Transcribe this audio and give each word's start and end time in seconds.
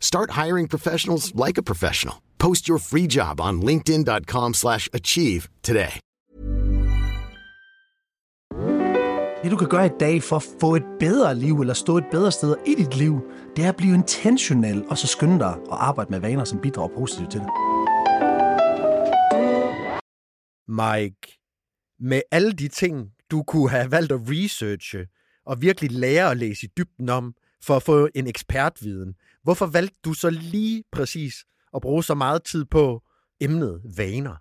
Start 0.00 0.30
hiring 0.30 0.68
professionals 0.68 1.34
like 1.46 1.58
a 1.58 1.62
professional. 1.62 2.16
Post 2.38 2.68
your 2.68 2.78
free 2.78 3.06
job 3.06 3.40
on 3.40 3.62
linkedin.com/achieve 3.62 4.54
slash 4.54 4.88
achieve 4.92 5.48
today. 5.62 6.00
Det 9.42 9.50
du 9.50 9.56
kan 9.56 9.68
gøre 9.68 9.86
i 9.86 9.90
dag 10.00 10.22
for 10.22 10.36
at 10.36 10.46
få 10.60 10.76
et 10.76 10.82
bedre 11.00 11.34
liv, 11.34 11.60
eller 11.60 11.74
stå 11.74 11.98
et 11.98 12.04
bedre 12.10 12.32
sted 12.32 12.56
i 12.66 12.74
dit 12.74 12.96
liv, 12.96 13.20
det 13.56 13.64
er 13.64 13.68
at 13.68 13.76
blive 13.76 13.94
intentionel, 13.94 14.84
og 14.88 14.98
så 14.98 15.06
skynde 15.06 15.38
dig 15.38 15.48
at 15.48 15.58
arbejde 15.70 16.10
med 16.10 16.20
vaner, 16.20 16.44
som 16.44 16.58
bidrager 16.58 16.88
positivt 16.98 17.30
til 17.30 17.40
det. 17.40 17.48
Mike, 20.68 21.38
med 22.00 22.22
alle 22.30 22.52
de 22.52 22.68
ting, 22.68 23.10
du 23.30 23.42
kunne 23.42 23.70
have 23.70 23.90
valgt 23.90 24.12
at 24.12 24.20
researche, 24.22 25.06
og 25.46 25.62
virkelig 25.62 25.90
lære 25.90 26.30
at 26.30 26.36
læse 26.36 26.66
i 26.66 26.70
dybden 26.76 27.08
om, 27.08 27.34
for 27.64 27.76
at 27.76 27.82
få 27.82 28.08
en 28.14 28.26
ekspertviden, 28.26 29.14
hvorfor 29.48 29.66
valgte 29.66 29.96
du 30.04 30.12
så 30.12 30.30
lige 30.30 30.82
præcis 30.92 31.34
at 31.74 31.82
bruge 31.82 32.04
så 32.04 32.14
meget 32.14 32.42
tid 32.42 32.64
på 32.64 33.02
emnet 33.40 33.80
vaner? 33.96 34.36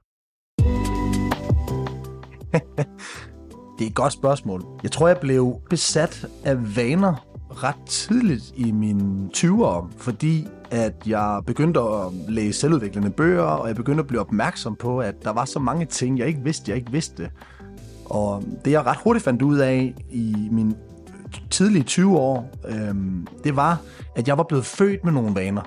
Det 3.77 3.85
er 3.85 3.89
et 3.89 3.95
godt 3.95 4.13
spørgsmål. 4.13 4.63
Jeg 4.83 4.91
tror, 4.91 5.07
jeg 5.07 5.17
blev 5.21 5.61
besat 5.69 6.27
af 6.43 6.75
vaner 6.75 7.27
ret 7.63 7.85
tidligt 7.85 8.53
i 8.55 8.71
mine 8.71 9.29
20'ere, 9.37 9.87
fordi 9.97 10.47
at 10.71 10.93
jeg 11.05 11.41
begyndte 11.45 11.79
at 11.79 12.13
læse 12.27 12.59
selvudviklende 12.59 13.09
bøger, 13.09 13.43
og 13.43 13.67
jeg 13.67 13.75
begyndte 13.75 14.01
at 14.01 14.07
blive 14.07 14.21
opmærksom 14.21 14.75
på, 14.75 14.99
at 14.99 15.23
der 15.23 15.31
var 15.31 15.45
så 15.45 15.59
mange 15.59 15.85
ting, 15.85 16.19
jeg 16.19 16.27
ikke 16.27 16.41
vidste, 16.43 16.71
jeg 16.71 16.77
ikke 16.77 16.91
vidste. 16.91 17.31
Og 18.05 18.43
det, 18.65 18.71
jeg 18.71 18.85
ret 18.85 18.97
hurtigt 19.03 19.23
fandt 19.25 19.41
ud 19.41 19.57
af 19.57 19.95
i 20.11 20.49
min 20.51 20.75
tidlige 21.49 21.83
20 21.83 22.17
år, 22.17 22.49
øhm, 22.67 23.27
det 23.43 23.55
var, 23.55 23.81
at 24.15 24.27
jeg 24.27 24.37
var 24.37 24.43
blevet 24.43 24.65
født 24.65 25.03
med 25.03 25.11
nogle 25.11 25.35
vaner. 25.35 25.61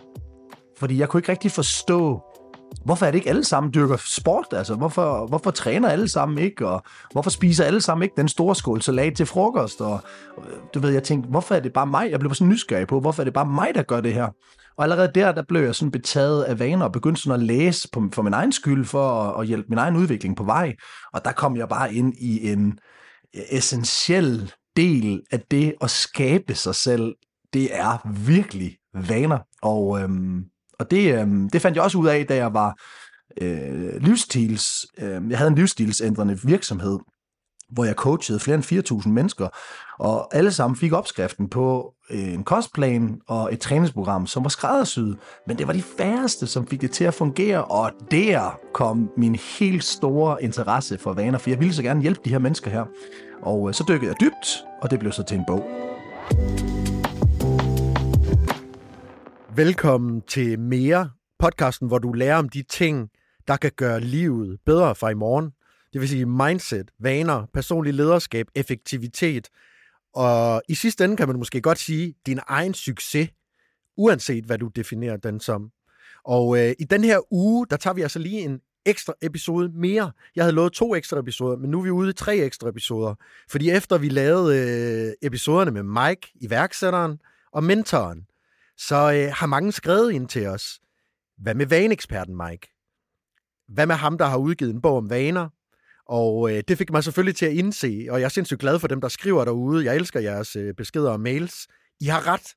Fordi 0.78 0.98
jeg 0.98 1.08
kunne 1.08 1.18
ikke 1.18 1.32
rigtig 1.32 1.50
forstå, 1.50 2.22
hvorfor 2.84 3.06
er 3.06 3.10
det 3.10 3.18
ikke 3.18 3.28
alle 3.28 3.44
sammen 3.44 3.74
dyrker 3.74 3.96
sport? 3.96 4.46
Altså, 4.52 4.74
hvorfor, 4.74 5.26
hvorfor 5.26 5.50
træner 5.50 5.88
alle 5.88 6.08
sammen 6.08 6.38
ikke? 6.38 6.68
Og 6.68 6.82
hvorfor 7.12 7.30
spiser 7.30 7.64
alle 7.64 7.80
sammen 7.80 8.02
ikke 8.02 8.14
den 8.16 8.28
store 8.28 8.54
skål 8.54 8.82
salat 8.82 9.16
til 9.16 9.26
frokost? 9.26 9.80
Og 9.80 10.00
og, 10.36 10.44
du 10.74 10.80
ved, 10.80 10.90
jeg 10.90 11.02
tænkte, 11.02 11.30
hvorfor 11.30 11.54
er 11.54 11.60
det 11.60 11.72
bare 11.72 11.86
mig? 11.86 12.10
Jeg 12.10 12.20
blev 12.20 12.34
sådan 12.34 12.48
nysgerrig 12.48 12.86
på, 12.86 13.00
hvorfor 13.00 13.22
er 13.22 13.24
det 13.24 13.34
bare 13.34 13.46
mig, 13.46 13.70
der 13.74 13.82
gør 13.82 14.00
det 14.00 14.14
her? 14.14 14.28
Og 14.76 14.84
allerede 14.84 15.10
der, 15.14 15.32
der 15.32 15.42
blev 15.48 15.62
jeg 15.62 15.74
sådan 15.74 15.90
betaget 15.90 16.42
af 16.42 16.58
vaner 16.58 16.84
og 16.84 16.92
begyndte 16.92 17.22
sådan 17.22 17.40
at 17.40 17.46
læse 17.46 17.88
på, 17.92 18.08
for 18.12 18.22
min 18.22 18.32
egen 18.32 18.52
skyld, 18.52 18.84
for 18.84 19.08
at, 19.08 19.40
at 19.40 19.46
hjælpe 19.46 19.66
min 19.68 19.78
egen 19.78 19.96
udvikling 19.96 20.36
på 20.36 20.44
vej. 20.44 20.74
Og 21.12 21.24
der 21.24 21.32
kom 21.32 21.56
jeg 21.56 21.68
bare 21.68 21.94
ind 21.94 22.14
i 22.18 22.52
en 22.52 22.78
øh, 23.36 23.42
essentiel 23.50 24.52
del 24.76 25.22
af 25.30 25.40
det 25.50 25.74
at 25.80 25.90
skabe 25.90 26.54
sig 26.54 26.74
selv. 26.74 27.14
Det 27.52 27.76
er 27.76 28.10
virkelig 28.24 28.76
vaner. 28.94 29.38
Og, 29.62 30.00
øhm, 30.00 30.44
og 30.78 30.90
det, 30.90 31.20
øhm, 31.20 31.50
det 31.50 31.62
fandt 31.62 31.76
jeg 31.76 31.84
også 31.84 31.98
ud 31.98 32.06
af, 32.06 32.26
da 32.26 32.36
jeg 32.36 32.54
var 32.54 32.78
øh, 33.40 34.02
livsstils... 34.02 34.86
Øh, 34.98 35.30
jeg 35.30 35.38
havde 35.38 35.48
en 35.48 35.54
livsstilsændrende 35.54 36.38
virksomhed, 36.44 36.98
hvor 37.70 37.84
jeg 37.84 37.94
coachede 37.94 38.40
flere 38.40 38.54
end 38.54 39.02
4.000 39.04 39.08
mennesker, 39.08 39.48
og 39.98 40.36
alle 40.36 40.52
sammen 40.52 40.76
fik 40.76 40.92
opskriften 40.92 41.48
på 41.48 41.94
øh, 42.10 42.32
en 42.32 42.44
kostplan 42.44 43.20
og 43.28 43.52
et 43.52 43.60
træningsprogram, 43.60 44.26
som 44.26 44.42
var 44.42 44.48
skræddersyet, 44.48 45.18
men 45.46 45.58
det 45.58 45.66
var 45.66 45.72
de 45.72 45.82
færreste, 45.82 46.46
som 46.46 46.66
fik 46.66 46.80
det 46.80 46.90
til 46.90 47.04
at 47.04 47.14
fungere, 47.14 47.64
og 47.64 47.90
der 48.10 48.58
kom 48.74 49.10
min 49.16 49.34
helt 49.58 49.84
store 49.84 50.42
interesse 50.42 50.98
for 50.98 51.12
vaner, 51.12 51.38
for 51.38 51.50
jeg 51.50 51.60
ville 51.60 51.74
så 51.74 51.82
gerne 51.82 52.02
hjælpe 52.02 52.20
de 52.24 52.30
her 52.30 52.38
mennesker 52.38 52.70
her. 52.70 52.84
Og 53.42 53.68
øh, 53.68 53.74
så 53.74 53.84
dykkede 53.88 54.06
jeg 54.06 54.20
dybt, 54.20 54.64
og 54.82 54.90
det 54.90 54.98
blev 54.98 55.12
så 55.12 55.22
til 55.22 55.36
en 55.36 55.44
bog. 55.46 55.64
Velkommen 59.56 60.22
til 60.22 60.58
Mere, 60.58 61.10
podcasten, 61.38 61.88
hvor 61.88 61.98
du 61.98 62.12
lærer 62.12 62.36
om 62.36 62.48
de 62.48 62.62
ting, 62.62 63.10
der 63.48 63.56
kan 63.56 63.72
gøre 63.76 64.00
livet 64.00 64.58
bedre 64.66 64.94
for 64.94 65.08
i 65.08 65.14
morgen. 65.14 65.50
Det 65.92 66.00
vil 66.00 66.08
sige 66.08 66.26
mindset, 66.26 66.90
vaner, 66.98 67.46
personlig 67.54 67.94
lederskab, 67.94 68.46
effektivitet. 68.54 69.48
Og 70.14 70.62
i 70.68 70.74
sidste 70.74 71.04
ende 71.04 71.16
kan 71.16 71.28
man 71.28 71.38
måske 71.38 71.60
godt 71.60 71.78
sige 71.78 72.14
din 72.26 72.40
egen 72.46 72.74
succes, 72.74 73.28
uanset 73.96 74.44
hvad 74.44 74.58
du 74.58 74.68
definerer 74.68 75.16
den 75.16 75.40
som. 75.40 75.70
Og 76.24 76.58
øh, 76.58 76.74
i 76.78 76.84
den 76.84 77.04
her 77.04 77.32
uge, 77.32 77.66
der 77.70 77.76
tager 77.76 77.94
vi 77.94 78.02
altså 78.02 78.18
lige 78.18 78.40
en 78.40 78.60
ekstra 78.86 79.14
episode 79.22 79.68
mere. 79.74 80.12
Jeg 80.36 80.44
havde 80.44 80.54
lovet 80.54 80.72
to 80.72 80.94
ekstra 80.94 81.18
episoder, 81.18 81.56
men 81.56 81.70
nu 81.70 81.78
er 81.78 81.82
vi 81.82 81.90
ude 81.90 82.10
i 82.10 82.12
tre 82.12 82.36
ekstra 82.36 82.68
episoder. 82.68 83.14
Fordi 83.50 83.70
efter 83.70 83.98
vi 83.98 84.08
lavede 84.08 84.56
øh, 84.58 85.12
episoderne 85.22 85.70
med 85.70 85.82
Mike, 85.82 86.32
iværksætteren 86.34 87.18
og 87.52 87.64
mentoren, 87.64 88.26
så 88.76 88.96
øh, 88.96 89.32
har 89.34 89.46
mange 89.46 89.72
skrevet 89.72 90.12
ind 90.12 90.28
til 90.28 90.46
os. 90.46 90.80
Hvad 91.38 91.54
med 91.54 91.66
vaneeksperten 91.66 92.36
Mike? 92.36 92.68
Hvad 93.68 93.86
med 93.86 93.94
ham, 93.94 94.18
der 94.18 94.24
har 94.24 94.36
udgivet 94.36 94.74
en 94.74 94.82
bog 94.82 94.96
om 94.96 95.10
vaner? 95.10 95.48
Og 96.06 96.52
øh, 96.52 96.62
det 96.68 96.78
fik 96.78 96.90
mig 96.90 97.04
selvfølgelig 97.04 97.36
til 97.36 97.46
at 97.46 97.52
indse, 97.52 98.06
og 98.10 98.20
jeg 98.20 98.24
er 98.24 98.28
sindssygt 98.28 98.60
glad 98.60 98.78
for 98.78 98.88
dem, 98.88 99.00
der 99.00 99.08
skriver 99.08 99.44
derude. 99.44 99.84
Jeg 99.84 99.96
elsker 99.96 100.20
jeres 100.20 100.56
øh, 100.56 100.74
beskeder 100.74 101.10
og 101.10 101.20
mails. 101.20 101.68
I 102.00 102.04
har 102.04 102.26
ret. 102.26 102.54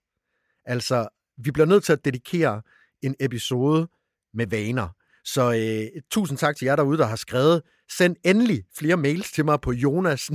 Altså, 0.65 1.07
vi 1.37 1.51
bliver 1.51 1.65
nødt 1.65 1.83
til 1.83 1.93
at 1.93 2.05
dedikere 2.05 2.61
en 3.01 3.15
episode 3.19 3.87
med 4.33 4.47
vaner. 4.47 4.89
Så 5.25 5.53
øh, 5.53 6.01
tusind 6.11 6.37
tak 6.37 6.55
til 6.55 6.65
jer 6.65 6.75
derude, 6.75 6.97
der 6.97 7.05
har 7.05 7.15
skrevet. 7.15 7.61
Send 7.97 8.15
endelig 8.25 8.63
flere 8.77 8.97
mails 8.97 9.31
til 9.31 9.45
mig 9.45 9.61
på 9.61 9.71
jonas 9.71 10.29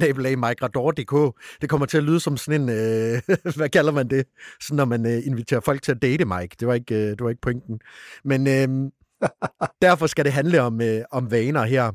Det 1.61 1.69
kommer 1.69 1.87
til 1.87 1.99
at 1.99 2.05
lyde 2.05 2.21
som 2.21 2.37
sådan 2.37 2.61
en, 2.61 2.69
øh, 2.69 3.23
hvad 3.57 3.69
kalder 3.69 3.93
man 3.93 4.11
det? 4.11 4.27
Sådan 4.61 4.77
når 4.77 4.85
man 4.85 5.07
øh, 5.07 5.27
inviterer 5.27 5.61
folk 5.61 5.83
til 5.83 5.93
at 5.93 6.03
date 6.03 6.25
Mike. 6.25 6.57
Det 6.61 6.69
var 6.69 6.75
ikke, 6.75 6.95
øh, 6.95 7.11
det 7.11 7.21
var 7.21 7.29
ikke 7.29 7.41
pointen. 7.41 7.81
Men 8.25 8.47
øh, 8.47 8.91
derfor 9.83 10.07
skal 10.07 10.25
det 10.25 10.33
handle 10.33 10.63
om, 10.63 10.81
øh, 10.81 11.03
om 11.11 11.31
vaner 11.31 11.65
her. 11.65 11.93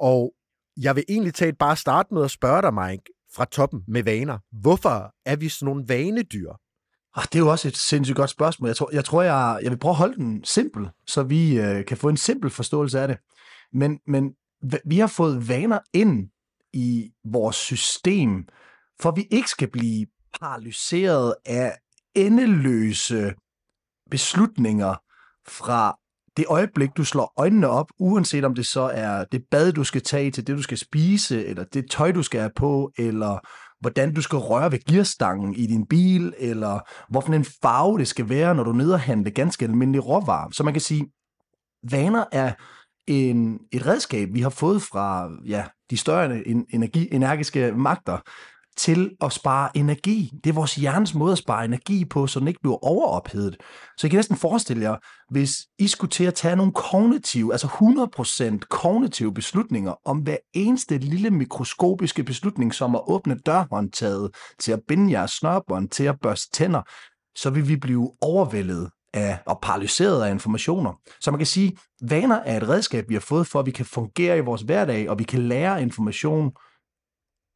Og 0.00 0.32
jeg 0.76 0.96
vil 0.96 1.04
egentlig 1.08 1.34
talt 1.34 1.58
bare 1.58 1.76
starte 1.76 2.14
med 2.14 2.24
at 2.24 2.30
spørge 2.30 2.62
dig, 2.62 2.74
Mike, 2.74 3.04
fra 3.34 3.44
toppen 3.44 3.82
med 3.88 4.02
vaner. 4.02 4.38
Hvorfor 4.60 5.14
er 5.26 5.36
vi 5.36 5.48
sådan 5.48 5.66
nogle 5.66 5.84
vanedyr? 5.88 6.52
Ah, 7.14 7.24
det 7.24 7.34
er 7.34 7.38
jo 7.38 7.50
også 7.50 7.68
et 7.68 7.76
sindssygt 7.76 8.16
godt 8.16 8.30
spørgsmål. 8.30 8.68
Jeg 8.68 8.76
tror, 8.76 8.90
jeg, 8.92 9.04
tror, 9.04 9.22
jeg, 9.22 9.60
jeg 9.62 9.70
vil 9.70 9.78
prøve 9.78 9.92
at 9.92 9.96
holde 9.96 10.16
den 10.16 10.44
simpel, 10.44 10.88
så 11.06 11.22
vi 11.22 11.58
øh, 11.58 11.84
kan 11.84 11.96
få 11.96 12.08
en 12.08 12.16
simpel 12.16 12.50
forståelse 12.50 13.00
af 13.00 13.08
det. 13.08 13.16
Men, 13.72 13.98
men 14.06 14.30
vi 14.84 14.98
har 14.98 15.06
fået 15.06 15.48
vaner 15.48 15.78
ind 15.92 16.28
i 16.72 17.10
vores 17.24 17.56
system, 17.56 18.48
for 19.00 19.10
vi 19.10 19.26
ikke 19.30 19.50
skal 19.50 19.70
blive 19.70 20.06
paralyseret 20.40 21.34
af 21.46 21.76
endeløse 22.14 23.34
beslutninger 24.10 24.94
fra 25.48 25.96
det 26.36 26.44
øjeblik, 26.48 26.90
du 26.96 27.04
slår 27.04 27.32
øjnene 27.36 27.68
op, 27.68 27.86
uanset 27.98 28.44
om 28.44 28.54
det 28.54 28.66
så 28.66 28.80
er 28.80 29.24
det 29.24 29.44
bad, 29.50 29.72
du 29.72 29.84
skal 29.84 30.02
tage 30.02 30.30
til 30.30 30.46
det, 30.46 30.56
du 30.56 30.62
skal 30.62 30.78
spise, 30.78 31.46
eller 31.46 31.64
det 31.64 31.90
tøj, 31.90 32.12
du 32.12 32.22
skal 32.22 32.40
have 32.40 32.52
på, 32.56 32.92
eller 32.98 33.38
hvordan 33.80 34.14
du 34.14 34.22
skal 34.22 34.38
røre 34.38 34.72
ved 34.72 34.78
gearstangen 34.88 35.54
i 35.54 35.66
din 35.66 35.86
bil, 35.86 36.34
eller 36.38 36.80
hvorfor 37.08 37.32
en 37.32 37.44
farve 37.44 37.98
det 37.98 38.08
skal 38.08 38.28
være, 38.28 38.54
når 38.54 38.62
du 38.62 38.72
nederhandler 38.72 39.30
ganske 39.30 39.64
almindelige 39.64 40.02
råvarer. 40.02 40.50
Så 40.52 40.64
man 40.64 40.74
kan 40.74 40.80
sige, 40.80 41.06
vaner 41.90 42.24
er 42.32 42.52
en, 43.06 43.58
et 43.72 43.86
redskab, 43.86 44.28
vi 44.32 44.40
har 44.40 44.50
fået 44.50 44.82
fra 44.82 45.30
ja, 45.46 45.64
de 45.90 45.96
større 45.96 46.48
energi, 46.48 47.08
energiske 47.12 47.72
magter, 47.72 48.18
til 48.80 49.10
at 49.20 49.32
spare 49.32 49.76
energi. 49.76 50.30
Det 50.44 50.50
er 50.50 50.54
vores 50.54 50.74
hjernes 50.74 51.14
måde 51.14 51.32
at 51.32 51.38
spare 51.38 51.64
energi 51.64 52.04
på, 52.04 52.26
så 52.26 52.40
den 52.40 52.48
ikke 52.48 52.60
bliver 52.60 52.84
overophedet. 52.84 53.56
Så 53.98 54.06
I 54.06 54.10
kan 54.10 54.16
næsten 54.16 54.36
forestille 54.36 54.82
jer, 54.82 54.96
hvis 55.30 55.56
I 55.78 55.88
skulle 55.88 56.10
til 56.10 56.24
at 56.24 56.34
tage 56.34 56.56
nogle 56.56 56.72
kognitive, 56.72 57.52
altså 57.52 57.66
100% 57.66 58.58
kognitive 58.70 59.34
beslutninger 59.34 59.94
om 60.04 60.18
hver 60.18 60.36
eneste 60.52 60.98
lille 60.98 61.30
mikroskopiske 61.30 62.24
beslutning, 62.24 62.74
som 62.74 62.94
at 62.94 63.00
åbne 63.06 63.38
dørhåndtaget, 63.46 64.30
til 64.58 64.72
at 64.72 64.80
binde 64.88 65.12
jeres 65.12 65.30
snørbånd, 65.30 65.88
til 65.88 66.04
at 66.04 66.20
børste 66.22 66.50
tænder, 66.52 66.82
så 67.38 67.50
vil 67.50 67.68
vi 67.68 67.76
blive 67.76 68.12
overvældet 68.20 68.90
af, 69.14 69.38
og 69.46 69.58
paralyseret 69.62 70.22
af 70.22 70.30
informationer. 70.30 70.92
Så 71.20 71.30
man 71.30 71.38
kan 71.38 71.46
sige, 71.46 71.76
vaner 72.02 72.36
er 72.36 72.56
et 72.56 72.68
redskab, 72.68 73.04
vi 73.08 73.14
har 73.14 73.20
fået 73.20 73.46
for, 73.46 73.60
at 73.60 73.66
vi 73.66 73.70
kan 73.70 73.86
fungere 73.86 74.38
i 74.38 74.40
vores 74.40 74.62
hverdag, 74.62 75.10
og 75.10 75.18
vi 75.18 75.24
kan 75.24 75.42
lære 75.42 75.82
information 75.82 76.52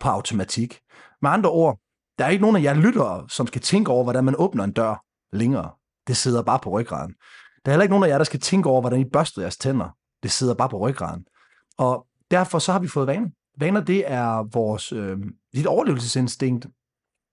på 0.05 0.11
automatik. 0.11 0.81
Med 1.23 1.31
andre 1.31 1.51
ord, 1.51 1.79
der 2.19 2.25
er 2.25 2.29
ikke 2.29 2.43
nogen 2.43 2.57
af 2.57 2.63
jer 2.63 2.75
lyttere, 2.75 3.29
som 3.29 3.47
skal 3.47 3.61
tænke 3.61 3.91
over, 3.91 4.03
hvordan 4.03 4.25
man 4.25 4.35
åbner 4.39 4.65
en 4.65 4.73
dør 4.73 5.05
længere. 5.37 5.71
Det 6.07 6.17
sidder 6.17 6.43
bare 6.43 6.59
på 6.59 6.71
ryggraden. 6.71 7.15
Der 7.65 7.71
er 7.71 7.73
heller 7.73 7.83
ikke 7.83 7.93
nogen 7.93 8.05
af 8.05 8.09
jer, 8.09 8.19
der 8.19 8.25
skal 8.25 8.41
tænke 8.41 8.69
over, 8.69 8.81
hvordan 8.81 9.01
I 9.01 9.05
børster 9.05 9.43
jeres 9.43 9.57
tænder. 9.57 9.89
Det 10.23 10.31
sidder 10.31 10.55
bare 10.55 10.69
på 10.69 10.79
ryggraden. 10.79 11.25
Og 11.79 12.07
derfor 12.31 12.59
så 12.59 12.73
har 12.73 12.79
vi 12.79 12.89
fået 12.89 13.07
vaner. 13.07 13.29
Vaner, 13.59 13.81
det 13.81 14.11
er 14.13 14.49
vores 14.53 14.93
øh, 14.93 15.19
dit 15.55 15.67
overlevelsesinstinkt, 15.67 16.67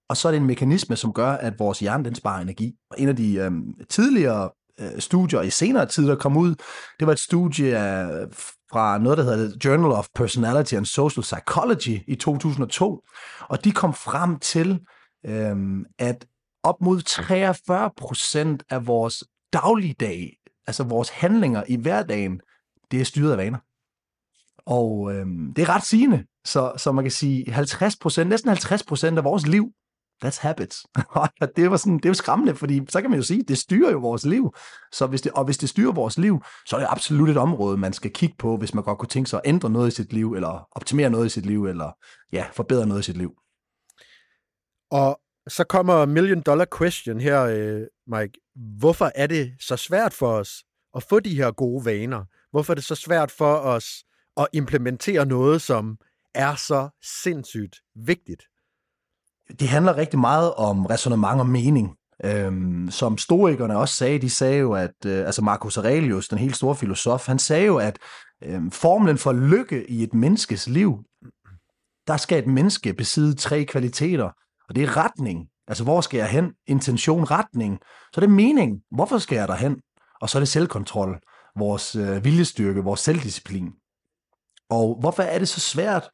og 0.09 0.17
så 0.17 0.27
er 0.27 0.31
det 0.31 0.39
en 0.39 0.47
mekanisme, 0.47 0.95
som 0.95 1.13
gør, 1.13 1.31
at 1.31 1.59
vores 1.59 1.79
hjerne 1.79 2.05
den 2.05 2.15
sparer 2.15 2.41
energi. 2.41 2.75
Og 2.89 2.99
en 2.99 3.09
af 3.09 3.15
de 3.15 3.35
øh, 3.35 3.51
tidligere 3.89 4.49
øh, 4.81 5.01
studier 5.01 5.41
i 5.41 5.49
senere 5.49 5.85
tid, 5.85 6.07
der 6.07 6.15
kom 6.15 6.37
ud, 6.37 6.55
det 6.99 7.07
var 7.07 7.11
et 7.13 7.19
studie 7.19 7.77
af, 7.77 8.27
fra 8.71 8.97
noget, 8.97 9.17
der 9.17 9.23
hedder 9.23 9.57
Journal 9.65 9.91
of 9.91 10.07
Personality 10.15 10.73
and 10.73 10.85
Social 10.85 11.21
Psychology 11.23 11.99
i 12.07 12.15
2002. 12.15 13.01
Og 13.49 13.63
de 13.63 13.71
kom 13.71 13.93
frem 13.93 14.39
til, 14.39 14.79
øh, 15.25 15.55
at 15.99 16.25
op 16.63 16.81
mod 16.81 17.01
43 17.01 17.91
procent 17.97 18.63
af 18.69 18.87
vores 18.87 19.23
dagligdag, 19.53 20.37
altså 20.67 20.83
vores 20.83 21.09
handlinger 21.09 21.63
i 21.67 21.75
hverdagen, 21.75 22.41
det 22.91 23.01
er 23.01 23.05
styret 23.05 23.31
af 23.31 23.37
vaner. 23.37 23.57
Og 24.65 25.13
øh, 25.13 25.25
det 25.55 25.61
er 25.61 25.69
ret 25.69 25.85
sigende. 25.85 26.25
Så, 26.45 26.73
så 26.77 26.91
man 26.91 27.03
kan 27.03 27.11
sige, 27.11 27.51
50 27.51 27.95
procent, 27.95 28.29
næsten 28.29 28.49
50 28.49 28.83
procent 28.83 29.17
af 29.17 29.23
vores 29.23 29.47
liv, 29.47 29.71
that's 30.25 30.41
habits. 30.41 30.85
det 31.55 31.71
var 31.71 31.77
sådan, 31.77 31.97
det 31.97 32.07
var 32.07 32.13
skræmmende, 32.13 32.55
fordi 32.55 32.81
så 32.89 33.01
kan 33.01 33.09
man 33.09 33.19
jo 33.19 33.23
sige, 33.23 33.43
det 33.43 33.57
styrer 33.57 33.91
jo 33.91 33.97
vores 33.99 34.25
liv. 34.25 34.53
Så 34.91 35.07
hvis 35.07 35.21
det, 35.21 35.31
og 35.31 35.45
hvis 35.45 35.57
det 35.57 35.69
styrer 35.69 35.91
vores 35.91 36.17
liv, 36.17 36.43
så 36.65 36.75
er 36.75 36.79
det 36.79 36.87
absolut 36.91 37.29
et 37.29 37.37
område, 37.37 37.77
man 37.77 37.93
skal 37.93 38.11
kigge 38.11 38.35
på, 38.39 38.57
hvis 38.57 38.73
man 38.73 38.83
godt 38.83 38.97
kunne 38.97 39.09
tænke 39.09 39.29
sig 39.29 39.41
at 39.43 39.49
ændre 39.49 39.69
noget 39.69 39.87
i 39.87 39.95
sit 39.95 40.13
liv, 40.13 40.33
eller 40.33 40.67
optimere 40.71 41.09
noget 41.09 41.25
i 41.25 41.29
sit 41.29 41.45
liv, 41.45 41.65
eller 41.65 41.91
ja, 42.33 42.45
forbedre 42.53 42.87
noget 42.87 42.99
i 42.99 43.03
sit 43.03 43.17
liv. 43.17 43.31
Og 44.91 45.21
så 45.47 45.63
kommer 45.63 46.05
million 46.05 46.41
dollar 46.41 46.65
question 46.77 47.19
her, 47.19 47.41
øh, 47.41 47.81
Mike. 48.07 48.39
Hvorfor 48.79 49.11
er 49.15 49.27
det 49.27 49.53
så 49.59 49.75
svært 49.75 50.13
for 50.13 50.31
os 50.31 50.63
at 50.95 51.03
få 51.03 51.19
de 51.19 51.35
her 51.35 51.51
gode 51.51 51.85
vaner? 51.85 52.25
Hvorfor 52.51 52.73
er 52.73 52.75
det 52.75 52.83
så 52.83 52.95
svært 52.95 53.31
for 53.31 53.55
os 53.55 53.85
at 54.37 54.47
implementere 54.53 55.25
noget, 55.25 55.61
som 55.61 55.97
er 56.35 56.55
så 56.55 56.89
sindssygt 57.23 57.75
vigtigt? 57.95 58.43
Det 59.59 59.67
handler 59.67 59.97
rigtig 59.97 60.19
meget 60.19 60.53
om 60.53 60.85
resonemang 60.85 61.39
og 61.39 61.47
mening. 61.47 61.95
Øhm, 62.23 62.91
som 62.91 63.17
stoikerne 63.17 63.77
også 63.77 63.95
sagde, 63.95 64.19
de 64.19 64.29
sagde 64.29 64.57
jo, 64.57 64.73
at 64.73 65.05
øh, 65.05 65.25
altså 65.25 65.41
Marcus 65.41 65.77
Aurelius, 65.77 66.27
den 66.27 66.37
helt 66.37 66.55
store 66.55 66.75
filosof, 66.75 67.27
han 67.27 67.39
sagde 67.39 67.65
jo, 67.65 67.77
at 67.77 67.99
øh, 68.43 68.71
formlen 68.71 69.17
for 69.17 69.33
lykke 69.33 69.89
i 69.89 70.03
et 70.03 70.13
menneskes 70.13 70.67
liv, 70.69 70.99
der 72.07 72.17
skal 72.17 72.39
et 72.39 72.47
menneske 72.47 72.93
besidde 72.93 73.35
tre 73.35 73.65
kvaliteter, 73.65 74.29
og 74.69 74.75
det 74.75 74.83
er 74.83 74.97
retning, 74.97 75.47
altså 75.67 75.83
hvor 75.83 76.01
skal 76.01 76.17
jeg 76.17 76.27
hen, 76.27 76.53
intention, 76.67 77.23
retning, 77.23 77.79
så 78.13 78.21
det 78.21 78.29
mening, 78.29 78.81
hvorfor 78.91 79.17
skal 79.17 79.35
jeg 79.35 79.47
derhen, 79.47 79.81
og 80.21 80.29
så 80.29 80.37
er 80.37 80.39
det 80.39 80.49
selvkontrol, 80.49 81.19
vores 81.57 81.95
øh, 81.95 82.23
viljestyrke, 82.23 82.83
vores 82.83 82.99
selvdisciplin. 82.99 83.71
Og 84.69 84.97
hvorfor 84.99 85.23
er 85.23 85.39
det 85.39 85.49
så 85.49 85.59
svært 85.59 86.09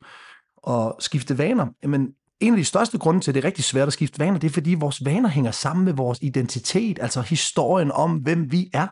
at 0.67 0.93
skifte 0.99 1.37
vaner? 1.37 1.67
Jamen, 1.83 2.13
en 2.39 2.53
af 2.53 2.57
de 2.57 2.65
største 2.65 2.97
grunde 2.97 3.21
til, 3.21 3.31
at 3.31 3.35
det 3.35 3.43
er 3.43 3.47
rigtig 3.47 3.63
svært 3.63 3.87
at 3.87 3.93
skifte 3.93 4.19
vaner, 4.19 4.39
det 4.39 4.47
er, 4.47 4.53
fordi 4.53 4.73
vores 4.73 5.05
vaner 5.05 5.29
hænger 5.29 5.51
sammen 5.51 5.85
med 5.85 5.93
vores 5.93 6.19
identitet, 6.21 6.99
altså 7.01 7.21
historien 7.21 7.91
om, 7.91 8.15
hvem 8.15 8.51
vi 8.51 8.69
er. 8.73 8.87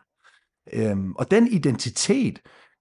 Øhm, 0.72 1.12
og 1.12 1.30
den 1.30 1.48
identitet 1.48 2.38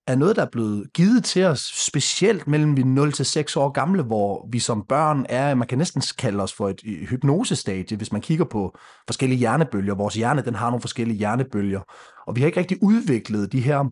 er 0.08 0.16
noget, 0.16 0.36
der 0.36 0.42
er 0.42 0.50
blevet 0.52 0.94
givet 0.94 1.24
til 1.24 1.44
os, 1.44 1.60
specielt 1.60 2.48
mellem 2.48 2.78
vi 2.78 2.84
0 2.84 3.12
til 3.12 3.26
6 3.26 3.58
år 3.58 3.70
gamle, 3.70 4.04
hvor 4.04 4.50
vi 4.52 4.60
som 4.60 4.86
børn 4.90 5.26
er, 5.30 5.56
man 5.56 5.68
kan 5.68 5.78
næsten 5.78 6.02
kalde 6.18 6.44
os 6.44 6.54
for 6.54 6.70
et 6.70 6.82
øh, 6.86 7.08
hypnosestadie, 7.08 7.98
hvis 7.98 8.12
man 8.12 8.22
kigger 8.22 8.46
på 8.46 8.78
forskellige 9.08 9.40
hjernebølger. 9.40 9.96
Vores 9.96 10.16
hjerne, 10.16 10.42
den 10.42 10.56
har 10.56 10.70
nogle 10.70 10.82
forskellige 10.82 11.18
hjernebølger, 11.18 11.82
og 12.28 12.36
vi 12.36 12.42
har 12.42 12.48
ikke 12.48 12.60
rigtig 12.60 12.78
udviklet 12.82 13.52
de 13.52 13.62
her 13.62 13.84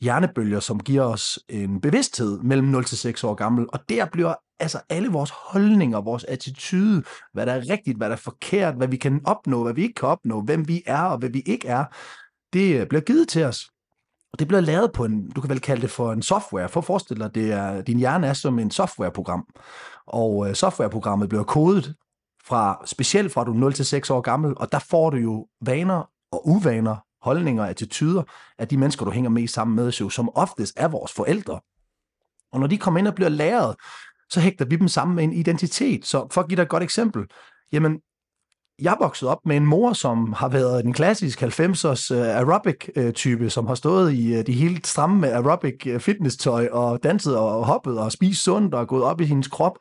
hjernebølger, 0.00 0.60
som 0.60 0.80
giver 0.80 1.02
os 1.02 1.38
en 1.48 1.80
bevidsthed 1.80 2.40
mellem 2.42 2.68
0 2.68 2.84
til 2.84 2.98
6 2.98 3.24
år 3.24 3.34
gammel, 3.34 3.66
og 3.72 3.80
der 3.88 4.06
bliver 4.12 4.34
altså 4.58 4.80
alle 4.88 5.08
vores 5.08 5.30
holdninger, 5.30 6.00
vores 6.00 6.24
attitude, 6.24 7.02
hvad 7.32 7.46
der 7.46 7.52
er 7.52 7.70
rigtigt, 7.70 7.96
hvad 7.96 8.08
der 8.08 8.16
er 8.16 8.20
forkert, 8.20 8.74
hvad 8.74 8.88
vi 8.88 8.96
kan 8.96 9.20
opnå, 9.24 9.62
hvad 9.62 9.74
vi 9.74 9.82
ikke 9.82 9.94
kan 9.94 10.08
opnå, 10.08 10.40
hvem 10.40 10.68
vi 10.68 10.82
er 10.86 11.02
og 11.02 11.18
hvad 11.18 11.28
vi 11.28 11.42
ikke 11.46 11.68
er, 11.68 11.84
det 12.52 12.80
øh, 12.80 12.86
bliver 12.86 13.02
givet 13.02 13.28
til 13.28 13.44
os. 13.44 13.70
Og 14.32 14.38
det 14.38 14.48
bliver 14.48 14.60
lavet 14.60 14.92
på 14.92 15.04
en, 15.04 15.30
du 15.30 15.40
kan 15.40 15.50
vel 15.50 15.60
kalde 15.60 15.82
det 15.82 15.90
for 15.90 16.12
en 16.12 16.22
software. 16.22 16.68
For 16.68 16.80
at 16.80 16.84
forestille 16.84 17.24
dig, 17.24 17.34
det 17.34 17.52
er, 17.52 17.82
din 17.82 17.98
hjerne 17.98 18.26
er 18.26 18.32
som 18.32 18.58
en 18.58 18.70
softwareprogram. 18.70 19.46
Og 20.06 20.48
øh, 20.48 20.54
softwareprogrammet 20.54 21.28
bliver 21.28 21.44
kodet 21.44 21.94
fra, 22.46 22.82
specielt 22.86 23.32
fra 23.32 23.44
du 23.44 23.52
er 23.52 23.58
0 23.58 23.72
til 23.72 23.84
6 23.84 24.10
år 24.10 24.20
gammel, 24.20 24.54
og 24.56 24.72
der 24.72 24.78
får 24.78 25.10
du 25.10 25.16
jo 25.16 25.46
vaner 25.60 26.10
og 26.32 26.48
uvaner, 26.48 26.96
holdninger 27.22 27.62
og 27.62 27.70
attityder 27.70 28.22
af 28.58 28.68
de 28.68 28.76
mennesker, 28.76 29.04
du 29.04 29.10
hænger 29.10 29.30
med 29.30 29.48
sammen 29.48 29.76
med, 29.76 30.10
som 30.10 30.30
oftest 30.34 30.72
er 30.76 30.88
vores 30.88 31.12
forældre. 31.12 31.60
Og 32.52 32.60
når 32.60 32.66
de 32.66 32.78
kommer 32.78 32.98
ind 32.98 33.08
og 33.08 33.14
bliver 33.14 33.28
læret, 33.28 33.76
så 34.30 34.40
hægter 34.40 34.64
vi 34.64 34.76
dem 34.76 34.88
sammen 34.88 35.16
med 35.16 35.24
en 35.24 35.32
identitet. 35.32 36.06
Så 36.06 36.26
for 36.30 36.40
at 36.40 36.48
give 36.48 36.56
dig 36.56 36.62
et 36.62 36.68
godt 36.68 36.82
eksempel, 36.82 37.24
jamen, 37.72 38.00
jeg 38.82 38.96
voksede 39.00 39.30
op 39.30 39.38
med 39.46 39.56
en 39.56 39.66
mor, 39.66 39.92
som 39.92 40.32
har 40.32 40.48
været 40.48 40.84
den 40.84 40.92
klassisk 40.92 41.42
90'ers 41.42 42.14
uh, 42.14 42.20
øh, 42.20 42.26
aerobic-type, 42.26 43.44
øh, 43.44 43.50
som 43.50 43.66
har 43.66 43.74
stået 43.74 44.12
i 44.12 44.38
uh, 44.38 44.44
de 44.46 44.52
helt 44.52 44.86
stramme 44.86 45.28
aerobic 45.28 46.02
fitness-tøj 46.02 46.68
og 46.72 47.02
danset 47.02 47.36
og 47.36 47.66
hoppet 47.66 47.98
og 47.98 48.12
spist 48.12 48.42
sundt 48.42 48.74
og 48.74 48.88
gået 48.88 49.04
op 49.04 49.20
i 49.20 49.24
hendes 49.24 49.48
krop. 49.48 49.78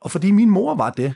Og 0.00 0.10
fordi 0.10 0.30
min 0.30 0.50
mor 0.50 0.74
var 0.74 0.90
det, 0.90 1.14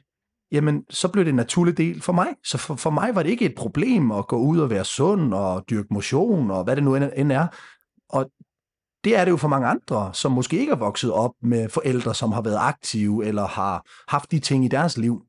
jamen 0.53 0.85
så 0.91 1.09
blev 1.09 1.25
det 1.25 1.31
en 1.31 1.37
naturlig 1.37 1.79
del 1.79 2.03
for 2.03 2.13
mig. 2.13 2.27
Så 2.45 2.59
for, 2.59 2.75
for 2.75 2.91
mig 2.91 3.15
var 3.15 3.23
det 3.23 3.31
ikke 3.31 3.45
et 3.45 3.55
problem 3.57 4.11
at 4.11 4.27
gå 4.27 4.37
ud 4.37 4.59
og 4.59 4.71
være 4.71 4.85
sund 4.85 5.35
og 5.35 5.65
dyrke 5.71 5.89
motion 5.91 6.51
og 6.51 6.65
hvad 6.65 6.77
det 6.77 6.85
nu 6.85 6.95
end 6.95 7.33
er. 7.33 7.47
Og 8.09 8.31
det 9.09 9.17
er 9.17 9.25
det 9.25 9.31
jo 9.31 9.37
for 9.37 9.49
mange 9.49 9.67
andre, 9.67 10.11
som 10.15 10.33
måske 10.33 10.59
ikke 10.59 10.73
er 10.73 10.77
vokset 10.77 11.13
op 11.13 11.31
med 11.43 11.69
forældre, 11.69 12.15
som 12.15 12.33
har 12.33 12.43
været 12.43 12.59
aktive 12.61 13.27
eller 13.27 13.47
har 13.47 13.87
haft 14.09 14.31
de 14.31 14.39
ting 14.39 14.65
i 14.65 14.69
deres 14.69 14.97
liv. 14.97 15.23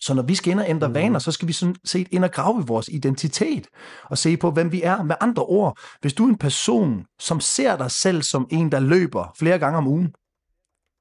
Så 0.00 0.14
når 0.14 0.22
vi 0.22 0.34
skal 0.34 0.50
ind 0.50 0.60
og 0.60 0.68
ændre 0.68 0.88
mm. 0.88 0.94
vaner, 0.94 1.18
så 1.18 1.32
skal 1.32 1.48
vi 1.48 1.52
sådan 1.52 1.76
set 1.84 2.08
ind 2.10 2.24
og 2.24 2.32
grave 2.32 2.60
i 2.60 2.64
vores 2.66 2.88
identitet 2.88 3.66
og 4.04 4.18
se 4.18 4.36
på, 4.36 4.50
hvem 4.50 4.72
vi 4.72 4.82
er. 4.82 5.02
Med 5.02 5.14
andre 5.20 5.42
ord, 5.42 5.78
hvis 6.00 6.14
du 6.14 6.24
er 6.24 6.28
en 6.28 6.38
person, 6.38 7.04
som 7.18 7.40
ser 7.40 7.76
dig 7.76 7.90
selv 7.90 8.22
som 8.22 8.46
en, 8.50 8.72
der 8.72 8.80
løber 8.80 9.34
flere 9.38 9.58
gange 9.58 9.78
om 9.78 9.86
ugen, 9.86 10.14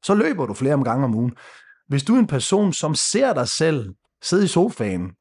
så 0.04 0.16
løber 0.16 0.46
du 0.46 0.54
flere 0.54 0.84
gange 0.84 1.06
om 1.06 1.16
ugen. 1.16 1.32
Hvis 1.88 2.04
du 2.04 2.16
er 2.16 2.20
en 2.20 2.28
person, 2.28 2.74
som 2.74 2.96
ser 2.96 3.34
dig 3.34 3.48
selv 3.48 3.94
sidde 4.22 4.46
i 4.46 4.48
sofaen 4.48 5.12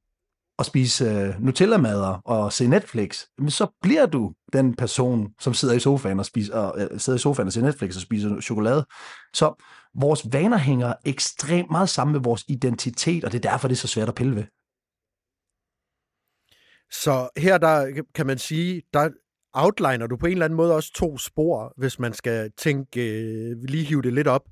at 0.59 0.67
spise 0.67 1.05
øh, 1.05 1.41
Nutella-mader 1.41 2.21
og 2.25 2.53
se 2.53 2.67
Netflix, 2.67 3.25
så 3.49 3.67
bliver 3.83 4.07
du 4.07 4.33
den 4.53 4.75
person, 4.75 5.29
som 5.41 5.55
sidder 5.55 5.75
i 5.75 5.81
sofaen 5.81 6.19
og, 6.19 6.27
spiser, 6.27 6.55
og 6.55 6.81
øh, 6.81 7.01
sidder 7.01 7.17
i 7.17 7.21
sofaen 7.21 7.47
og 7.47 7.53
ser 7.53 7.63
Netflix 7.63 7.97
og 7.97 8.03
spiser 8.03 8.41
chokolade. 8.41 8.87
Så 9.35 9.63
vores 9.95 10.27
vaner 10.33 10.57
hænger 10.57 10.95
ekstremt 11.05 11.71
meget 11.71 11.89
sammen 11.89 12.13
med 12.13 12.21
vores 12.21 12.45
identitet, 12.49 13.25
og 13.25 13.33
det 13.33 13.45
er 13.45 13.51
derfor, 13.51 13.69
det 13.69 13.75
er 13.75 13.79
så 13.79 13.89
svært 13.89 14.09
at 14.09 14.15
pille 14.15 14.37
ved. 14.37 14.45
Så 16.91 17.29
her 17.37 17.59
der 17.59 18.03
kan 18.15 18.27
man 18.27 18.39
sige, 18.39 18.83
der 18.93 19.11
outliner 19.53 20.07
du 20.07 20.17
på 20.17 20.27
en 20.27 20.33
eller 20.33 20.45
anden 20.45 20.57
måde 20.57 20.75
også 20.75 20.93
to 20.93 21.19
spor, 21.19 21.73
hvis 21.77 21.99
man 21.99 22.13
skal 22.15 22.53
tænke, 22.57 23.01
øh, 23.01 23.57
lige 23.63 23.85
hive 23.85 24.03
det 24.03 24.13
lidt 24.13 24.29
op. 24.29 24.43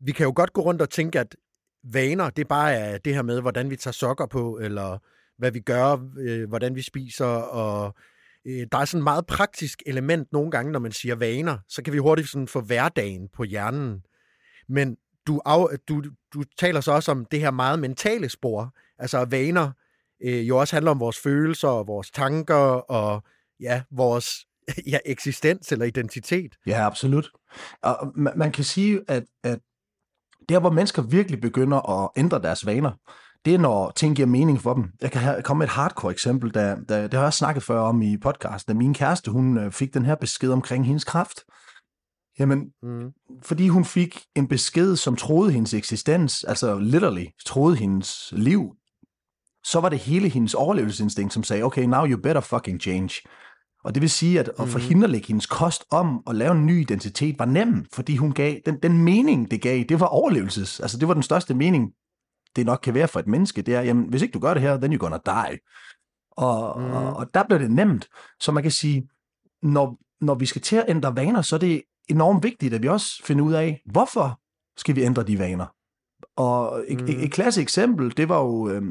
Vi 0.00 0.12
kan 0.12 0.24
jo 0.24 0.32
godt 0.36 0.52
gå 0.52 0.60
rundt 0.60 0.82
og 0.82 0.90
tænke, 0.90 1.20
at 1.20 1.36
vaner, 1.84 2.30
det 2.30 2.48
bare 2.48 2.72
er 2.72 2.98
det 2.98 3.14
her 3.14 3.22
med, 3.22 3.40
hvordan 3.40 3.70
vi 3.70 3.76
tager 3.76 3.92
sokker 3.92 4.26
på, 4.26 4.58
eller 4.58 4.98
hvad 5.38 5.50
vi 5.50 5.60
gør, 5.60 6.10
øh, 6.18 6.48
hvordan 6.48 6.74
vi 6.74 6.82
spiser, 6.82 7.26
og 7.26 7.94
øh, 8.46 8.66
der 8.72 8.78
er 8.78 8.84
sådan 8.84 9.00
et 9.00 9.04
meget 9.04 9.26
praktisk 9.26 9.82
element 9.86 10.32
nogle 10.32 10.50
gange, 10.50 10.72
når 10.72 10.80
man 10.80 10.92
siger 10.92 11.14
vaner, 11.14 11.58
så 11.68 11.82
kan 11.82 11.92
vi 11.92 11.98
hurtigt 11.98 12.28
sådan 12.28 12.48
få 12.48 12.60
hverdagen 12.60 13.28
på 13.34 13.44
hjernen. 13.44 14.02
Men 14.68 14.96
du, 15.26 15.40
af, 15.44 15.66
du, 15.88 16.02
du 16.34 16.44
taler 16.58 16.80
så 16.80 16.92
også 16.92 17.10
om 17.10 17.24
det 17.24 17.40
her 17.40 17.50
meget 17.50 17.78
mentale 17.78 18.28
spor, 18.28 18.74
altså 18.98 19.24
vaner 19.24 19.72
øh, 20.24 20.48
jo 20.48 20.58
også 20.58 20.76
handler 20.76 20.90
om 20.90 21.00
vores 21.00 21.18
følelser 21.18 21.68
og 21.68 21.86
vores 21.86 22.10
tanker 22.10 22.54
og 22.90 23.22
ja, 23.60 23.82
vores 23.90 24.46
ja, 24.92 24.98
eksistens 25.06 25.72
eller 25.72 25.84
identitet. 25.84 26.56
Ja, 26.66 26.86
absolut. 26.86 27.30
Og 27.82 28.12
man, 28.14 28.32
man 28.38 28.52
kan 28.52 28.64
sige, 28.64 29.00
at, 29.08 29.24
at 29.44 29.58
der, 30.48 30.60
hvor 30.60 30.70
mennesker 30.70 31.02
virkelig 31.02 31.40
begynder 31.40 32.04
at 32.04 32.10
ændre 32.16 32.42
deres 32.42 32.66
vaner, 32.66 32.92
det 33.44 33.54
er, 33.54 33.58
når 33.58 33.92
ting 33.96 34.16
giver 34.16 34.28
mening 34.28 34.60
for 34.60 34.74
dem. 34.74 34.84
Jeg 35.02 35.12
kan 35.12 35.42
komme 35.42 35.58
med 35.58 35.66
et 35.66 35.72
hardcore 35.72 36.12
eksempel, 36.12 36.54
der, 36.54 36.76
der, 36.88 37.02
det 37.02 37.14
har 37.14 37.22
jeg 37.22 37.32
snakket 37.32 37.62
før 37.62 37.80
om 37.80 38.02
i 38.02 38.16
podcasten, 38.16 38.74
da 38.74 38.78
min 38.78 38.94
kæreste, 38.94 39.30
hun 39.30 39.58
øh, 39.58 39.72
fik 39.72 39.94
den 39.94 40.04
her 40.04 40.14
besked 40.14 40.50
omkring 40.50 40.86
hendes 40.86 41.04
kraft. 41.04 41.40
Jamen, 42.38 42.64
mm. 42.82 43.10
fordi 43.42 43.68
hun 43.68 43.84
fik 43.84 44.20
en 44.36 44.48
besked, 44.48 44.96
som 44.96 45.16
troede 45.16 45.52
hendes 45.52 45.74
eksistens, 45.74 46.44
altså 46.44 46.78
literally 46.78 47.26
troede 47.46 47.76
hendes 47.76 48.32
liv, 48.36 48.74
så 49.64 49.80
var 49.80 49.88
det 49.88 49.98
hele 49.98 50.28
hendes 50.28 50.54
overlevelsesinstinkt, 50.54 51.32
som 51.34 51.42
sagde, 51.42 51.62
okay, 51.62 51.82
now 51.82 52.06
you 52.06 52.20
better 52.22 52.40
fucking 52.40 52.80
change. 52.80 53.20
Og 53.84 53.94
det 53.94 54.00
vil 54.00 54.10
sige, 54.10 54.40
at 54.40 54.50
at 54.58 54.68
forhindre 54.68 55.06
mm. 55.06 55.12
lægge 55.12 55.28
hendes 55.28 55.46
kost 55.46 55.84
om 55.90 56.22
at 56.26 56.36
lave 56.36 56.52
en 56.52 56.66
ny 56.66 56.80
identitet 56.80 57.38
var 57.38 57.44
nem, 57.44 57.86
fordi 57.92 58.16
hun 58.16 58.32
gav, 58.32 58.56
den, 58.66 58.78
den 58.82 59.02
mening, 59.02 59.50
det 59.50 59.62
gav, 59.62 59.84
det 59.88 60.00
var 60.00 60.06
overlevelses. 60.06 60.80
Altså 60.80 60.98
det 60.98 61.08
var 61.08 61.14
den 61.14 61.22
største 61.22 61.54
mening, 61.54 61.92
det 62.56 62.66
nok 62.66 62.80
kan 62.82 62.94
være 62.94 63.08
for 63.08 63.20
et 63.20 63.26
menneske, 63.26 63.62
det 63.62 63.74
er, 63.74 63.82
jamen 63.82 64.08
hvis 64.08 64.22
ikke 64.22 64.32
du 64.32 64.38
gør 64.38 64.54
det 64.54 64.62
her, 64.62 64.76
then 64.76 64.92
you're 64.92 64.96
gonna 64.96 65.18
die. 65.26 65.58
Og, 66.30 66.80
mm. 66.80 66.90
og, 66.90 67.16
og 67.16 67.34
der 67.34 67.44
blev 67.44 67.58
det 67.58 67.70
nemt. 67.70 68.08
Så 68.40 68.52
man 68.52 68.62
kan 68.62 68.72
sige, 68.72 69.08
når, 69.62 69.96
når 70.20 70.34
vi 70.34 70.46
skal 70.46 70.62
til 70.62 70.76
at 70.76 70.84
ændre 70.88 71.16
vaner, 71.16 71.42
så 71.42 71.56
er 71.56 71.60
det 71.60 71.82
enormt 72.08 72.42
vigtigt, 72.42 72.74
at 72.74 72.82
vi 72.82 72.88
også 72.88 73.22
finder 73.24 73.44
ud 73.44 73.52
af, 73.52 73.82
hvorfor 73.86 74.40
skal 74.76 74.96
vi 74.96 75.02
ændre 75.02 75.22
de 75.22 75.38
vaner? 75.38 75.66
Og 76.36 76.84
et, 76.88 77.00
mm. 77.00 77.06
et, 77.06 77.24
et 77.24 77.32
klassisk 77.32 77.62
eksempel, 77.62 78.16
det 78.16 78.28
var 78.28 78.40
jo 78.40 78.68
øh, 78.68 78.82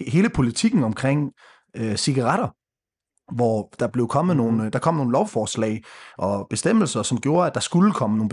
hele 0.00 0.28
politikken 0.28 0.84
omkring 0.84 1.32
øh, 1.76 1.96
cigaretter 1.96 2.48
hvor 3.32 3.72
der 3.80 3.86
blev 3.86 4.08
kommet 4.08 4.36
mm. 4.36 4.42
nogle, 4.42 4.70
der 4.70 4.78
kom 4.78 4.94
nogle 4.94 5.12
lovforslag 5.12 5.82
og 6.18 6.46
bestemmelser, 6.50 7.02
som 7.02 7.20
gjorde, 7.20 7.46
at 7.46 7.54
der 7.54 7.60
skulle 7.60 7.92
komme 7.92 8.16
nogle 8.16 8.30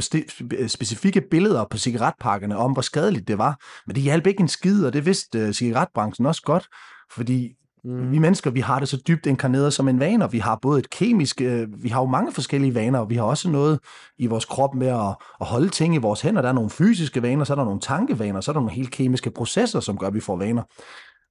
specifikke 0.70 1.22
billeder 1.32 1.66
på 1.70 1.78
cigaretpakkerne 1.78 2.58
om, 2.58 2.72
hvor 2.72 2.82
skadeligt 2.82 3.28
det 3.28 3.38
var. 3.38 3.60
Men 3.88 3.96
det 3.96 4.04
hjalp 4.04 4.28
ikke 4.28 4.42
en 4.42 4.48
skid, 4.48 4.86
og 4.86 4.94
det 4.94 5.06
vidste 5.06 5.48
uh, 5.48 5.52
cigaretbranchen 5.52 6.26
også 6.26 6.42
godt, 6.42 6.68
fordi 7.12 7.54
mm. 7.84 8.12
vi 8.12 8.20
mennesker, 8.20 8.52
vi 8.52 8.60
har 8.60 8.80
det 8.80 8.90
så 8.90 9.02
dybt 9.08 9.26
inkarneret 9.26 9.74
som 9.74 9.88
en 9.88 10.00
vane, 10.00 10.26
og 10.26 10.34
vi 10.34 10.40
har 10.40 10.60
både 10.62 10.80
et 10.80 10.90
kemisk, 10.90 11.42
uh, 11.46 11.84
vi 11.84 11.90
har 11.90 12.02
jo 12.02 12.08
mange 12.08 12.32
forskellige 12.32 12.76
vaner, 12.76 13.00
og 13.00 13.10
vi 13.10 13.16
har 13.16 13.24
også 13.24 13.50
noget 13.50 13.80
i 14.18 14.28
vores 14.28 14.46
krop 14.46 14.76
med 14.76 14.88
at, 14.88 15.16
at 15.42 15.48
holde 15.48 15.70
ting 15.70 15.96
i 15.96 15.98
vores 15.98 16.22
hænder. 16.22 16.42
Der 16.42 16.50
er 16.50 16.54
nogle 16.54 16.70
fysiske 16.70 17.22
vaner, 17.22 17.44
så 17.44 17.54
er 17.54 17.58
der 17.58 17.66
nogle 17.66 17.80
tankevaner, 17.80 18.42
så 18.42 18.52
er 18.52 18.54
der 18.54 18.60
nogle 18.60 18.76
helt 18.76 18.92
kemiske 18.92 19.32
processer, 19.32 19.80
som 19.80 19.98
gør, 19.98 20.08
at 20.08 20.14
vi 20.14 20.20
får 20.20 20.36
vaner. 20.36 20.64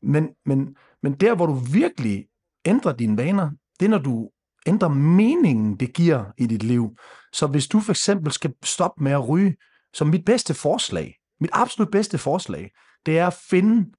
Men, 0.02 0.28
men, 0.46 0.68
men 1.02 1.12
der, 1.12 1.34
hvor 1.34 1.46
du 1.46 1.52
virkelig 1.52 2.24
ændrer 2.66 2.92
dine 2.92 3.16
vaner, 3.16 3.50
det 3.80 3.86
er, 3.86 3.90
når 3.90 3.98
du 3.98 4.30
ændrer 4.66 4.88
meningen, 4.88 5.76
det 5.76 5.94
giver 5.94 6.24
i 6.38 6.46
dit 6.46 6.62
liv. 6.62 6.96
Så 7.32 7.46
hvis 7.46 7.68
du 7.68 7.80
for 7.80 7.92
eksempel 7.92 8.32
skal 8.32 8.54
stoppe 8.64 9.04
med 9.04 9.12
at 9.12 9.28
ryge, 9.28 9.56
så 9.94 10.04
mit 10.04 10.24
bedste 10.24 10.54
forslag, 10.54 11.14
mit 11.40 11.50
absolut 11.52 11.90
bedste 11.90 12.18
forslag, 12.18 12.70
det 13.06 13.18
er 13.18 13.26
at 13.26 13.36
finde 13.50 13.92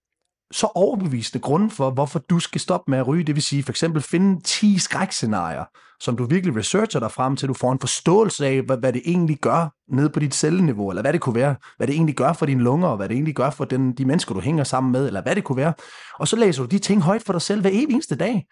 så 0.51 0.67
overbevisende 0.75 1.41
grund 1.41 1.71
for, 1.71 1.89
hvorfor 1.89 2.19
du 2.19 2.39
skal 2.39 2.61
stoppe 2.61 2.91
med 2.91 2.99
at 2.99 3.07
ryge. 3.07 3.23
Det 3.23 3.35
vil 3.35 3.43
sige 3.43 3.63
for 3.63 3.71
eksempel 3.71 4.01
finde 4.01 4.41
10 4.41 4.79
skrækscenarier, 4.79 5.63
som 5.99 6.17
du 6.17 6.25
virkelig 6.25 6.55
researcher 6.55 6.99
dig 6.99 7.11
frem 7.11 7.35
til, 7.35 7.47
du 7.47 7.53
får 7.53 7.71
en 7.71 7.79
forståelse 7.79 8.47
af, 8.47 8.61
hvad, 8.61 8.77
hvad 8.77 8.93
det 8.93 9.01
egentlig 9.05 9.37
gør 9.37 9.73
nede 9.95 10.09
på 10.09 10.19
dit 10.19 10.35
celleniveau, 10.35 10.89
eller 10.89 11.01
hvad 11.01 11.13
det 11.13 11.21
kunne 11.21 11.35
være, 11.35 11.55
hvad 11.77 11.87
det 11.87 11.93
egentlig 11.93 12.15
gør 12.15 12.33
for 12.33 12.45
dine 12.45 12.63
lunger, 12.63 12.87
og 12.87 12.97
hvad 12.97 13.09
det 13.09 13.15
egentlig 13.15 13.35
gør 13.35 13.49
for 13.49 13.65
den, 13.65 13.93
de 13.93 14.05
mennesker, 14.05 14.33
du 14.33 14.39
hænger 14.39 14.63
sammen 14.63 14.91
med, 14.91 15.07
eller 15.07 15.21
hvad 15.21 15.35
det 15.35 15.43
kunne 15.43 15.57
være. 15.57 15.73
Og 16.19 16.27
så 16.27 16.35
læser 16.35 16.63
du 16.63 16.67
de 16.67 16.79
ting 16.79 17.01
højt 17.01 17.23
for 17.23 17.33
dig 17.33 17.41
selv 17.41 17.61
hver 17.61 17.69
evig 17.73 17.93
eneste 17.93 18.15
dag. 18.15 18.45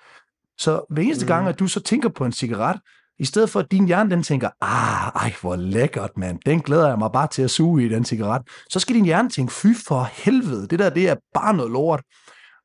Så 0.58 0.86
hver 0.90 1.04
eneste 1.04 1.26
mm. 1.26 1.28
gang, 1.28 1.48
at 1.48 1.60
du 1.60 1.68
så 1.68 1.80
tænker 1.80 2.10
på 2.10 2.26
en 2.26 2.32
cigaret, 2.32 2.80
i 3.20 3.26
stedet 3.26 3.50
for 3.50 3.60
at 3.60 3.72
din 3.72 3.88
hjerne 3.88 4.10
den 4.10 4.24
tænker, 4.24 4.50
ah, 4.62 5.24
ej, 5.24 5.34
hvor 5.42 5.56
lækkert, 5.56 6.18
mand. 6.18 6.40
Den 6.46 6.60
glæder 6.60 6.88
jeg 6.88 6.98
mig 6.98 7.12
bare 7.12 7.28
til 7.28 7.42
at 7.42 7.50
suge 7.50 7.86
i, 7.86 7.90
den 7.90 8.06
cigaret. 8.06 8.42
Så 8.70 8.80
skal 8.80 8.96
din 8.96 9.06
hjerne 9.06 9.30
tænke, 9.30 9.54
fy 9.54 9.68
for 9.88 10.10
helvede, 10.12 10.68
det 10.68 10.80
der, 10.80 10.90
det 10.90 11.10
er 11.10 11.16
bare 11.34 11.54
noget 11.54 11.72
lort. 11.72 12.02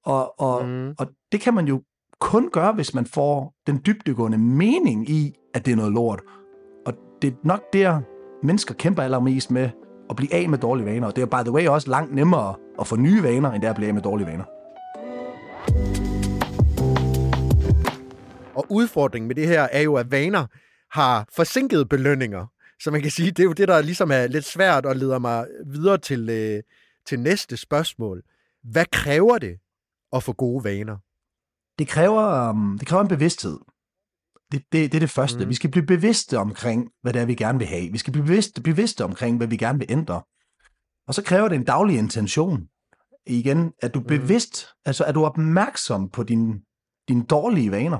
Og, 0.04 0.40
og, 0.40 0.66
mm. 0.66 0.88
og 0.98 1.06
det 1.32 1.40
kan 1.40 1.54
man 1.54 1.66
jo 1.66 1.82
kun 2.20 2.48
gøre, 2.52 2.72
hvis 2.72 2.94
man 2.94 3.06
får 3.06 3.54
den 3.66 3.80
dybdegående 3.86 4.38
mening 4.38 5.10
i, 5.10 5.32
at 5.54 5.66
det 5.66 5.72
er 5.72 5.76
noget 5.76 5.92
lort. 5.92 6.20
Og 6.86 6.94
det 7.22 7.28
er 7.28 7.36
nok 7.44 7.62
der, 7.72 8.00
mennesker 8.42 8.74
kæmper 8.74 9.02
allermest 9.02 9.50
med 9.50 9.70
at 10.10 10.16
blive 10.16 10.34
af 10.34 10.48
med 10.48 10.58
dårlige 10.58 10.86
vaner. 10.86 11.06
Og 11.06 11.16
det 11.16 11.22
er 11.22 11.26
by 11.26 11.44
the 11.44 11.52
way 11.52 11.68
også 11.68 11.90
langt 11.90 12.14
nemmere 12.14 12.54
at 12.80 12.86
få 12.86 12.96
nye 12.96 13.22
vaner, 13.22 13.50
end 13.50 13.62
det 13.62 13.66
er 13.66 13.70
at 13.70 13.76
blive 13.76 13.88
af 13.88 13.94
med 13.94 14.02
dårlige 14.02 14.26
vaner. 14.26 14.44
Og 18.54 18.66
udfordringen 18.68 19.28
med 19.28 19.36
det 19.36 19.46
her 19.46 19.62
er 19.62 19.80
jo, 19.80 19.94
at 19.94 20.10
vaner 20.10 20.46
har 20.90 21.28
forsinkede 21.36 21.86
belønninger. 21.86 22.46
Så 22.82 22.90
man 22.90 23.02
kan 23.02 23.10
sige, 23.10 23.30
det 23.30 23.38
er 23.38 23.44
jo 23.44 23.52
det, 23.52 23.68
der 23.68 23.82
ligesom 23.82 24.10
er 24.10 24.26
lidt 24.26 24.44
svært 24.44 24.86
og 24.86 24.96
leder 24.96 25.18
mig 25.18 25.46
videre 25.66 25.98
til, 25.98 26.30
øh, 26.30 26.62
til 27.06 27.20
næste 27.20 27.56
spørgsmål. 27.56 28.22
Hvad 28.62 28.84
kræver 28.92 29.38
det 29.38 29.58
at 30.12 30.22
få 30.22 30.32
gode 30.32 30.64
vaner? 30.64 30.96
Det 31.78 31.88
kræver, 31.88 32.50
um, 32.50 32.76
det 32.78 32.88
kræver 32.88 33.02
en 33.02 33.08
bevidsthed. 33.08 33.58
Det, 34.52 34.62
det, 34.72 34.92
det 34.92 34.94
er 34.94 35.00
det 35.00 35.10
første. 35.10 35.44
Mm. 35.44 35.48
Vi 35.48 35.54
skal 35.54 35.70
blive 35.70 35.86
bevidste 35.86 36.38
omkring, 36.38 36.90
hvad 37.02 37.12
det 37.12 37.22
er, 37.22 37.26
vi 37.26 37.34
gerne 37.34 37.58
vil 37.58 37.66
have. 37.66 37.92
Vi 37.92 37.98
skal 37.98 38.12
blive 38.12 38.24
bevidste, 38.24 38.62
bevidste 38.62 39.04
omkring, 39.04 39.36
hvad 39.36 39.46
vi 39.46 39.56
gerne 39.56 39.78
vil 39.78 39.90
ændre. 39.90 40.22
Og 41.06 41.14
så 41.14 41.22
kræver 41.22 41.48
det 41.48 41.56
en 41.56 41.64
daglig 41.64 41.98
intention. 41.98 42.68
Igen, 43.26 43.72
at 43.82 43.94
du 43.94 43.98
er 43.98 44.02
mm. 44.02 44.08
bevidst, 44.08 44.66
altså 44.84 45.04
er 45.04 45.12
du 45.12 45.24
opmærksom 45.24 46.10
på 46.10 46.22
dine 46.22 46.60
din 47.08 47.24
dårlige 47.24 47.70
vaner 47.70 47.98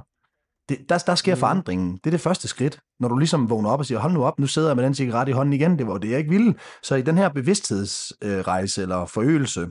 det, 0.71 0.89
der, 0.89 0.99
der 0.99 1.15
sker 1.15 1.35
mm. 1.35 1.39
forandringen. 1.39 1.93
Det 1.93 2.07
er 2.07 2.11
det 2.11 2.21
første 2.21 2.49
skridt. 2.49 2.81
Når 3.01 3.09
du 3.09 3.17
ligesom 3.17 3.51
vågner 3.51 3.71
op 3.71 3.79
og 3.79 3.87
siger, 3.87 3.99
hold 3.99 4.13
nu 4.13 4.25
op, 4.25 4.39
nu 4.39 4.47
sidder 4.47 4.69
jeg 4.69 4.77
med 4.77 4.85
den 4.85 4.95
cigaret 4.95 5.29
i 5.29 5.33
hånden 5.33 5.53
igen, 5.53 5.79
det 5.79 5.87
var 5.87 5.99
det, 5.99 6.11
jeg 6.11 6.19
ikke 6.19 6.31
ville. 6.31 6.55
Så 6.83 6.95
i 6.95 7.03
den 7.03 7.19
her 7.19 7.29
bevidsthedsrejse 7.29 8.83
eller 8.83 9.07
forøgelse, 9.07 9.69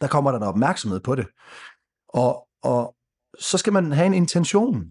der 0.00 0.06
kommer 0.06 0.30
der 0.30 0.38
en 0.38 0.44
opmærksomhed 0.44 1.00
på 1.00 1.14
det. 1.14 1.26
Og, 2.08 2.46
og 2.62 2.94
så 3.38 3.58
skal 3.58 3.72
man 3.72 3.92
have 3.92 4.06
en 4.06 4.14
intention. 4.14 4.84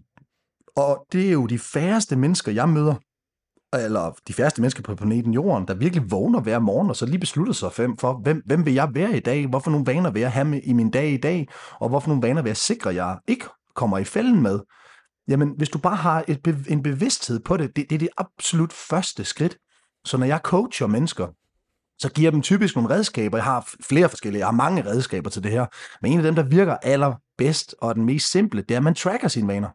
Og 0.76 1.06
det 1.12 1.26
er 1.26 1.32
jo 1.32 1.46
de 1.46 1.58
færreste 1.58 2.16
mennesker, 2.16 2.52
jeg 2.52 2.68
møder, 2.68 2.94
eller 3.74 4.14
de 4.28 4.32
færreste 4.32 4.60
mennesker 4.60 4.82
på 4.82 4.94
planeten 4.94 5.32
Jorden, 5.34 5.68
der 5.68 5.74
virkelig 5.74 6.10
vågner 6.10 6.40
hver 6.40 6.58
morgen, 6.58 6.90
og 6.90 6.96
så 6.96 7.06
lige 7.06 7.18
beslutter 7.18 7.52
sig 7.52 7.72
for, 7.72 8.22
hvem, 8.22 8.42
hvem 8.46 8.66
vil 8.66 8.74
jeg 8.74 8.94
være 8.94 9.16
i 9.16 9.20
dag? 9.20 9.46
Hvorfor 9.46 9.70
nogle 9.70 9.86
vaner 9.86 10.10
vil 10.10 10.20
jeg 10.20 10.32
have 10.32 10.44
med 10.44 10.60
i 10.64 10.72
min 10.72 10.90
dag 10.90 11.10
i 11.10 11.16
dag? 11.16 11.48
Og 11.80 11.88
hvorfor 11.88 12.08
nogle 12.08 12.22
vaner 12.22 12.42
vil 12.42 12.50
jeg 12.50 12.56
sikre, 12.56 12.94
jeg 12.94 13.18
ikke 13.28 13.44
kommer 13.74 13.98
i 13.98 14.04
fælden 14.04 14.42
med? 14.42 14.60
Jamen, 15.28 15.54
hvis 15.56 15.68
du 15.68 15.78
bare 15.78 15.96
har 15.96 16.24
et, 16.28 16.64
en 16.68 16.82
bevidsthed 16.82 17.40
på 17.40 17.56
det, 17.56 17.76
det, 17.76 17.90
det 17.90 17.94
er 17.94 17.98
det 17.98 18.08
absolut 18.18 18.72
første 18.72 19.24
skridt. 19.24 19.58
Så 20.04 20.16
når 20.16 20.26
jeg 20.26 20.40
coacher 20.42 20.86
mennesker, 20.86 21.26
så 21.98 22.12
giver 22.12 22.26
jeg 22.26 22.32
dem 22.32 22.42
typisk 22.42 22.76
nogle 22.76 22.90
redskaber. 22.90 23.38
Jeg 23.38 23.44
har 23.44 23.74
flere 23.80 24.08
forskellige, 24.08 24.38
jeg 24.38 24.46
har 24.46 24.52
mange 24.52 24.84
redskaber 24.84 25.30
til 25.30 25.42
det 25.42 25.50
her. 25.50 25.66
Men 26.02 26.12
en 26.12 26.18
af 26.18 26.24
dem, 26.24 26.34
der 26.34 26.42
virker 26.42 26.76
allerbedst 26.76 27.74
og 27.80 27.94
den 27.94 28.04
mest 28.04 28.30
simple, 28.30 28.62
det 28.62 28.70
er, 28.70 28.78
at 28.78 28.84
man 28.84 28.94
tracker 28.94 29.28
sine 29.28 29.48
vaner. 29.48 29.68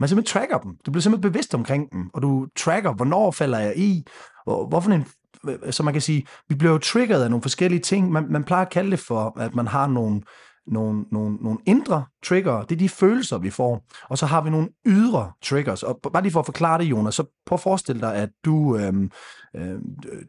Man 0.00 0.08
simpelthen 0.08 0.40
tracker 0.40 0.58
dem. 0.58 0.76
Du 0.86 0.90
bliver 0.90 1.02
simpelthen 1.02 1.32
bevidst 1.32 1.54
omkring 1.54 1.92
dem, 1.92 2.10
og 2.14 2.22
du 2.22 2.46
tracker, 2.56 2.92
hvornår 2.92 3.30
falder 3.30 3.58
jeg 3.58 3.78
i, 3.78 4.04
og 4.46 4.66
hvorfor 4.68 4.90
en 4.90 5.06
så 5.70 5.82
man 5.82 5.94
kan 5.94 6.02
sige, 6.02 6.26
vi 6.48 6.54
bliver 6.54 6.72
jo 6.72 6.78
triggeret 6.78 7.24
af 7.24 7.30
nogle 7.30 7.42
forskellige 7.42 7.80
ting. 7.80 8.12
Man, 8.12 8.26
man 8.30 8.44
plejer 8.44 8.64
at 8.64 8.70
kalde 8.72 8.90
det 8.90 8.98
for, 8.98 9.38
at 9.38 9.54
man 9.54 9.66
har 9.66 9.86
nogle, 9.86 10.22
nogle, 10.66 11.04
nogle, 11.12 11.36
nogle 11.36 11.58
indre 11.66 12.04
trigger, 12.24 12.62
det 12.62 12.74
er 12.74 12.78
de 12.78 12.88
følelser, 12.88 13.38
vi 13.38 13.50
får. 13.50 13.86
Og 14.08 14.18
så 14.18 14.26
har 14.26 14.40
vi 14.40 14.50
nogle 14.50 14.68
ydre 14.86 15.32
triggers. 15.42 15.82
Og 15.82 16.00
bare 16.12 16.22
lige 16.22 16.32
for 16.32 16.40
at 16.40 16.46
forklare 16.46 16.78
det, 16.78 16.84
Jonas, 16.84 17.14
så 17.14 17.24
prøv 17.46 17.56
at 17.56 17.60
forestille 17.60 18.00
dig, 18.00 18.14
at 18.14 18.30
du, 18.44 18.76
øhm, 18.76 19.10
øh, 19.56 19.78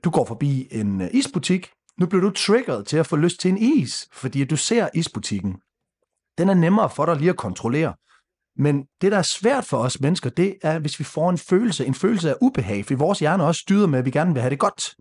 du 0.03 0.09
går 0.09 0.25
forbi 0.25 0.67
en 0.71 1.01
øh, 1.01 1.07
isbutik. 1.13 1.69
Nu 1.99 2.05
bliver 2.05 2.21
du 2.21 2.29
triggeret 2.29 2.87
til 2.87 2.97
at 2.97 3.07
få 3.07 3.15
lyst 3.15 3.39
til 3.39 3.51
en 3.51 3.57
is, 3.57 4.07
fordi 4.13 4.43
du 4.43 4.57
ser 4.57 4.89
isbutikken. 4.93 5.55
Den 6.37 6.49
er 6.49 6.53
nemmere 6.53 6.89
for 6.89 7.05
dig 7.05 7.15
lige 7.15 7.29
at 7.29 7.37
kontrollere. 7.37 7.93
Men 8.57 8.83
det, 9.01 9.11
der 9.11 9.17
er 9.17 9.21
svært 9.21 9.65
for 9.65 9.77
os 9.77 9.99
mennesker, 9.99 10.29
det 10.29 10.55
er, 10.61 10.79
hvis 10.79 10.99
vi 10.99 11.03
får 11.03 11.29
en 11.29 11.37
følelse, 11.37 11.85
en 11.85 11.93
følelse 11.93 12.29
af 12.29 12.35
ubehag, 12.41 12.85
for 12.85 12.95
vores 12.95 13.19
hjerne 13.19 13.43
også 13.43 13.61
styrer 13.61 13.87
med, 13.87 13.99
at 13.99 14.05
vi 14.05 14.11
gerne 14.11 14.33
vil 14.33 14.41
have 14.41 14.49
det 14.49 14.59
godt. 14.59 14.95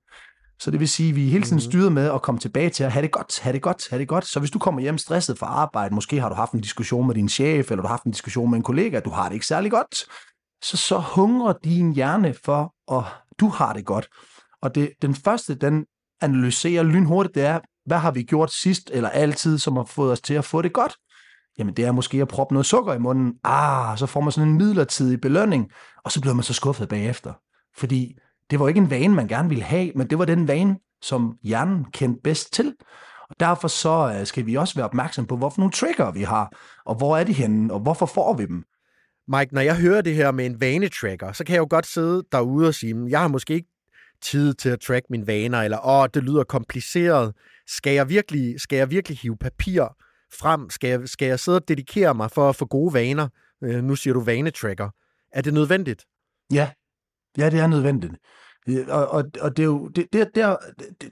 Så 0.58 0.70
det 0.70 0.80
vil 0.80 0.88
sige, 0.88 1.08
at 1.08 1.16
vi 1.16 1.26
er 1.26 1.30
hele 1.30 1.44
tiden 1.44 1.56
mhm. 1.56 1.70
styret 1.70 1.92
med 1.92 2.10
at 2.10 2.22
komme 2.22 2.38
tilbage 2.38 2.70
til 2.70 2.84
at 2.84 2.92
have 2.92 3.02
det 3.02 3.10
godt, 3.10 3.40
have 3.40 3.52
det 3.52 3.62
godt, 3.62 3.86
have 3.90 4.00
det 4.00 4.08
godt. 4.08 4.26
Så 4.26 4.38
hvis 4.40 4.50
du 4.50 4.58
kommer 4.58 4.80
hjem 4.80 4.98
stresset 4.98 5.38
fra 5.38 5.46
arbejde, 5.46 5.94
måske 5.94 6.20
har 6.20 6.28
du 6.28 6.34
haft 6.34 6.52
en 6.52 6.60
diskussion 6.60 7.06
med 7.06 7.14
din 7.14 7.28
chef, 7.28 7.70
eller 7.70 7.82
du 7.82 7.86
har 7.86 7.94
haft 7.94 8.04
en 8.04 8.12
diskussion 8.12 8.50
med 8.50 8.56
en 8.56 8.62
kollega, 8.62 9.00
du 9.00 9.10
har 9.10 9.28
det 9.28 9.34
ikke 9.34 9.46
særlig 9.46 9.70
godt, 9.70 9.94
så, 10.62 10.76
så 10.76 10.98
hungrer 10.98 11.52
din 11.64 11.92
hjerne 11.92 12.34
for, 12.44 12.74
at 12.98 13.04
du 13.40 13.48
har 13.48 13.72
det 13.72 13.84
godt. 13.84 14.08
Og 14.62 14.74
det, 14.74 14.90
den 15.02 15.14
første, 15.14 15.54
den 15.54 15.84
analyserer 16.20 16.82
lynhurtigt, 16.82 17.34
det 17.34 17.44
er, 17.44 17.60
hvad 17.86 17.98
har 17.98 18.10
vi 18.10 18.22
gjort 18.22 18.52
sidst 18.52 18.90
eller 18.92 19.08
altid, 19.08 19.58
som 19.58 19.76
har 19.76 19.84
fået 19.84 20.12
os 20.12 20.20
til 20.20 20.34
at 20.34 20.44
få 20.44 20.62
det 20.62 20.72
godt? 20.72 20.96
Jamen 21.58 21.74
det 21.74 21.84
er 21.84 21.92
måske 21.92 22.22
at 22.22 22.28
proppe 22.28 22.54
noget 22.54 22.66
sukker 22.66 22.94
i 22.94 22.98
munden. 22.98 23.34
Ah, 23.44 23.98
så 23.98 24.06
får 24.06 24.20
man 24.20 24.32
sådan 24.32 24.48
en 24.48 24.56
midlertidig 24.56 25.20
belønning, 25.20 25.70
og 26.04 26.12
så 26.12 26.20
bliver 26.20 26.34
man 26.34 26.42
så 26.42 26.54
skuffet 26.54 26.88
bagefter. 26.88 27.32
Fordi 27.76 28.16
det 28.50 28.60
var 28.60 28.68
ikke 28.68 28.78
en 28.78 28.90
vane, 28.90 29.14
man 29.14 29.28
gerne 29.28 29.48
ville 29.48 29.64
have, 29.64 29.92
men 29.94 30.10
det 30.10 30.18
var 30.18 30.24
den 30.24 30.48
vane, 30.48 30.76
som 31.02 31.38
hjernen 31.42 31.84
kendte 31.84 32.20
bedst 32.24 32.52
til. 32.52 32.74
Og 33.30 33.36
derfor 33.40 33.68
så 33.68 34.16
øh, 34.18 34.26
skal 34.26 34.46
vi 34.46 34.54
også 34.54 34.74
være 34.74 34.84
opmærksom 34.84 35.26
på, 35.26 35.36
hvorfor 35.36 35.60
nogle 35.60 35.72
trigger 35.72 36.12
vi 36.12 36.22
har, 36.22 36.56
og 36.84 36.94
hvor 36.94 37.16
er 37.16 37.24
de 37.24 37.32
henne, 37.32 37.72
og 37.72 37.80
hvorfor 37.80 38.06
får 38.06 38.34
vi 38.34 38.46
dem. 38.46 38.64
Mike, 39.28 39.54
når 39.54 39.60
jeg 39.60 39.76
hører 39.76 40.00
det 40.00 40.14
her 40.14 40.30
med 40.30 40.46
en 40.46 40.60
vanetracker, 40.60 41.32
så 41.32 41.44
kan 41.44 41.54
jeg 41.54 41.60
jo 41.60 41.66
godt 41.70 41.86
sidde 41.86 42.22
derude 42.32 42.68
og 42.68 42.74
sige, 42.74 43.06
jeg 43.08 43.20
har 43.20 43.28
måske 43.28 43.54
ikke 43.54 43.68
tid 44.22 44.54
til 44.54 44.68
at 44.68 44.80
track 44.80 45.04
mine 45.10 45.26
vaner, 45.26 45.62
eller 45.62 45.86
åh, 45.86 46.08
det 46.14 46.22
lyder 46.22 46.44
kompliceret. 46.44 47.34
Skal 47.66 47.92
jeg 47.92 48.08
virkelig, 48.08 48.60
skal 48.60 48.76
jeg 48.76 48.90
virkelig 48.90 49.18
hive 49.18 49.36
papir 49.36 49.96
frem? 50.38 50.70
Skal 50.70 50.90
jeg, 50.90 51.08
skal 51.08 51.28
jeg 51.28 51.40
sidde 51.40 51.56
og 51.58 51.68
dedikere 51.68 52.14
mig 52.14 52.30
for 52.30 52.48
at 52.48 52.56
få 52.56 52.66
gode 52.66 52.94
vaner? 52.94 53.28
Øh, 53.64 53.84
nu 53.84 53.96
siger 53.96 54.14
du 54.14 54.20
vanetracker. 54.20 54.90
Er 55.32 55.42
det 55.42 55.54
nødvendigt? 55.54 56.04
Ja, 56.52 56.70
ja 57.38 57.50
det 57.50 57.60
er 57.60 57.66
nødvendigt. 57.66 58.14
Øh, 58.68 58.86
og, 58.88 59.08
og, 59.08 59.24
og 59.40 59.56
det 59.56 59.62
er 59.62 59.66
jo 59.66 59.88
det, 59.88 60.12
der, 60.12 60.24
der, 60.24 60.56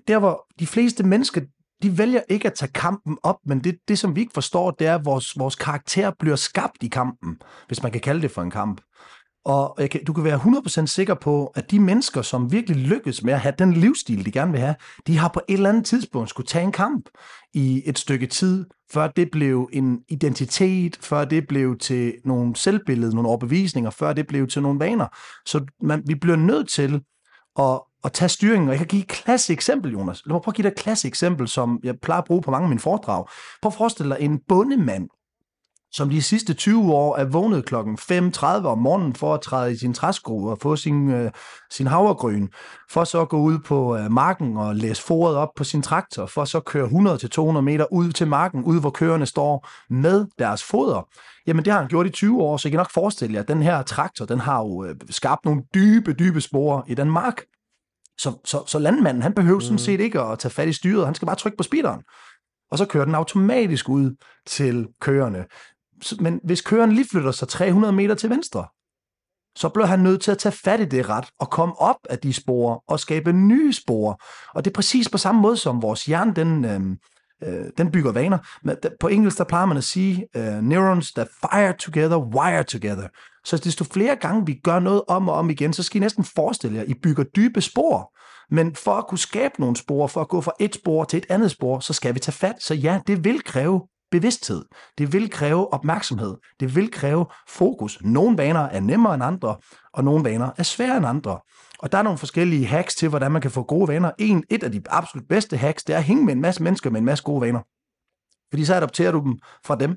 der, 0.09 0.19
hvor 0.19 0.47
de 0.59 0.67
fleste 0.67 1.03
mennesker, 1.03 1.41
de 1.83 1.99
vælger 1.99 2.23
ikke 2.29 2.47
at 2.47 2.55
tage 2.55 2.73
kampen 2.73 3.19
op, 3.23 3.37
men 3.47 3.65
det, 3.65 3.79
det 3.89 3.99
som 3.99 4.17
vi 4.17 4.21
ikke 4.21 4.35
forstår, 4.35 4.71
det 4.71 4.87
er, 4.87 4.95
at 4.95 5.05
vores, 5.05 5.39
vores 5.39 5.57
karakter 5.57 6.13
bliver 6.19 6.37
skabt 6.37 6.83
i 6.83 6.89
kampen, 6.89 7.43
hvis 7.67 7.83
man 7.83 7.93
kan 7.93 8.01
kalde 8.01 8.23
det 8.23 8.31
for 8.31 8.43
en 8.43 8.51
kamp. 8.51 8.81
Og 9.45 9.75
jeg 9.79 9.91
kan, 9.91 10.05
du 10.05 10.13
kan 10.13 10.25
være 10.25 10.39
100% 10.39 10.87
sikker 10.87 11.15
på, 11.15 11.47
at 11.47 11.71
de 11.71 11.81
mennesker, 11.81 12.23
som 12.23 12.53
virkelig 12.53 12.77
lykkes 12.77 13.23
med 13.23 13.33
at 13.33 13.41
have 13.41 13.55
den 13.59 13.73
livsstil, 13.73 14.27
de 14.27 14.31
gerne 14.31 14.53
vil 14.53 14.61
have, 14.61 14.75
de 15.07 15.19
har 15.19 15.29
på 15.29 15.41
et 15.49 15.55
eller 15.55 15.69
andet 15.69 15.87
tidspunkt 15.87 16.31
skulle 16.31 16.47
tage 16.47 16.65
en 16.65 16.73
kamp 16.73 17.09
i 17.55 17.83
et 17.87 17.99
stykke 17.99 18.27
tid, 18.27 18.67
før 18.93 19.09
det 19.09 19.31
blev 19.31 19.69
en 19.73 20.01
identitet, 20.09 20.99
før 21.01 21.25
det 21.25 21.49
blev 21.49 21.79
til 21.79 22.15
nogle 22.25 22.57
selvbillede, 22.57 23.15
nogle 23.15 23.29
overbevisninger, 23.29 23.91
før 23.91 24.13
det 24.13 24.27
blev 24.27 24.49
til 24.49 24.63
nogle 24.63 24.81
vaner. 24.81 25.07
Så 25.47 25.65
man, 25.83 26.03
vi 26.07 26.15
bliver 26.15 26.37
nødt 26.37 26.69
til 26.69 27.01
at, 27.59 27.81
at 28.05 28.13
tage 28.13 28.29
styringen, 28.29 28.69
og 28.69 28.73
jeg 28.73 28.79
kan 28.79 28.87
give 28.87 29.03
et 29.03 29.09
klasse 29.09 29.53
eksempel, 29.53 29.93
Jonas. 29.93 30.23
Lad 30.27 30.35
mig 30.35 30.43
prøve 30.43 30.53
at 30.53 30.57
give 30.57 30.63
dig 30.63 30.69
et 30.69 30.79
klasse 30.79 31.09
eksempel, 31.09 31.49
som 31.49 31.81
jeg 31.83 32.01
plejer 32.01 32.21
at 32.21 32.27
bruge 32.27 32.43
på 32.43 32.51
mange 32.51 32.65
af 32.65 32.69
mine 32.69 32.81
foredrag. 32.81 33.25
Prøv 33.63 33.69
at 33.69 33.75
forestille 33.75 34.15
dig 34.15 34.23
en 34.23 34.39
bondemand, 34.49 35.09
som 35.93 36.11
de 36.11 36.23
sidste 36.23 36.55
20 36.55 36.95
år 36.95 37.17
er 37.17 37.25
vågnet 37.25 37.65
klokken 37.65 37.99
5.30 38.01 38.47
om 38.47 38.79
morgenen 38.79 39.15
for 39.15 39.35
at 39.35 39.41
træde 39.41 39.73
i 39.73 39.77
sin 39.77 39.95
træsko 39.95 40.45
og 40.45 40.59
få 40.59 40.77
sin, 40.77 41.11
øh, 41.11 41.31
sin 41.71 41.87
havregryn, 41.87 42.49
for 42.91 43.05
så 43.05 43.21
at 43.21 43.29
gå 43.29 43.39
ud 43.39 43.59
på 43.59 43.97
øh, 43.97 44.13
marken 44.13 44.57
og 44.57 44.77
læse 44.77 45.03
foret 45.03 45.37
op 45.37 45.49
på 45.57 45.65
sin 45.65 45.83
traktor, 45.83 46.27
for 46.27 46.45
så 46.45 46.59
at 46.59 46.65
køre 46.65 46.87
100-200 47.57 47.61
meter 47.61 47.93
ud 47.93 48.13
til 48.13 48.27
marken, 48.27 48.65
ud 48.65 48.81
hvor 48.81 48.91
køerne 48.91 49.27
står 49.27 49.69
med 49.91 50.27
deres 50.39 50.63
foder. 50.63 51.09
Jamen 51.47 51.65
det 51.65 51.73
har 51.73 51.81
han 51.81 51.89
gjort 51.89 52.07
i 52.07 52.11
20 52.11 52.43
år, 52.43 52.57
så 52.57 52.69
I 52.69 52.71
kan 52.71 52.79
nok 52.79 52.93
forestille 52.93 53.35
jer, 53.35 53.41
at 53.41 53.49
den 53.49 53.63
her 53.63 53.83
traktor, 53.83 54.25
den 54.25 54.41
har 54.41 54.59
jo 54.59 54.85
øh, 54.85 54.97
skabt 55.11 55.45
nogle 55.45 55.63
dybe, 55.75 56.13
dybe 56.13 56.41
spore 56.41 56.83
i 56.87 56.95
den 56.95 57.11
mark. 57.11 57.43
Så, 58.19 58.33
så, 58.45 58.63
så 58.67 58.79
landmanden, 58.79 59.23
han 59.23 59.35
behøver 59.35 59.61
sådan 59.61 59.79
set 59.79 60.01
ikke 60.01 60.21
at 60.21 60.39
tage 60.39 60.53
fat 60.53 60.69
i 60.69 60.73
styret, 60.73 61.07
han 61.07 61.15
skal 61.15 61.27
bare 61.27 61.37
trykke 61.37 61.57
på 61.57 61.63
speederen. 61.63 62.03
Og 62.71 62.79
så 62.79 62.87
kører 62.87 63.05
den 63.05 63.15
automatisk 63.15 63.89
ud 63.89 64.17
til 64.47 64.89
køerne. 65.01 65.45
Men 66.21 66.41
hvis 66.45 66.61
køren 66.61 66.93
lige 66.93 67.09
flytter 67.11 67.31
sig 67.31 67.49
300 67.49 67.93
meter 67.93 68.15
til 68.15 68.31
venstre, 68.31 68.67
så 69.57 69.69
bliver 69.69 69.87
han 69.87 70.01
nødt 70.01 70.23
til 70.23 70.31
at 70.31 70.39
tage 70.39 70.53
fat 70.53 70.81
i 70.81 70.85
det 70.85 71.09
ret 71.09 71.29
og 71.41 71.51
komme 71.51 71.81
op 71.81 71.97
af 72.11 72.19
de 72.19 72.33
spor 72.33 72.85
og 72.89 73.01
skabe 73.01 73.33
nye 73.33 73.73
spor. 73.73 74.21
Og 74.55 74.65
det 74.65 74.71
er 74.71 74.75
præcis 74.75 75.09
på 75.09 75.19
samme 75.19 75.41
måde 75.41 75.57
som 75.57 75.83
vores 75.83 76.05
hjerne, 76.05 76.35
den, 76.35 76.65
øhm, 76.65 76.97
øh, 77.43 77.65
den 77.79 77.91
bygger 77.91 78.13
vaner. 78.13 78.39
Men 78.65 78.77
på 79.01 79.09
engelsk, 79.09 79.39
der 79.39 79.45
plejer 79.45 79.67
man 79.67 79.77
at 79.77 79.85
sige, 79.85 80.27
øh, 80.37 80.63
neurons 80.63 81.13
that 81.13 81.29
fire 81.41 81.75
together, 81.79 82.17
wire 82.19 82.65
together. 82.65 83.09
Så 83.45 83.57
desto 83.57 83.85
flere 83.85 84.17
gange 84.17 84.47
vi 84.47 84.61
gør 84.65 84.79
noget 84.79 85.03
om 85.09 85.29
og 85.29 85.35
om 85.35 85.51
igen, 85.51 85.73
så 85.73 85.83
skal 85.83 85.97
I 85.97 86.01
næsten 86.01 86.25
forestille 86.25 86.77
jer, 86.77 86.83
at 86.83 86.89
I 86.89 86.95
bygger 87.03 87.25
dybe 87.25 87.61
spor. 87.61 88.13
Men 88.55 88.75
for 88.75 88.95
at 88.95 89.07
kunne 89.07 89.19
skabe 89.19 89.55
nogle 89.59 89.77
spor, 89.77 90.07
for 90.07 90.21
at 90.21 90.29
gå 90.29 90.41
fra 90.41 90.53
et 90.61 90.75
spor 90.75 91.05
til 91.05 91.17
et 91.17 91.27
andet 91.29 91.51
spor, 91.51 91.81
så 91.81 91.93
skal 91.93 92.15
vi 92.15 92.21
tage 92.21 92.33
fat. 92.33 92.55
Så 92.59 92.75
ja, 92.75 93.01
det 93.07 93.25
vil 93.25 93.45
kræve 93.45 93.81
bevidsthed. 94.13 94.65
Det 94.99 95.13
vil 95.13 95.31
kræve 95.31 95.73
opmærksomhed. 95.73 96.35
Det 96.61 96.77
vil 96.77 96.91
kræve 96.91 97.27
fokus. 97.49 97.99
Nogle 98.03 98.39
vaner 98.39 98.61
er 98.61 98.81
nemmere 98.81 99.15
end 99.15 99.25
andre, 99.25 99.57
og 99.93 100.05
nogle 100.05 100.25
vaner 100.25 100.51
er 100.57 100.63
sværere 100.63 100.97
end 100.97 101.07
andre. 101.07 101.39
Og 101.79 101.93
der 101.93 101.99
er 101.99 102.03
nogle 102.03 102.19
forskellige 102.19 102.67
hacks 102.67 102.95
til, 102.95 103.09
hvordan 103.09 103.33
man 103.33 103.43
kan 103.43 103.51
få 103.51 103.63
gode 103.63 103.89
vaner. 103.89 104.11
En, 104.19 104.45
et 104.51 104.63
af 104.63 104.73
de 104.73 104.83
absolut 104.91 105.29
bedste 105.29 105.57
hacks, 105.57 105.85
det 105.85 105.95
er 105.95 105.99
at 105.99 106.05
hænge 106.05 106.25
med 106.25 106.33
en 106.35 106.41
masse 106.41 106.63
mennesker 106.63 106.91
med 106.91 107.01
en 107.01 107.05
masse 107.05 107.25
gode 107.25 107.41
vaner. 107.41 107.61
Fordi 108.51 108.65
så 108.65 108.75
adopterer 108.75 109.13
du 109.13 109.21
dem 109.25 109.39
fra 109.67 109.77
dem. 109.77 109.97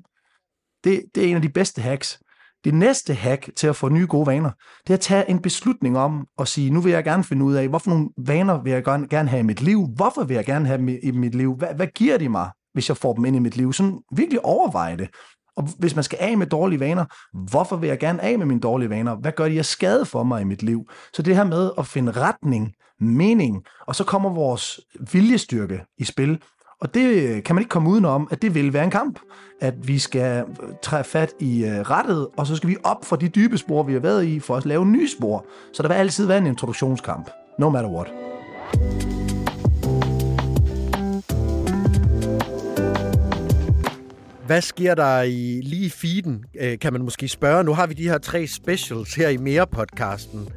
Det, 0.83 1.03
det 1.15 1.23
er 1.25 1.27
en 1.29 1.35
af 1.35 1.41
de 1.41 1.49
bedste 1.49 1.81
hacks. 1.81 2.19
Det 2.63 2.73
næste 2.73 3.13
hack 3.13 3.49
til 3.55 3.67
at 3.67 3.75
få 3.75 3.89
nye 3.89 4.07
gode 4.07 4.27
vaner, 4.27 4.51
det 4.87 4.89
er 4.89 4.97
at 4.97 4.99
tage 5.01 5.29
en 5.29 5.41
beslutning 5.41 5.97
om 5.97 6.27
at 6.39 6.47
sige, 6.47 6.69
nu 6.71 6.81
vil 6.81 6.91
jeg 6.91 7.03
gerne 7.03 7.23
finde 7.23 7.45
ud 7.45 7.53
af, 7.53 7.67
hvorfor 7.67 7.89
nogle 7.89 8.09
vaner 8.17 8.63
vil 8.63 8.73
jeg 8.73 8.83
gerne 8.83 9.07
gerne 9.07 9.29
have 9.29 9.39
i 9.39 9.43
mit 9.43 9.61
liv? 9.61 9.87
Hvorfor 9.95 10.23
vil 10.23 10.35
jeg 10.35 10.45
gerne 10.45 10.65
have 10.67 10.77
dem 10.77 10.87
i- 10.87 10.99
i 11.03 11.11
mit 11.11 11.35
liv? 11.35 11.55
Hvad, 11.55 11.75
hvad 11.75 11.87
giver 11.87 12.17
de 12.17 12.29
mig, 12.29 12.49
hvis 12.75 12.89
jeg 12.89 12.97
får 12.97 13.13
dem 13.13 13.25
ind 13.25 13.35
i 13.35 13.39
mit 13.39 13.57
liv? 13.57 13.73
Sådan 13.73 13.99
virkelig 14.11 14.45
overveje 14.45 14.97
det. 14.97 15.09
Og 15.57 15.67
hvis 15.79 15.95
man 15.95 16.03
skal 16.03 16.17
af 16.21 16.37
med 16.37 16.47
dårlige 16.47 16.79
vaner, 16.79 17.05
hvorfor 17.49 17.75
vil 17.75 17.87
jeg 17.87 17.99
gerne 17.99 18.21
af 18.21 18.37
med 18.37 18.45
mine 18.45 18.59
dårlige 18.59 18.89
vaner? 18.89 19.15
Hvad 19.15 19.31
gør 19.31 19.47
de 19.47 19.55
jeg 19.55 19.65
skade 19.65 20.05
for 20.05 20.23
mig 20.23 20.41
i 20.41 20.43
mit 20.45 20.63
liv? 20.63 20.89
Så 21.13 21.21
det 21.21 21.35
her 21.35 21.43
med 21.43 21.71
at 21.77 21.87
finde 21.87 22.11
retning, 22.11 22.73
mening, 22.99 23.63
og 23.87 23.95
så 23.95 24.03
kommer 24.03 24.29
vores 24.29 24.79
viljestyrke 25.11 25.81
i 25.97 26.03
spil. 26.03 26.41
Og 26.81 26.93
det 26.93 27.05
øh, 27.05 27.43
kan 27.43 27.55
man 27.55 27.61
ikke 27.61 27.69
komme 27.69 27.89
udenom, 27.89 28.27
at 28.31 28.41
det 28.41 28.55
vil 28.55 28.73
være 28.73 28.83
en 28.83 28.91
kamp. 28.91 29.19
At 29.61 29.87
vi 29.87 29.99
skal 29.99 30.45
øh, 30.63 30.69
træde 30.81 31.03
fat 31.03 31.33
i 31.39 31.65
øh, 31.65 31.79
rettet, 31.79 32.27
og 32.37 32.47
så 32.47 32.55
skal 32.55 32.69
vi 32.69 32.77
op 32.83 33.05
fra 33.05 33.15
de 33.15 33.29
dybe 33.29 33.57
spor, 33.57 33.83
vi 33.83 33.93
har 33.93 33.99
været 33.99 34.25
i, 34.25 34.39
for 34.39 34.55
at 34.55 34.65
lave 34.65 34.85
nye 34.85 35.09
spor. 35.09 35.45
Så 35.73 35.83
der 35.83 35.89
vil 35.89 35.95
altid 35.95 36.25
være 36.25 36.37
en 36.37 36.47
introduktionskamp. 36.47 37.29
No 37.59 37.69
matter 37.69 37.89
what. 37.89 38.13
Hvad 44.45 44.61
sker 44.61 44.95
der 44.95 45.21
i 45.21 45.61
lige 45.63 45.89
feeden, 45.89 46.45
øh, 46.59 46.79
kan 46.79 46.93
man 46.93 47.01
måske 47.01 47.27
spørge. 47.27 47.63
Nu 47.63 47.73
har 47.73 47.87
vi 47.87 47.93
de 47.93 48.03
her 48.03 48.17
tre 48.17 48.47
specials 48.47 49.15
her 49.15 49.29
i 49.29 49.37
Mere-podcasten. 49.37 50.49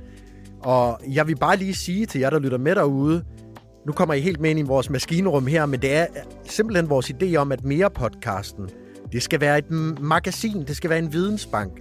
Og 0.61 1.01
jeg 1.13 1.27
vil 1.27 1.37
bare 1.37 1.57
lige 1.57 1.75
sige 1.75 2.07
til 2.07 2.21
jer, 2.21 2.31
der 2.31 2.39
lytter 2.39 2.59
med 2.59 2.75
derude, 2.75 3.25
nu 3.87 3.93
kommer 3.93 4.15
I 4.15 4.21
helt 4.21 4.41
med 4.41 4.51
ind 4.51 4.59
i 4.59 4.63
vores 4.63 4.91
maskinrum 4.91 5.47
her, 5.47 5.67
men 5.67 5.83
det 5.83 5.93
er 5.97 6.07
simpelthen 6.45 6.91
vores 6.91 7.11
idé 7.11 7.37
om, 7.37 7.53
at 7.53 7.65
Mere-podcasten, 7.65 8.69
det 9.13 9.23
skal 9.23 9.41
være 9.41 9.59
et 9.59 9.71
magasin, 10.01 10.65
det 10.67 10.77
skal 10.77 10.91
være 10.91 10.99
en 10.99 11.13
vidensbank. 11.13 11.73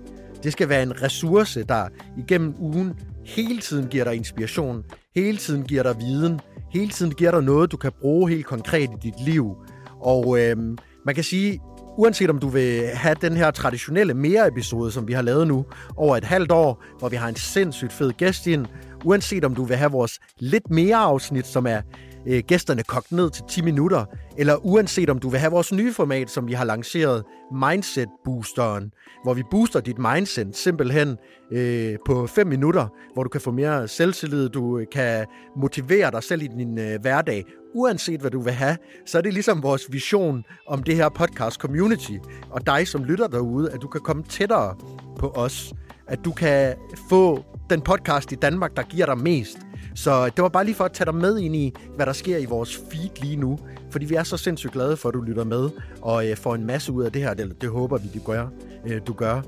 Det 0.43 0.52
skal 0.52 0.70
være 0.70 0.84
en 0.84 1.02
ressource, 1.02 1.63
der 1.63 1.88
igennem 2.17 2.56
ugen 2.60 2.93
hele 3.26 3.62
tiden 3.62 3.88
giver 3.88 4.04
dig 4.04 4.15
inspiration, 4.15 4.84
hele 5.15 5.38
tiden 5.38 5.63
giver 5.63 5.84
dig 5.84 5.96
viden, 6.00 6.39
hele 6.74 6.89
tiden 6.91 7.13
giver 7.13 7.32
dig 7.32 7.43
noget, 7.43 7.72
du 7.72 7.78
kan 7.78 7.91
bruge 8.02 8.30
helt 8.30 8.46
konkret 8.46 8.89
i 8.89 8.96
dit 9.04 9.26
liv. 9.26 9.56
Og 10.00 10.39
øhm, 10.39 10.78
man 11.06 11.15
kan 11.15 11.24
sige, 11.24 11.60
uanset 11.97 12.29
om 12.29 12.39
du 12.39 12.47
vil 12.47 12.88
have 12.93 13.15
den 13.21 13.38
her 13.38 13.51
traditionelle 13.51 14.13
mere-episode, 14.13 14.91
som 14.91 15.07
vi 15.07 15.13
har 15.13 15.21
lavet 15.21 15.47
nu, 15.47 15.65
over 15.95 16.17
et 16.17 16.23
halvt 16.23 16.51
år, 16.51 16.83
hvor 16.99 17.10
vi 17.10 17.15
har 17.15 17.29
en 17.29 17.36
sindssygt 17.36 17.93
fed 17.93 18.12
gæst 18.12 18.47
ind, 18.47 18.65
uanset 19.05 19.45
om 19.45 19.55
du 19.55 19.63
vil 19.63 19.77
have 19.77 19.91
vores 19.91 20.19
lidt 20.39 20.69
mere 20.69 20.95
afsnit, 20.95 21.47
som 21.47 21.67
er 21.67 21.81
øh, 22.25 22.43
gæsterne 22.47 22.84
kogt 22.84 23.12
ned 23.12 23.30
til 23.30 23.43
10 23.49 23.62
minutter, 23.62 24.06
eller 24.38 24.65
uanset 24.65 25.10
om 25.10 25.19
du 25.19 25.30
vil 25.30 25.39
have 25.39 25.51
vores 25.51 25.71
nye 25.71 25.93
format, 25.93 26.30
som 26.30 26.47
vi 26.47 26.53
har 26.53 26.65
lanceret, 26.65 27.23
Mindset 27.51 28.10
Boosteren, 28.25 28.91
hvor 29.23 29.34
vi 29.34 29.43
booster 29.51 29.80
dit 29.80 29.97
mindset 29.97 30.56
simpelthen 30.56 31.17
øh, 31.51 31.97
på 32.06 32.27
5 32.27 32.47
minutter, 32.47 32.88
hvor 33.13 33.23
du 33.23 33.30
kan 33.30 33.41
få 33.41 33.51
mere 33.51 33.88
selvtillid, 33.88 34.49
du 34.49 34.80
øh, 34.80 34.86
kan 34.91 35.25
motivere 35.58 36.12
dig 36.12 36.23
selv 36.23 36.41
i 36.41 36.47
din 36.47 36.80
øh, 36.80 37.01
hverdag, 37.01 37.43
uanset 37.75 38.21
hvad 38.21 38.32
du 38.32 38.41
vil 38.41 38.53
have, 38.53 38.77
så 39.06 39.17
er 39.17 39.21
det 39.21 39.34
ligesom 39.34 39.63
vores 39.63 39.88
vision 39.91 40.43
om 40.67 40.84
det 40.84 40.95
her 40.95 41.10
podcast 41.10 41.60
community, 41.60 42.17
og 42.49 42.65
dig 42.65 42.88
som 42.88 43.03
lytter 43.03 43.27
derude, 43.27 43.71
at 43.71 43.82
du 43.82 43.88
kan 43.88 44.01
komme 44.01 44.23
tættere 44.23 44.75
på 45.19 45.30
os, 45.30 45.73
at 46.08 46.19
du 46.25 46.32
kan 46.32 46.75
få 47.10 47.43
den 47.69 47.82
podcast 47.82 48.32
i 48.32 48.36
Danmark, 48.36 48.77
der 48.77 48.84
giver 48.84 49.06
dig 49.06 49.17
mest. 49.17 49.66
Så 49.97 50.25
det 50.25 50.41
var 50.41 50.49
bare 50.49 50.65
lige 50.65 50.75
for 50.75 50.83
at 50.83 50.91
tage 50.91 51.05
dig 51.05 51.15
med 51.15 51.38
ind 51.38 51.55
i, 51.55 51.73
hvad 51.95 52.05
der 52.05 52.13
sker 52.13 52.38
i 52.38 52.45
vores 52.45 52.81
feed 52.91 53.21
lige 53.21 53.36
nu. 53.36 53.60
Fordi 53.91 54.05
vi 54.05 54.15
er 54.15 54.23
så 54.23 54.38
sindssygt 54.38 54.73
glade 54.73 54.97
for, 54.97 55.10
at 55.10 55.13
du 55.13 55.21
lytter 55.21 55.43
med 55.43 55.69
og 56.01 56.29
øh, 56.29 56.38
får 56.38 56.55
en 56.55 56.65
masse 56.65 56.91
ud 56.91 57.03
af 57.03 57.12
det 57.12 57.21
her. 57.21 57.33
Det, 57.33 57.62
det 57.62 57.69
håber 57.69 57.97
vi, 57.97 58.07
du 58.13 58.19
gør, 58.31 58.47
øh, 58.88 59.01
du 59.07 59.13
gør. 59.13 59.41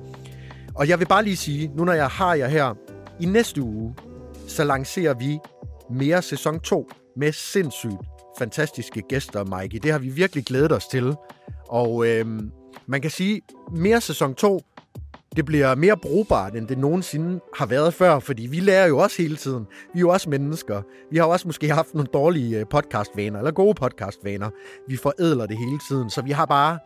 Og 0.75 0.89
jeg 0.89 0.99
vil 0.99 1.05
bare 1.05 1.23
lige 1.23 1.37
sige, 1.37 1.71
nu 1.75 1.83
når 1.83 1.93
jeg 1.93 2.07
har 2.07 2.33
jer 2.33 2.47
her, 2.47 2.75
i 3.19 3.25
næste 3.25 3.61
uge, 3.61 3.95
så 4.47 4.63
lancerer 4.63 5.13
vi 5.13 5.39
mere 5.91 6.21
sæson 6.21 6.59
2 6.59 6.89
med 7.17 7.31
sindssygt 7.31 7.97
fantastiske 8.37 9.01
gæster, 9.09 9.59
Mikey. 9.59 9.79
Det 9.83 9.91
har 9.91 9.99
vi 9.99 10.09
virkelig 10.09 10.45
glædet 10.45 10.71
os 10.71 10.87
til. 10.87 11.15
Og 11.67 12.07
øhm, 12.07 12.51
man 12.87 13.01
kan 13.01 13.11
sige, 13.11 13.41
mere 13.75 14.01
sæson 14.01 14.35
2, 14.35 14.61
det 15.35 15.45
bliver 15.45 15.75
mere 15.75 15.97
brugbart, 15.97 16.55
end 16.55 16.67
det 16.67 16.77
nogensinde 16.77 17.39
har 17.55 17.65
været 17.65 17.93
før, 17.93 18.19
fordi 18.19 18.47
vi 18.47 18.59
lærer 18.59 18.87
jo 18.87 18.97
også 18.97 19.21
hele 19.21 19.35
tiden. 19.35 19.65
Vi 19.93 19.99
er 19.99 20.01
jo 20.01 20.09
også 20.09 20.29
mennesker. 20.29 20.81
Vi 21.11 21.17
har 21.17 21.25
også 21.25 21.47
måske 21.47 21.69
haft 21.69 21.93
nogle 21.93 22.09
dårlige 22.13 22.59
øh, 22.59 22.65
podcastvaner, 22.69 23.39
eller 23.39 23.51
gode 23.51 23.73
podcastvaner. 23.73 24.49
Vi 24.87 24.97
forædler 24.97 25.45
det 25.45 25.57
hele 25.57 25.79
tiden, 25.89 26.09
så 26.09 26.21
vi 26.21 26.31
har 26.31 26.45
bare 26.45 26.79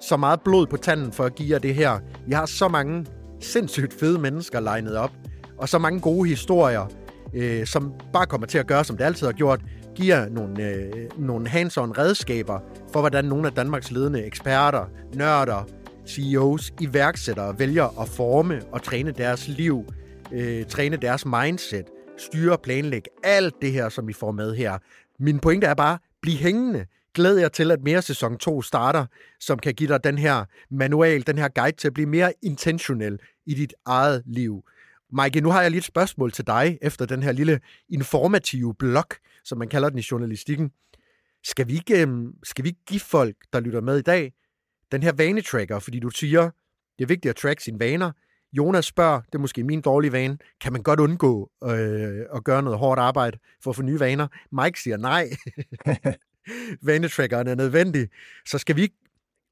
så 0.00 0.16
meget 0.16 0.40
blod 0.40 0.66
på 0.66 0.76
tanden 0.76 1.12
for 1.12 1.24
at 1.24 1.34
give 1.34 1.50
jer 1.50 1.58
det 1.58 1.74
her. 1.74 1.98
Vi 2.26 2.32
har 2.32 2.46
så 2.46 2.68
mange 2.68 3.06
sindssygt 3.40 3.94
fede 4.00 4.18
mennesker 4.18 4.60
legnet 4.60 4.96
op, 4.96 5.12
og 5.58 5.68
så 5.68 5.78
mange 5.78 6.00
gode 6.00 6.28
historier, 6.28 6.86
øh, 7.34 7.66
som 7.66 7.92
bare 8.12 8.26
kommer 8.26 8.46
til 8.46 8.58
at 8.58 8.66
gøre, 8.66 8.84
som 8.84 8.96
det 8.96 9.04
altid 9.04 9.26
har 9.26 9.32
gjort, 9.32 9.60
giver 9.94 10.28
nogle, 10.28 10.64
øh, 10.64 10.92
nogle 11.18 11.48
hands-on 11.48 11.98
redskaber 11.98 12.60
for, 12.92 13.00
hvordan 13.00 13.24
nogle 13.24 13.46
af 13.46 13.52
Danmarks 13.52 13.90
ledende 13.90 14.24
eksperter, 14.24 14.84
nørder, 15.14 15.64
CEOs, 16.08 16.72
iværksættere 16.80 17.58
vælger 17.58 18.00
at 18.02 18.08
forme 18.08 18.62
og 18.72 18.82
træne 18.82 19.10
deres 19.10 19.48
liv, 19.48 19.84
øh, 20.32 20.66
træne 20.66 20.96
deres 20.96 21.26
mindset, 21.26 21.84
styre 22.18 22.52
og 22.52 22.60
planlægge 22.62 23.10
alt 23.24 23.54
det 23.62 23.72
her, 23.72 23.88
som 23.88 24.08
vi 24.08 24.12
får 24.12 24.32
med 24.32 24.54
her. 24.54 24.78
Min 25.18 25.38
pointe 25.38 25.66
er 25.66 25.74
bare, 25.74 25.98
bliv 26.22 26.34
hængende. 26.34 26.86
Glæd 27.14 27.36
jer 27.38 27.48
til, 27.48 27.70
at 27.70 27.82
mere 27.82 28.02
sæson 28.02 28.38
2 28.38 28.62
starter, 28.62 29.06
som 29.40 29.58
kan 29.58 29.74
give 29.74 29.88
dig 29.88 30.04
den 30.04 30.18
her 30.18 30.44
manual, 30.70 31.26
den 31.26 31.38
her 31.38 31.48
guide 31.48 31.76
til 31.76 31.88
at 31.88 31.94
blive 31.94 32.08
mere 32.08 32.32
intentionel 32.42 33.18
i 33.46 33.54
dit 33.54 33.74
eget 33.86 34.22
liv. 34.26 34.62
Mike, 35.12 35.40
nu 35.40 35.50
har 35.50 35.62
jeg 35.62 35.70
lige 35.70 35.78
et 35.78 35.84
spørgsmål 35.84 36.32
til 36.32 36.46
dig, 36.46 36.78
efter 36.82 37.06
den 37.06 37.22
her 37.22 37.32
lille 37.32 37.60
informative 37.88 38.74
blok, 38.74 39.16
som 39.44 39.58
man 39.58 39.68
kalder 39.68 39.88
den 39.88 39.98
i 39.98 40.02
journalistikken. 40.10 40.70
Skal 41.44 41.68
vi 41.68 41.74
ikke, 41.74 42.02
øhm, 42.02 42.32
skal 42.44 42.64
vi 42.64 42.68
ikke 42.68 42.84
give 42.86 43.00
folk, 43.00 43.36
der 43.52 43.60
lytter 43.60 43.80
med 43.80 43.98
i 43.98 44.02
dag, 44.02 44.32
den 44.92 45.02
her 45.02 45.12
vanetracker, 45.12 45.78
fordi 45.78 46.00
du 46.00 46.10
siger, 46.10 46.50
det 46.98 47.04
er 47.04 47.06
vigtigt 47.06 47.30
at 47.30 47.36
track 47.36 47.60
sine 47.60 47.80
vaner. 47.80 48.12
Jonas 48.52 48.84
spørger, 48.84 49.20
det 49.20 49.34
er 49.34 49.38
måske 49.38 49.64
min 49.64 49.80
dårlige 49.80 50.12
vane, 50.12 50.38
kan 50.60 50.72
man 50.72 50.82
godt 50.82 51.00
undgå 51.00 51.50
øh, 51.64 52.20
at 52.34 52.44
gøre 52.44 52.62
noget 52.62 52.78
hårdt 52.78 53.00
arbejde 53.00 53.38
for 53.62 53.70
at 53.70 53.76
få 53.76 53.82
nye 53.82 54.00
vaner? 54.00 54.28
Mike 54.52 54.80
siger 54.80 54.96
nej. 54.96 55.28
Vanetrackeren 56.86 57.46
er 57.46 57.54
nødvendig. 57.54 58.08
Så 58.46 58.58
skal 58.58 58.76
vi 58.76 58.82
ikke, 58.82 58.96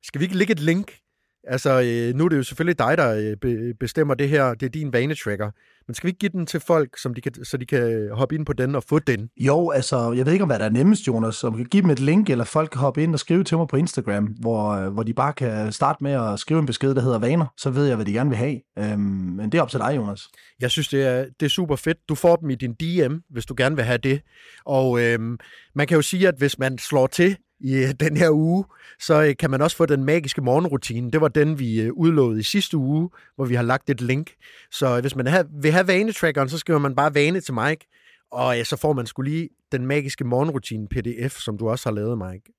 skal 0.03 0.19
vi 0.19 0.25
ikke 0.25 0.37
lægge 0.37 0.53
et 0.53 0.61
link 0.61 0.99
Altså, 1.47 1.71
øh, 1.83 2.15
nu 2.15 2.25
er 2.25 2.29
det 2.29 2.37
jo 2.37 2.43
selvfølgelig 2.43 2.79
dig, 2.79 2.99
der 2.99 3.37
øh, 3.45 3.75
bestemmer 3.75 4.15
det 4.15 4.29
her. 4.29 4.55
Det 4.55 4.67
er 4.67 4.71
din 4.71 4.93
vanetracker. 4.93 5.51
Men 5.87 5.95
skal 5.95 6.07
vi 6.07 6.11
ikke 6.11 6.19
give 6.19 6.31
den 6.33 6.47
til 6.47 6.61
folk, 6.61 6.99
som 6.99 7.15
de 7.15 7.21
kan, 7.21 7.45
så 7.45 7.57
de 7.57 7.67
kan 7.67 8.11
hoppe 8.13 8.35
ind 8.35 8.47
på 8.47 8.53
den 8.53 8.75
og 8.75 8.85
få 8.85 8.99
den? 8.99 9.31
Jo, 9.37 9.71
altså, 9.71 10.13
jeg 10.13 10.27
ved 10.27 10.33
ikke, 10.33 10.43
om 10.43 10.49
hvad 10.49 10.59
der 10.59 10.65
er 10.65 10.71
nemmest, 10.71 11.07
Jonas. 11.07 11.35
Så 11.35 11.51
kan 11.51 11.65
give 11.65 11.83
dem 11.83 11.91
et 11.91 12.01
link, 12.01 12.31
eller 12.31 12.45
folk 12.45 12.71
kan 12.71 12.81
hoppe 12.81 13.03
ind 13.03 13.15
og 13.15 13.21
skrive 13.21 13.45
til 13.45 13.57
mig 13.57 13.69
på 13.69 13.77
Instagram, 13.77 14.25
hvor, 14.25 14.71
øh, 14.71 14.93
hvor 14.93 15.03
de 15.03 15.15
bare 15.15 15.33
kan 15.33 15.73
starte 15.73 16.05
med 16.05 16.13
at 16.13 16.39
skrive 16.39 16.61
en 16.61 16.67
besked, 16.67 16.95
der 16.95 17.01
hedder 17.01 17.19
vaner. 17.19 17.47
Så 17.57 17.71
ved 17.71 17.87
jeg, 17.87 17.97
hvad 17.97 18.07
de 18.07 18.13
gerne 18.13 18.31
vil 18.31 18.37
have. 18.39 18.61
Øhm, 18.79 19.01
men 19.01 19.53
det 19.53 19.59
er 19.59 19.63
op 19.63 19.71
til 19.71 19.81
dig, 19.81 19.97
Jonas. 19.97 20.29
Jeg 20.61 20.71
synes, 20.71 20.89
det 20.89 21.03
er, 21.03 21.25
det 21.41 21.47
er 21.47 21.51
super 21.51 21.77
fedt. 21.77 21.99
Du 22.09 22.15
får 22.15 22.37
dem 22.37 22.51
i 22.51 22.55
din 22.55 22.75
DM, 22.75 23.15
hvis 23.31 23.47
du 23.47 23.55
gerne 23.57 23.77
vil 23.77 23.85
have 23.85 23.99
det. 23.99 24.21
Og 24.65 25.01
øhm, 25.01 25.39
man 25.75 25.87
kan 25.87 25.95
jo 25.95 26.03
sige, 26.03 26.29
at 26.29 26.35
hvis 26.39 26.59
man 26.59 26.79
slår 26.79 27.07
til 27.07 27.37
i 27.61 27.75
øh, 27.75 27.91
den 28.01 28.17
her 28.17 28.31
uge, 28.31 28.65
så 29.01 29.23
øh, 29.23 29.37
kan 29.37 29.51
man 29.51 29.63
også 29.63 29.77
få 29.77 29.87
den 29.87 30.05
magiske 30.05 30.43
morgenrutine. 30.43 31.11
Det 31.11 31.21
var 31.21 31.29
den, 31.29 31.59
vi 31.59 31.81
øh, 31.81 31.93
udlovede 31.93 32.41
i 32.41 32.43
sidste 32.43 32.77
uge, 32.77 33.11
hvor 33.37 33.45
vi 33.45 33.55
har 33.55 33.63
lagt 33.63 33.91
et 33.91 34.01
link. 34.01 34.31
Så 34.71 35.01
hvis 35.01 35.17
man 35.17 35.27
vil 35.63 35.73
have 35.73 35.87
vanetrackeren, 35.87 36.49
så 36.49 36.59
skriver 36.59 36.79
man 36.79 36.95
bare 36.95 37.15
vane 37.15 37.41
til 37.41 37.55
Mike, 37.55 37.87
og 38.31 38.57
så 38.65 38.77
får 38.77 38.93
man 38.93 39.07
skulle 39.07 39.31
lige 39.31 39.49
den 39.73 39.87
magiske 39.87 40.25
morgenrutine 40.25 40.89
PDF, 40.89 41.37
som 41.37 41.59
du 41.59 41.69
også 41.69 41.89
har 41.89 41.95
lavet, 41.95 42.19
Mike. 42.19 42.53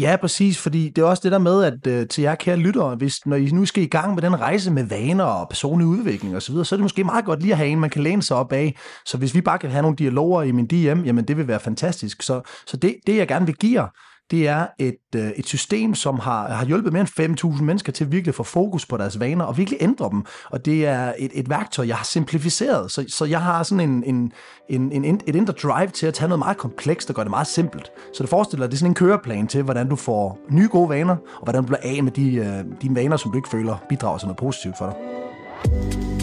Ja, 0.00 0.16
præcis, 0.20 0.58
fordi 0.58 0.88
det 0.88 1.02
er 1.02 1.06
også 1.06 1.20
det 1.24 1.32
der 1.32 1.38
med, 1.38 1.64
at 1.64 1.86
øh, 1.86 2.08
til 2.08 2.22
jer 2.22 2.34
kære 2.34 2.56
lyttere, 2.56 2.96
hvis, 2.96 3.26
når 3.26 3.36
I 3.36 3.44
nu 3.44 3.66
skal 3.66 3.82
i 3.82 3.86
gang 3.86 4.14
med 4.14 4.22
den 4.22 4.40
rejse 4.40 4.70
med 4.70 4.84
vaner 4.84 5.24
og 5.24 5.48
personlig 5.48 5.86
udvikling 5.86 6.36
osv., 6.36 6.40
så, 6.40 6.52
videre, 6.52 6.64
så 6.64 6.74
er 6.74 6.76
det 6.76 6.82
måske 6.82 7.04
meget 7.04 7.24
godt 7.24 7.40
lige 7.40 7.52
at 7.52 7.58
have 7.58 7.68
en, 7.68 7.80
man 7.80 7.90
kan 7.90 8.02
læne 8.02 8.22
sig 8.22 8.36
op 8.36 8.52
af. 8.52 8.76
Så 9.06 9.16
hvis 9.16 9.34
vi 9.34 9.40
bare 9.40 9.58
kan 9.58 9.70
have 9.70 9.82
nogle 9.82 9.96
dialoger 9.96 10.42
i 10.42 10.52
min 10.52 10.66
DM, 10.66 11.04
jamen 11.04 11.24
det 11.24 11.36
vil 11.36 11.48
være 11.48 11.60
fantastisk. 11.60 12.22
Så, 12.22 12.40
så 12.66 12.76
det, 12.76 12.96
det, 13.06 13.16
jeg 13.16 13.28
gerne 13.28 13.46
vil 13.46 13.54
give 13.54 13.82
jer, 13.82 13.88
det 14.30 14.48
er 14.48 14.66
et, 14.78 14.96
øh, 15.16 15.30
et 15.36 15.46
system, 15.46 15.94
som 15.94 16.18
har, 16.18 16.48
har 16.48 16.64
hjulpet 16.64 16.92
mere 16.92 17.06
end 17.18 17.54
5.000 17.56 17.62
mennesker 17.62 17.92
til 17.92 18.12
virkelig 18.12 18.34
få 18.34 18.42
fokus 18.42 18.86
på 18.86 18.96
deres 18.96 19.20
vaner 19.20 19.44
og 19.44 19.58
virkelig 19.58 19.78
ændre 19.82 20.08
dem. 20.10 20.24
Og 20.50 20.64
det 20.64 20.86
er 20.86 21.12
et, 21.18 21.30
et 21.34 21.50
værktøj, 21.50 21.86
jeg 21.86 21.96
har 21.96 22.04
simplificeret. 22.04 22.90
Så, 22.90 23.04
så 23.08 23.24
jeg 23.24 23.40
har 23.40 23.62
sådan 23.62 23.90
en, 23.90 24.04
en, 24.06 24.32
en, 24.68 25.04
en, 25.04 25.20
et 25.26 25.36
indre 25.36 25.52
drive 25.52 25.88
til 25.88 26.06
at 26.06 26.14
tage 26.14 26.28
noget 26.28 26.38
meget 26.38 26.56
komplekst 26.56 27.08
og 27.08 27.14
gøre 27.14 27.24
det 27.24 27.30
meget 27.30 27.46
simpelt. 27.46 27.90
Så 28.14 28.22
det 28.22 28.30
forestiller, 28.30 28.66
det 28.66 28.74
er 28.74 28.78
sådan 28.78 28.90
en 28.90 28.94
køreplan 28.94 29.46
til, 29.46 29.62
hvordan 29.62 29.88
du 29.88 29.96
får 29.96 30.38
nye 30.50 30.68
gode 30.68 30.88
vaner, 30.88 31.16
og 31.16 31.42
hvordan 31.42 31.62
du 31.62 31.66
bliver 31.66 31.80
af 31.96 32.02
med 32.02 32.12
de, 32.12 32.34
øh, 32.34 32.64
de 32.82 32.94
vaner, 32.94 33.16
som 33.16 33.30
du 33.30 33.38
ikke 33.38 33.48
føler 33.48 33.84
bidrager 33.88 34.18
til 34.18 34.26
noget 34.26 34.38
positivt 34.38 34.78
for 34.78 34.86
dig 34.86 36.13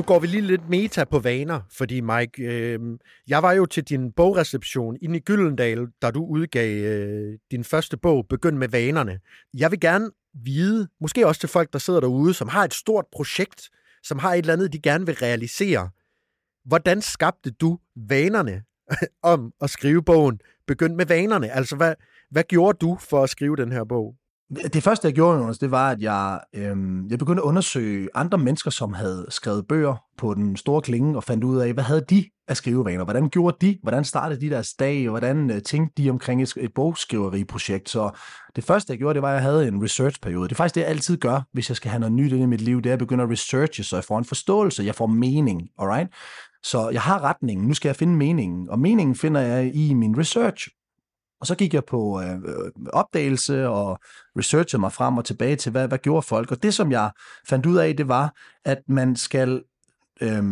nu 0.00 0.04
går 0.04 0.18
vi 0.18 0.26
lige 0.26 0.40
lidt 0.40 0.68
meta 0.68 1.04
på 1.04 1.18
vaner, 1.18 1.60
fordi 1.72 2.00
Mike, 2.00 2.42
øh, 2.42 2.80
jeg 3.28 3.42
var 3.42 3.52
jo 3.52 3.66
til 3.66 3.84
din 3.84 4.12
bogreception 4.12 4.96
inde 5.02 5.16
i 5.16 5.20
Gyldendal, 5.20 5.86
da 6.02 6.10
du 6.10 6.24
udgav 6.24 6.76
øh, 6.76 7.38
din 7.50 7.64
første 7.64 7.96
bog, 7.96 8.26
Begynd 8.28 8.56
med 8.56 8.68
vanerne. 8.68 9.20
Jeg 9.54 9.70
vil 9.70 9.80
gerne 9.80 10.10
vide, 10.44 10.88
måske 11.00 11.26
også 11.26 11.40
til 11.40 11.48
folk, 11.48 11.72
der 11.72 11.78
sidder 11.78 12.00
derude, 12.00 12.34
som 12.34 12.48
har 12.48 12.64
et 12.64 12.74
stort 12.74 13.04
projekt, 13.12 13.70
som 14.02 14.18
har 14.18 14.34
et 14.34 14.38
eller 14.38 14.52
andet, 14.52 14.72
de 14.72 14.80
gerne 14.80 15.06
vil 15.06 15.14
realisere. 15.14 15.90
Hvordan 16.64 17.02
skabte 17.02 17.50
du 17.50 17.78
vanerne 17.96 18.62
om 19.34 19.52
at 19.60 19.70
skrive 19.70 20.02
bogen 20.02 20.40
Begynd 20.66 20.94
med 20.94 21.06
vanerne? 21.06 21.50
Altså, 21.50 21.76
hvad, 21.76 21.94
hvad 22.30 22.44
gjorde 22.48 22.78
du 22.78 22.98
for 23.00 23.22
at 23.22 23.30
skrive 23.30 23.56
den 23.56 23.72
her 23.72 23.84
bog? 23.84 24.14
Det 24.72 24.82
første, 24.82 25.06
jeg 25.06 25.14
gjorde, 25.14 25.38
Jonas, 25.38 25.58
det 25.58 25.70
var, 25.70 25.90
at 25.90 26.00
jeg, 26.00 26.40
øhm, 26.54 27.08
jeg 27.10 27.18
begyndte 27.18 27.42
at 27.42 27.44
undersøge 27.44 28.08
andre 28.14 28.38
mennesker, 28.38 28.70
som 28.70 28.92
havde 28.92 29.26
skrevet 29.28 29.66
bøger 29.68 29.96
på 30.18 30.34
den 30.34 30.56
store 30.56 30.82
klinge, 30.82 31.16
og 31.16 31.24
fandt 31.24 31.44
ud 31.44 31.58
af, 31.58 31.72
hvad 31.72 31.84
havde 31.84 32.04
de 32.10 32.24
af 32.48 32.56
skrivevaner? 32.56 33.04
Hvordan 33.04 33.28
gjorde 33.28 33.56
de? 33.60 33.78
Hvordan 33.82 34.04
startede 34.04 34.40
de 34.40 34.50
deres 34.50 34.74
dag? 34.74 35.08
Og 35.08 35.10
hvordan 35.10 35.50
øh, 35.50 35.62
tænkte 35.62 36.02
de 36.02 36.10
omkring 36.10 36.42
et, 36.42 36.52
et 36.56 36.74
bogskriveriprojekt? 36.74 37.90
Så 37.90 38.10
det 38.56 38.64
første, 38.64 38.90
jeg 38.90 38.98
gjorde, 38.98 39.14
det 39.14 39.22
var, 39.22 39.28
at 39.28 39.34
jeg 39.34 39.42
havde 39.42 39.68
en 39.68 39.82
research-periode. 39.82 40.48
Det 40.48 40.52
er 40.52 40.56
faktisk 40.56 40.74
det, 40.74 40.80
jeg 40.80 40.90
altid 40.90 41.16
gør, 41.16 41.40
hvis 41.52 41.70
jeg 41.70 41.76
skal 41.76 41.90
have 41.90 42.00
noget 42.00 42.12
nyt 42.12 42.32
ind 42.32 42.42
i 42.42 42.46
mit 42.46 42.60
liv. 42.60 42.82
Det 42.82 42.90
er 42.90 42.92
at 42.92 42.98
begynde 42.98 43.24
at 43.24 43.30
researche, 43.30 43.84
så 43.84 43.96
jeg 43.96 44.04
får 44.04 44.18
en 44.18 44.24
forståelse, 44.24 44.84
jeg 44.84 44.94
får 44.94 45.06
mening. 45.06 45.68
Alright? 45.78 46.10
Så 46.62 46.88
jeg 46.88 47.02
har 47.02 47.24
retningen, 47.24 47.66
nu 47.66 47.74
skal 47.74 47.88
jeg 47.88 47.96
finde 47.96 48.16
meningen. 48.16 48.70
Og 48.70 48.78
meningen 48.78 49.16
finder 49.16 49.40
jeg 49.40 49.74
i 49.74 49.94
min 49.94 50.18
research. 50.18 50.68
Og 51.40 51.46
så 51.46 51.54
gik 51.54 51.74
jeg 51.74 51.84
på 51.84 52.20
øh, 52.20 52.34
øh, 52.34 52.70
opdagelse 52.92 53.68
og 53.68 53.98
researchede 54.38 54.80
mig 54.80 54.92
frem 54.92 55.18
og 55.18 55.24
tilbage 55.24 55.56
til, 55.56 55.72
hvad, 55.72 55.88
hvad 55.88 55.98
gjorde 55.98 56.22
folk. 56.22 56.50
Og 56.50 56.62
det, 56.62 56.74
som 56.74 56.92
jeg 56.92 57.10
fandt 57.48 57.66
ud 57.66 57.76
af, 57.76 57.96
det 57.96 58.08
var, 58.08 58.34
at 58.64 58.78
man 58.88 59.16
skal, 59.16 59.62
øh, 60.20 60.44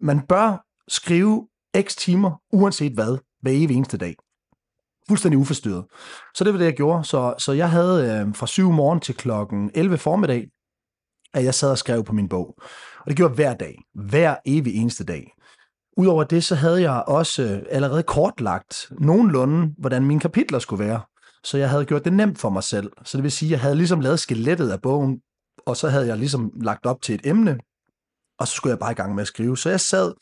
man 0.00 0.20
bør 0.28 0.64
skrive 0.88 1.48
x 1.80 1.96
timer, 1.96 2.42
uanset 2.52 2.92
hvad, 2.92 3.18
hver 3.40 3.52
evig 3.52 3.76
eneste 3.76 3.96
dag. 3.96 4.16
Fuldstændig 5.08 5.38
uforstyrret. 5.38 5.84
Så 6.34 6.44
det 6.44 6.52
var 6.52 6.58
det, 6.58 6.64
jeg 6.64 6.76
gjorde. 6.76 7.04
Så, 7.04 7.34
så 7.38 7.52
jeg 7.52 7.70
havde 7.70 8.24
øh, 8.26 8.34
fra 8.34 8.46
7 8.46 8.70
morgen 8.70 9.00
til 9.00 9.14
klokken 9.14 9.70
11 9.74 9.98
formiddag, 9.98 10.48
at 11.34 11.44
jeg 11.44 11.54
sad 11.54 11.70
og 11.70 11.78
skrev 11.78 12.04
på 12.04 12.12
min 12.12 12.28
bog. 12.28 12.56
Og 12.98 13.06
det 13.08 13.16
gjorde 13.16 13.30
jeg 13.30 13.34
hver 13.34 13.54
dag. 13.54 13.78
Hver 13.94 14.36
evig 14.46 14.74
eneste 14.74 15.04
dag. 15.04 15.32
Udover 15.96 16.24
det, 16.24 16.44
så 16.44 16.54
havde 16.54 16.82
jeg 16.82 17.04
også 17.06 17.42
øh, 17.42 17.62
allerede 17.70 18.02
kortlagt 18.02 18.92
nogenlunde, 19.00 19.74
hvordan 19.78 20.04
mine 20.04 20.20
kapitler 20.20 20.58
skulle 20.58 20.84
være. 20.84 21.00
Så 21.44 21.58
jeg 21.58 21.70
havde 21.70 21.84
gjort 21.84 22.04
det 22.04 22.12
nemt 22.12 22.38
for 22.38 22.50
mig 22.50 22.64
selv. 22.64 22.92
Så 23.04 23.16
det 23.16 23.22
vil 23.22 23.32
sige, 23.32 23.48
at 23.48 23.50
jeg 23.50 23.60
havde 23.60 23.76
ligesom 23.76 24.00
lavet 24.00 24.20
skelettet 24.20 24.70
af 24.70 24.82
bogen, 24.82 25.20
og 25.66 25.76
så 25.76 25.88
havde 25.88 26.06
jeg 26.06 26.18
ligesom 26.18 26.52
lagt 26.60 26.86
op 26.86 27.02
til 27.02 27.14
et 27.14 27.26
emne, 27.26 27.58
og 28.38 28.48
så 28.48 28.54
skulle 28.54 28.70
jeg 28.70 28.78
bare 28.78 28.92
i 28.92 28.94
gang 28.94 29.14
med 29.14 29.22
at 29.22 29.26
skrive. 29.26 29.56
Så 29.56 29.70
jeg 29.70 29.80
sad 29.80 30.12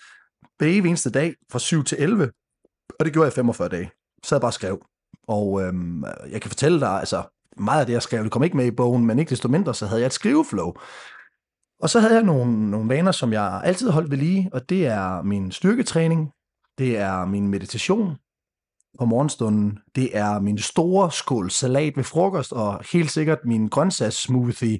hver 0.58 0.68
eneste 0.68 1.10
dag 1.10 1.34
fra 1.52 1.58
7 1.58 1.84
til 1.84 1.96
11, 2.00 2.30
og 2.98 3.04
det 3.04 3.12
gjorde 3.12 3.26
jeg 3.26 3.32
45 3.32 3.68
dage. 3.68 3.90
Så 4.22 4.28
sad 4.28 4.40
bare 4.40 4.48
og 4.48 4.54
skrev. 4.54 4.86
Og 5.28 5.62
øhm, 5.62 6.04
jeg 6.30 6.40
kan 6.40 6.50
fortælle 6.50 6.80
dig, 6.80 6.98
altså 6.98 7.22
meget 7.56 7.80
af 7.80 7.86
det, 7.86 7.92
jeg 7.92 8.02
skrev, 8.02 8.22
det 8.22 8.32
kom 8.32 8.42
ikke 8.42 8.56
med 8.56 8.66
i 8.66 8.70
bogen, 8.70 9.06
men 9.06 9.18
ikke 9.18 9.30
desto 9.30 9.48
mindre, 9.48 9.74
så 9.74 9.86
havde 9.86 10.00
jeg 10.00 10.06
et 10.06 10.12
skriveflow. 10.12 10.72
Og 11.82 11.90
så 11.90 12.00
havde 12.00 12.14
jeg 12.14 12.22
nogle, 12.22 12.70
nogle 12.70 12.88
vaner, 12.88 13.12
som 13.12 13.32
jeg 13.32 13.60
altid 13.64 13.90
holdt 13.90 14.10
ved 14.10 14.18
lige, 14.18 14.50
og 14.52 14.68
det 14.68 14.86
er 14.86 15.22
min 15.22 15.52
styrketræning, 15.52 16.30
det 16.78 16.98
er 16.98 17.24
min 17.24 17.48
meditation 17.48 18.16
på 18.98 19.04
morgenstunden, 19.04 19.78
det 19.94 20.18
er 20.18 20.40
min 20.40 20.58
store 20.58 21.12
skål 21.12 21.50
salat 21.50 21.96
ved 21.96 22.04
frokost, 22.04 22.52
og 22.52 22.80
helt 22.92 23.10
sikkert 23.10 23.38
min 23.44 23.68
grøntsagssmoothie 23.68 24.78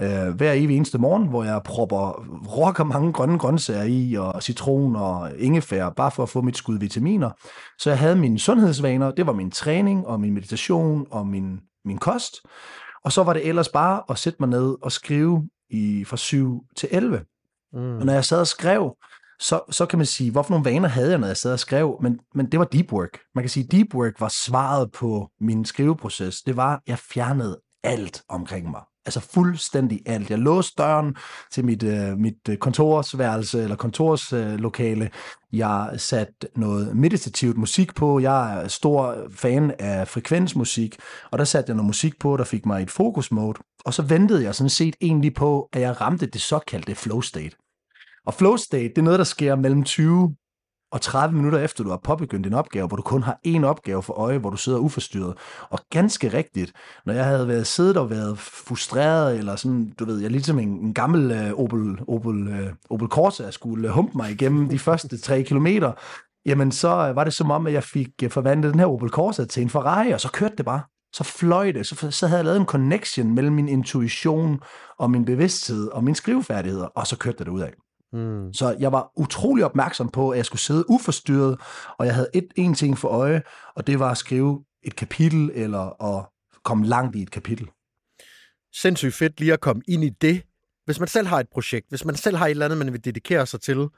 øh, 0.00 0.28
hver 0.36 0.52
evig 0.52 0.76
eneste 0.76 0.98
morgen, 0.98 1.28
hvor 1.28 1.44
jeg 1.44 1.62
propper 1.64 2.26
rocker 2.58 2.84
mange 2.84 3.12
grønne 3.12 3.38
grøntsager 3.38 3.82
i, 3.82 4.14
og 4.14 4.42
citron 4.42 4.96
og 4.96 5.30
ingefær, 5.38 5.90
bare 5.90 6.10
for 6.10 6.22
at 6.22 6.28
få 6.28 6.40
mit 6.40 6.56
skud 6.56 6.78
vitaminer. 6.78 7.30
Så 7.78 7.90
jeg 7.90 7.98
havde 7.98 8.16
mine 8.16 8.38
sundhedsvaner, 8.38 9.10
det 9.10 9.26
var 9.26 9.32
min 9.32 9.50
træning 9.50 10.06
og 10.06 10.20
min 10.20 10.34
meditation 10.34 11.06
og 11.10 11.26
min, 11.26 11.60
min 11.84 11.98
kost. 11.98 12.36
Og 13.04 13.12
så 13.12 13.22
var 13.22 13.32
det 13.32 13.48
ellers 13.48 13.68
bare 13.68 14.02
at 14.10 14.18
sætte 14.18 14.36
mig 14.40 14.48
ned 14.48 14.76
og 14.82 14.92
skrive 14.92 15.48
i 15.70 16.04
fra 16.04 16.16
7 16.16 16.64
til 16.76 16.88
11. 16.92 17.24
Mm. 17.72 17.98
Og 17.98 18.06
når 18.06 18.12
jeg 18.12 18.24
sad 18.24 18.40
og 18.40 18.46
skrev, 18.46 18.96
så, 19.40 19.60
så 19.70 19.86
kan 19.86 19.98
man 19.98 20.06
sige, 20.06 20.30
hvorfor 20.30 20.50
nogle 20.50 20.64
vaner 20.64 20.88
havde 20.88 21.10
jeg, 21.10 21.18
når 21.18 21.26
jeg 21.26 21.36
sad 21.36 21.52
og 21.52 21.60
skrev, 21.60 21.98
men, 22.02 22.20
men 22.34 22.52
det 22.52 22.60
var 22.60 22.66
deep 22.66 22.92
work. 22.92 23.18
Man 23.34 23.44
kan 23.44 23.48
sige, 23.48 23.66
deep 23.66 23.94
work 23.94 24.20
var 24.20 24.28
svaret 24.28 24.92
på 24.92 25.30
min 25.40 25.64
skriveproces. 25.64 26.42
Det 26.42 26.56
var, 26.56 26.82
jeg 26.86 26.98
fjernede 26.98 27.60
alt 27.82 28.22
omkring 28.28 28.70
mig. 28.70 28.82
Altså 29.08 29.20
fuldstændig 29.20 30.00
alt. 30.06 30.30
Jeg 30.30 30.38
låste 30.38 30.82
døren 30.82 31.16
til 31.52 31.64
mit, 31.64 31.82
øh, 31.82 32.18
mit 32.18 32.48
øh, 32.48 32.56
kontorsværelse 32.56 33.62
eller 33.62 33.76
kontorslokale. 33.76 35.04
Øh, 35.04 35.10
jeg 35.52 35.94
satte 35.96 36.48
noget 36.56 36.96
meditativt 36.96 37.56
musik 37.56 37.94
på. 37.94 38.20
Jeg 38.20 38.62
er 38.62 38.68
stor 38.68 39.16
fan 39.30 39.74
af 39.78 40.08
frekvensmusik, 40.08 40.96
og 41.30 41.38
der 41.38 41.44
satte 41.44 41.70
jeg 41.70 41.76
noget 41.76 41.86
musik 41.86 42.18
på, 42.20 42.36
der 42.36 42.44
fik 42.44 42.66
mig 42.66 42.80
i 42.80 42.82
et 42.82 42.90
fokus 42.90 43.32
mode. 43.32 43.58
Og 43.84 43.94
så 43.94 44.02
ventede 44.02 44.44
jeg 44.44 44.54
sådan 44.54 44.70
set 44.70 44.96
egentlig 45.00 45.34
på, 45.34 45.68
at 45.72 45.80
jeg 45.80 46.00
ramte 46.00 46.26
det 46.26 46.40
såkaldte 46.40 46.94
flow 46.94 47.20
state. 47.20 47.56
Og 48.26 48.34
flow 48.34 48.56
state, 48.56 48.88
det 48.88 48.98
er 48.98 49.02
noget, 49.02 49.18
der 49.18 49.24
sker 49.24 49.56
mellem 49.56 49.84
20 49.84 50.34
og 50.92 51.00
30 51.00 51.36
minutter 51.36 51.58
efter 51.58 51.84
du 51.84 51.90
har 51.90 52.00
påbegyndt 52.04 52.46
en 52.46 52.54
opgave, 52.54 52.86
hvor 52.86 52.96
du 52.96 53.02
kun 53.02 53.22
har 53.22 53.38
én 53.46 53.64
opgave 53.64 54.02
for 54.02 54.12
øje, 54.12 54.38
hvor 54.38 54.50
du 54.50 54.56
sidder 54.56 54.78
uforstyrret. 54.78 55.34
Og 55.70 55.78
ganske 55.90 56.28
rigtigt, 56.28 56.72
når 57.06 57.12
jeg 57.12 57.24
havde 57.24 57.48
været 57.48 57.66
siddet 57.66 57.96
og 57.96 58.10
været 58.10 58.38
frustreret, 58.38 59.38
eller 59.38 59.56
sådan, 59.56 59.92
du 59.98 60.04
ved, 60.04 60.18
jeg 60.20 60.30
ligesom 60.30 60.58
en, 60.58 60.68
en 60.68 60.94
gammel 60.94 61.30
uh, 61.30 61.64
Opel, 61.64 61.98
Opel, 62.08 62.48
uh, 62.48 62.72
Opel 62.90 63.08
Corsa 63.08 63.50
skulle 63.50 63.88
øh, 63.88 63.94
humpe 63.94 64.16
mig 64.16 64.30
igennem 64.30 64.68
de 64.68 64.78
første 64.78 65.18
tre 65.18 65.42
kilometer, 65.42 65.92
jamen 66.46 66.72
så 66.72 66.88
var 66.88 67.24
det 67.24 67.34
som 67.34 67.50
om, 67.50 67.66
at 67.66 67.72
jeg 67.72 67.84
fik 67.84 68.08
forvandlet 68.30 68.72
den 68.72 68.80
her 68.80 68.86
Opel 68.86 69.10
Corsa 69.10 69.44
til 69.44 69.62
en 69.62 69.70
Ferrari, 69.70 70.10
og 70.10 70.20
så 70.20 70.32
kørte 70.32 70.56
det 70.56 70.64
bare. 70.64 70.80
Så 71.12 71.24
fløj 71.24 71.72
det. 71.72 71.86
Så, 71.86 72.10
så 72.10 72.26
havde 72.26 72.38
jeg 72.38 72.44
lavet 72.44 72.60
en 72.60 72.66
connection 72.66 73.34
mellem 73.34 73.54
min 73.54 73.68
intuition 73.68 74.60
og 74.98 75.10
min 75.10 75.24
bevidsthed 75.24 75.88
og 75.88 76.04
mine 76.04 76.16
skrivefærdigheder, 76.16 76.86
og 76.86 77.06
så 77.06 77.18
kørte 77.18 77.38
det 77.38 77.48
ud 77.48 77.60
af. 77.60 77.72
Mm. 78.12 78.52
Så 78.52 78.76
jeg 78.80 78.92
var 78.92 79.12
utrolig 79.16 79.64
opmærksom 79.64 80.08
på, 80.08 80.30
at 80.30 80.36
jeg 80.36 80.46
skulle 80.46 80.60
sidde 80.60 80.90
uforstyrret, 80.90 81.60
og 81.98 82.06
jeg 82.06 82.14
havde 82.14 82.28
et, 82.34 82.48
en 82.56 82.74
ting 82.74 82.98
for 82.98 83.08
øje, 83.08 83.42
og 83.76 83.86
det 83.86 83.98
var 83.98 84.10
at 84.10 84.16
skrive 84.16 84.64
et 84.82 84.96
kapitel, 84.96 85.50
eller 85.54 86.02
at 86.16 86.26
komme 86.64 86.86
langt 86.86 87.16
i 87.16 87.22
et 87.22 87.30
kapitel. 87.30 87.68
Sindssygt 88.74 89.14
fedt 89.14 89.40
lige 89.40 89.52
at 89.52 89.60
komme 89.60 89.82
ind 89.88 90.04
i 90.04 90.08
det. 90.08 90.42
Hvis 90.84 90.98
man 90.98 91.08
selv 91.08 91.26
har 91.26 91.40
et 91.40 91.48
projekt, 91.48 91.88
hvis 91.88 92.04
man 92.04 92.14
selv 92.14 92.36
har 92.36 92.46
et 92.46 92.50
eller 92.50 92.64
andet, 92.64 92.78
man 92.78 92.92
vil 92.92 93.04
dedikere 93.04 93.46
sig 93.46 93.60
til, 93.60 93.88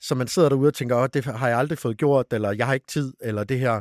så 0.00 0.14
man 0.14 0.28
sidder 0.28 0.48
derude 0.48 0.68
og 0.68 0.74
tænker, 0.74 0.96
oh, 0.96 1.08
det 1.14 1.24
har 1.24 1.48
jeg 1.48 1.58
aldrig 1.58 1.78
fået 1.78 1.96
gjort, 1.96 2.32
eller 2.32 2.52
jeg 2.52 2.66
har 2.66 2.74
ikke 2.74 2.86
tid, 2.86 3.12
eller 3.20 3.44
det 3.44 3.58
her, 3.58 3.80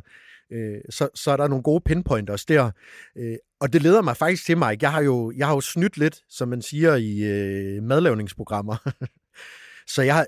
øh, 0.52 0.82
så, 0.90 1.10
så 1.16 1.32
er 1.32 1.38
der 1.38 1.48
nogle 1.48 1.64
gode 1.64 1.82
pinpointers 1.86 2.46
der. 2.46 2.72
Øh, 3.18 3.36
og 3.60 3.74
det 3.74 3.82
leder 3.82 4.02
mig 4.02 4.18
faktisk 4.18 4.46
til, 4.46 4.58
mig. 4.58 4.82
Jeg 4.82 4.92
har 4.92 5.02
jo, 5.02 5.34
jeg 5.38 5.48
har 5.48 5.54
jo 5.54 5.62
snydt 5.62 5.98
lidt, 5.98 6.22
som 6.30 6.48
man 6.48 6.62
siger 6.62 6.96
i 6.96 7.24
øh, 7.24 7.84
madlavningsprogrammer. 7.84 8.76
Så 9.88 10.02
jeg, 10.02 10.28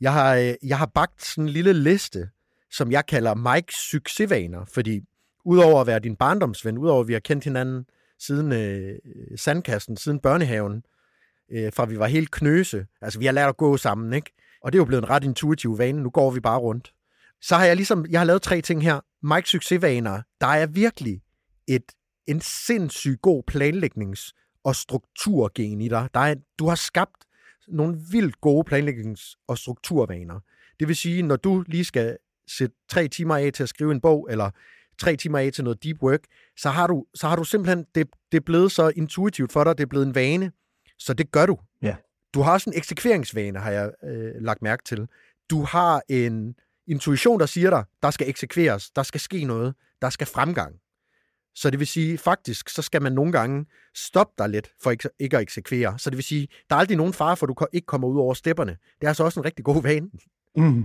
jeg, 0.00 0.12
har, 0.12 0.36
øh, 0.36 0.54
jeg 0.62 0.78
har 0.78 0.86
bagt 0.86 1.24
sådan 1.24 1.44
en 1.44 1.48
lille 1.48 1.72
liste, 1.72 2.28
som 2.70 2.92
jeg 2.92 3.06
kalder 3.06 3.34
Mikes 3.34 3.74
succesvaner, 3.74 4.64
fordi 4.64 5.00
udover 5.44 5.80
at 5.80 5.86
være 5.86 5.98
din 5.98 6.16
barndomsven, 6.16 6.78
udover 6.78 7.00
at 7.00 7.08
vi 7.08 7.12
har 7.12 7.20
kendt 7.20 7.44
hinanden 7.44 7.86
siden 8.18 8.52
øh, 8.52 8.98
sandkassen, 9.36 9.96
siden 9.96 10.20
børnehaven, 10.20 10.82
øh, 11.52 11.72
fra 11.72 11.84
vi 11.84 11.98
var 11.98 12.06
helt 12.06 12.30
knøse, 12.30 12.86
altså 13.00 13.18
vi 13.18 13.26
har 13.26 13.32
lært 13.32 13.48
at 13.48 13.56
gå 13.56 13.76
sammen, 13.76 14.12
ikke? 14.12 14.32
Og 14.62 14.72
det 14.72 14.78
er 14.78 14.80
jo 14.80 14.84
blevet 14.84 15.02
en 15.02 15.10
ret 15.10 15.24
intuitiv 15.24 15.78
vane, 15.78 16.02
nu 16.02 16.10
går 16.10 16.30
vi 16.30 16.40
bare 16.40 16.58
rundt. 16.58 16.92
Så 17.42 17.56
har 17.56 17.64
jeg 17.64 17.76
ligesom, 17.76 18.06
jeg 18.10 18.20
har 18.20 18.24
lavet 18.24 18.42
tre 18.42 18.60
ting 18.60 18.82
her. 18.82 19.00
Mikes 19.22 19.50
succesvaner, 19.50 20.22
der 20.40 20.46
er 20.46 20.66
virkelig 20.66 21.20
et, 21.68 21.92
en 22.26 22.40
sindssygt 22.40 23.22
god 23.22 23.42
planlægnings- 23.50 24.60
og 24.64 24.76
strukturgen 24.76 25.80
i 25.80 25.88
dig. 25.88 26.08
Der 26.14 26.20
er, 26.20 26.34
du 26.58 26.68
har 26.68 26.74
skabt 26.74 27.25
nogle 27.68 27.98
vildt 28.10 28.40
gode 28.40 28.64
planlægnings- 28.70 29.44
og 29.48 29.58
strukturvaner. 29.58 30.40
Det 30.80 30.88
vil 30.88 30.96
sige, 30.96 31.22
når 31.22 31.36
du 31.36 31.64
lige 31.66 31.84
skal 31.84 32.16
sætte 32.48 32.76
tre 32.88 33.08
timer 33.08 33.36
af 33.36 33.52
til 33.52 33.62
at 33.62 33.68
skrive 33.68 33.92
en 33.92 34.00
bog, 34.00 34.26
eller 34.30 34.50
tre 34.98 35.16
timer 35.16 35.38
af 35.38 35.52
til 35.52 35.64
noget 35.64 35.84
deep 35.84 36.02
work, 36.02 36.20
så 36.56 36.70
har 36.70 36.86
du, 36.86 37.06
så 37.14 37.28
har 37.28 37.36
du 37.36 37.44
simpelthen, 37.44 37.86
det, 37.94 38.06
det 38.32 38.36
er 38.36 38.44
blevet 38.46 38.72
så 38.72 38.92
intuitivt 38.96 39.52
for 39.52 39.64
dig, 39.64 39.78
det 39.78 39.84
er 39.84 39.88
blevet 39.88 40.06
en 40.06 40.14
vane, 40.14 40.52
så 40.98 41.14
det 41.14 41.30
gør 41.32 41.46
du. 41.46 41.58
Ja. 41.82 41.96
Du 42.34 42.42
har 42.42 42.52
også 42.52 42.70
en 42.70 42.76
eksekveringsvane, 42.76 43.58
har 43.58 43.70
jeg 43.70 43.90
øh, 44.04 44.32
lagt 44.40 44.62
mærke 44.62 44.82
til. 44.84 45.08
Du 45.50 45.62
har 45.62 46.02
en 46.08 46.54
intuition, 46.86 47.40
der 47.40 47.46
siger 47.46 47.70
dig, 47.70 47.84
der 48.02 48.10
skal 48.10 48.28
eksekveres, 48.28 48.90
der 48.90 49.02
skal 49.02 49.20
ske 49.20 49.44
noget, 49.44 49.74
der 50.02 50.10
skal 50.10 50.26
fremgang. 50.26 50.74
Så 51.56 51.70
det 51.70 51.78
vil 51.78 51.86
sige, 51.86 52.18
faktisk, 52.18 52.68
så 52.68 52.82
skal 52.82 53.02
man 53.02 53.12
nogle 53.12 53.32
gange 53.32 53.66
stoppe 53.94 54.34
dig 54.38 54.48
lidt 54.48 54.72
for 54.82 54.90
ikke, 54.90 55.08
ikke 55.18 55.36
at 55.36 55.42
eksekvere. 55.42 55.98
Så 55.98 56.10
det 56.10 56.16
vil 56.16 56.24
sige, 56.24 56.48
der 56.70 56.76
er 56.76 56.80
aldrig 56.80 56.96
nogen 56.96 57.12
fare 57.12 57.36
for, 57.36 57.46
at 57.46 57.48
du 57.48 57.66
ikke 57.72 57.86
kommer 57.86 58.08
ud 58.08 58.18
over 58.18 58.34
stepperne. 58.34 58.76
Det 59.00 59.04
er 59.04 59.08
altså 59.08 59.24
også 59.24 59.40
en 59.40 59.46
rigtig 59.46 59.64
god 59.64 59.82
vane. 59.82 60.10
Mm. 60.56 60.84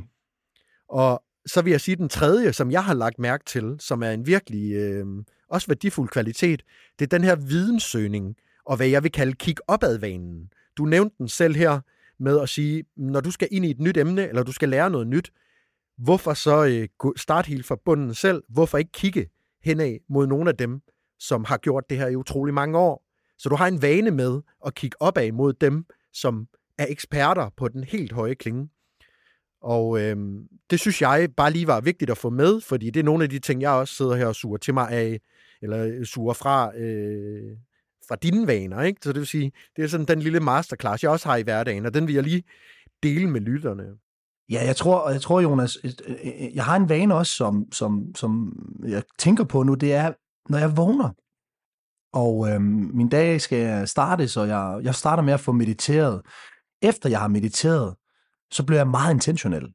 Og 0.90 1.24
så 1.46 1.62
vil 1.62 1.72
jeg 1.72 1.82
sige, 1.82 1.96
den 1.96 2.10
tredje, 2.10 2.54
som 2.54 2.72
jeg 2.72 2.84
har 2.84 2.94
lagt 2.94 3.20
mærke 3.20 3.46
til, 3.46 3.76
som 3.80 4.04
er 4.04 4.12
en 4.12 4.28
virkelig 4.28 4.74
øh, 4.74 5.06
også 5.50 5.68
værdifuld 5.68 6.10
kvalitet, 6.10 6.64
det 7.00 7.06
er 7.06 7.18
den 7.18 7.24
her 7.24 7.36
videnssøgning, 7.36 8.36
og 8.66 8.78
hvad 8.78 8.88
jeg 8.88 9.04
vil 9.04 9.12
kalde 9.12 9.34
kig 9.34 9.56
opad-vanen. 9.68 10.52
Du 10.78 10.86
nævnte 10.86 11.16
den 11.18 11.28
selv 11.28 11.56
her 11.56 11.80
med 12.20 12.40
at 12.40 12.50
sige, 12.50 12.84
når 12.98 13.20
du 13.20 13.32
skal 13.32 13.48
ind 13.52 13.66
i 13.66 13.72
et 13.72 13.80
nyt 13.80 13.98
emne, 13.98 14.28
eller 14.28 14.44
du 14.44 14.52
skal 14.52 14.70
lære 14.70 14.90
noget 14.90 15.08
nyt, 15.08 15.32
hvorfor 15.98 16.34
så 16.34 16.66
øh, 16.66 17.12
starte 17.18 17.48
helt 17.48 17.66
fra 17.66 17.78
bunden 17.86 18.14
selv? 18.14 18.44
Hvorfor 18.50 18.78
ikke 18.78 18.92
kigge 18.92 19.30
henad 19.64 19.98
mod 20.10 20.28
nogle 20.28 20.50
af 20.50 20.58
dem, 20.58 20.82
som 21.20 21.44
har 21.44 21.58
gjort 21.58 21.84
det 21.90 21.98
her 21.98 22.08
i 22.08 22.16
utrolig 22.16 22.54
mange 22.54 22.78
år. 22.78 23.04
Så 23.38 23.50
du 23.50 23.56
har 23.56 23.68
en 23.68 23.82
vane 23.82 24.12
med 24.12 24.42
at 24.66 24.76
kigge 24.76 25.02
opad 25.02 25.32
mod 25.32 25.54
dem, 25.54 25.86
som 26.14 26.48
er 26.78 26.86
eksperter 26.90 27.50
på 27.58 27.68
den 27.68 27.84
helt 27.84 28.12
høje 28.12 28.34
klinge. 28.36 28.70
Og 29.62 30.02
øh, 30.02 30.18
det 30.70 30.80
synes 30.80 31.02
jeg 31.02 31.30
bare 31.38 31.52
lige 31.52 31.68
var 31.68 31.82
vigtigt 31.82 32.12
at 32.12 32.18
få 32.18 32.30
med, 32.30 32.62
fordi 32.62 32.90
det 32.90 33.00
er 33.00 33.04
nogle 33.04 33.24
af 33.24 33.30
de 33.30 33.40
ting, 33.40 33.62
jeg 33.62 33.72
også 33.72 33.96
sidder 33.96 34.16
her 34.16 34.26
og 34.26 34.36
suger 34.36 34.58
til 34.58 34.74
mig 34.74 34.90
af, 34.90 35.20
eller 35.62 35.86
øh, 35.86 36.06
suger 36.06 36.34
fra, 36.34 36.78
øh, 36.78 37.58
fra 38.08 38.16
dine 38.16 38.48
vaner. 38.48 38.82
Ikke? 38.82 39.00
Så 39.04 39.14
det 39.14 39.20
vil 39.20 39.28
sige, 39.28 39.52
det 39.76 39.84
er 39.84 39.88
sådan 39.88 40.06
den 40.06 40.20
lille 40.20 40.40
masterclass, 40.40 41.04
jeg 41.04 41.12
også 41.12 41.30
har 41.30 41.38
i 41.38 41.44
hverdagen, 41.44 41.86
og 41.86 41.94
den 41.94 42.08
vil 42.08 42.16
jeg 42.16 42.24
lige 42.24 42.44
dele 43.04 43.30
med 43.30 43.42
lytterne. 43.42 43.84
Ja, 44.50 44.66
jeg 44.66 44.76
tror, 44.76 45.10
jeg 45.10 45.22
tror, 45.22 45.40
Jonas, 45.40 45.78
jeg 46.54 46.66
har 46.66 46.76
en 46.76 46.90
vane 46.90 47.16
også, 47.16 47.34
som, 47.34 47.66
som, 47.72 48.16
som 48.16 48.54
jeg 48.88 49.04
tænker 49.20 49.44
på 49.44 49.64
nu, 49.64 49.74
det 49.74 49.94
er, 49.94 50.14
når 50.50 50.58
jeg 50.58 50.78
vågner, 50.78 51.10
og 52.14 52.50
øhm, 52.50 52.92
min 52.94 53.10
dag 53.10 53.42
skal 53.42 53.88
starte, 53.88 54.28
så 54.28 54.44
jeg, 54.44 54.80
jeg 54.84 54.96
starter 54.96 55.24
med 55.24 55.34
at 55.34 55.40
få 55.40 55.52
mediteret. 55.52 56.22
Efter 56.82 57.10
jeg 57.10 57.20
har 57.20 57.28
mediteret, 57.28 57.96
så 58.52 58.64
bliver 58.66 58.80
jeg 58.80 58.88
meget 58.88 59.14
intentionel. 59.14 59.68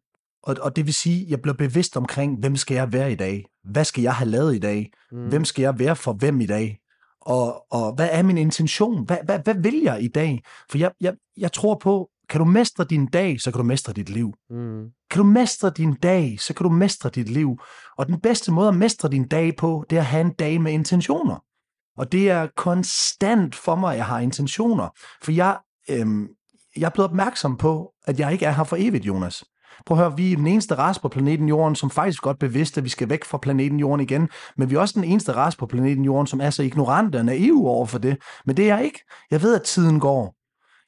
Og, 0.42 0.56
og 0.60 0.76
det 0.76 0.86
vil 0.86 0.94
sige, 0.94 1.26
jeg 1.28 1.42
bliver 1.42 1.56
bevidst 1.56 1.96
omkring, 1.96 2.38
hvem 2.38 2.56
skal 2.56 2.74
jeg 2.74 2.92
være 2.92 3.12
i 3.12 3.14
dag? 3.14 3.44
Hvad 3.64 3.84
skal 3.84 4.02
jeg 4.02 4.14
have 4.14 4.30
lavet 4.30 4.54
i 4.54 4.58
dag? 4.58 4.90
Mm. 5.12 5.28
Hvem 5.28 5.44
skal 5.44 5.62
jeg 5.62 5.78
være 5.78 5.96
for 5.96 6.12
hvem 6.12 6.40
i 6.40 6.46
dag? 6.46 6.78
Og, 7.20 7.72
og 7.72 7.94
hvad 7.94 8.08
er 8.12 8.22
min 8.22 8.38
intention? 8.38 9.04
Hvad, 9.04 9.18
hvad, 9.24 9.38
hvad 9.38 9.54
vil 9.54 9.80
jeg 9.82 10.02
i 10.02 10.08
dag? 10.08 10.42
For 10.70 10.78
jeg, 10.78 10.92
jeg, 11.00 11.14
jeg 11.36 11.52
tror 11.52 11.74
på, 11.74 12.10
kan 12.28 12.38
du 12.38 12.44
mestre 12.44 12.84
din 12.84 13.06
dag, 13.06 13.40
så 13.40 13.50
kan 13.50 13.58
du 13.58 13.64
mestre 13.64 13.92
dit 13.92 14.08
liv. 14.08 14.32
Mm. 14.50 14.84
Kan 15.10 15.22
du 15.22 15.24
mestre 15.24 15.70
din 15.70 15.94
dag, 15.94 16.40
så 16.40 16.54
kan 16.54 16.64
du 16.64 16.70
mestre 16.70 17.10
dit 17.10 17.28
liv. 17.28 17.58
Og 17.98 18.06
den 18.06 18.20
bedste 18.20 18.52
måde 18.52 18.68
at 18.68 18.74
mestre 18.74 19.08
din 19.08 19.28
dag 19.28 19.56
på, 19.56 19.84
det 19.90 19.96
er 19.96 20.00
at 20.00 20.06
have 20.06 20.20
en 20.20 20.32
dag 20.32 20.60
med 20.60 20.72
intentioner. 20.72 21.44
Og 21.96 22.12
det 22.12 22.30
er 22.30 22.48
konstant 22.56 23.54
for 23.54 23.74
mig, 23.74 23.92
at 23.92 23.98
jeg 23.98 24.06
har 24.06 24.18
intentioner. 24.18 24.88
For 25.22 25.32
jeg, 25.32 25.58
øhm, 25.90 26.28
jeg 26.76 26.86
er 26.86 26.90
blevet 26.90 27.10
opmærksom 27.10 27.56
på, 27.56 27.92
at 28.06 28.20
jeg 28.20 28.32
ikke 28.32 28.46
er 28.46 28.52
her 28.52 28.64
for 28.64 28.76
evigt, 28.80 29.04
Jonas. 29.04 29.44
Prøv 29.86 29.98
at 29.98 30.04
høre, 30.04 30.16
vi 30.16 30.32
er 30.32 30.36
den 30.36 30.46
eneste 30.46 30.74
race 30.74 31.00
på 31.00 31.08
planeten 31.08 31.48
Jorden, 31.48 31.74
som 31.74 31.90
faktisk 31.90 32.22
godt 32.22 32.38
bevidst, 32.38 32.78
at 32.78 32.84
vi 32.84 32.88
skal 32.88 33.08
væk 33.08 33.24
fra 33.24 33.38
planeten 33.38 33.80
Jorden 33.80 34.00
igen. 34.00 34.28
Men 34.56 34.70
vi 34.70 34.74
er 34.74 34.80
også 34.80 34.94
den 34.94 35.04
eneste 35.04 35.32
race 35.32 35.58
på 35.58 35.66
planeten 35.66 36.04
Jorden, 36.04 36.26
som 36.26 36.40
er 36.40 36.50
så 36.50 36.62
ignorante 36.62 37.16
og 37.16 37.24
naive 37.24 37.68
over 37.68 37.86
for 37.86 37.98
det. 37.98 38.16
Men 38.46 38.56
det 38.56 38.70
er 38.70 38.76
jeg 38.76 38.84
ikke. 38.84 39.00
Jeg 39.30 39.42
ved, 39.42 39.54
at 39.54 39.62
tiden 39.62 40.00
går. 40.00 40.34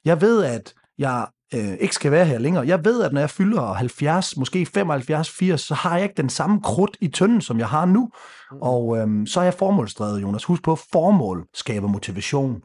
Jeg 0.05 0.21
ved, 0.21 0.43
at 0.43 0.73
jeg 0.99 1.27
øh, 1.53 1.73
ikke 1.79 1.95
skal 1.95 2.11
være 2.11 2.25
her 2.25 2.37
længere. 2.37 2.67
Jeg 2.67 2.85
ved, 2.85 3.03
at 3.03 3.13
når 3.13 3.19
jeg 3.19 3.29
fylder 3.29 3.73
70, 3.73 4.37
måske 4.37 4.65
75, 4.65 5.29
80, 5.29 5.61
så 5.61 5.73
har 5.73 5.95
jeg 5.95 6.03
ikke 6.03 6.21
den 6.21 6.29
samme 6.29 6.61
krudt 6.61 6.97
i 7.01 7.07
tynden, 7.07 7.41
som 7.41 7.59
jeg 7.59 7.67
har 7.67 7.85
nu. 7.85 8.09
Mm. 8.51 8.57
Og 8.61 8.97
øh, 8.97 9.27
så 9.27 9.39
er 9.39 9.43
jeg 9.43 9.53
formålsdrevet, 9.53 10.21
Jonas. 10.21 10.43
Husk 10.43 10.63
på, 10.63 10.75
formål 10.75 11.45
skaber 11.53 11.87
motivation. 11.87 12.61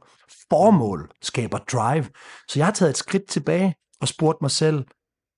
Formål 0.51 1.11
skaber 1.23 1.59
drive. 1.59 2.05
Så 2.49 2.59
jeg 2.59 2.67
har 2.67 2.73
taget 2.73 2.91
et 2.91 2.97
skridt 2.97 3.29
tilbage 3.29 3.75
og 4.01 4.09
spurgt 4.09 4.43
mig 4.43 4.51
selv, 4.51 4.85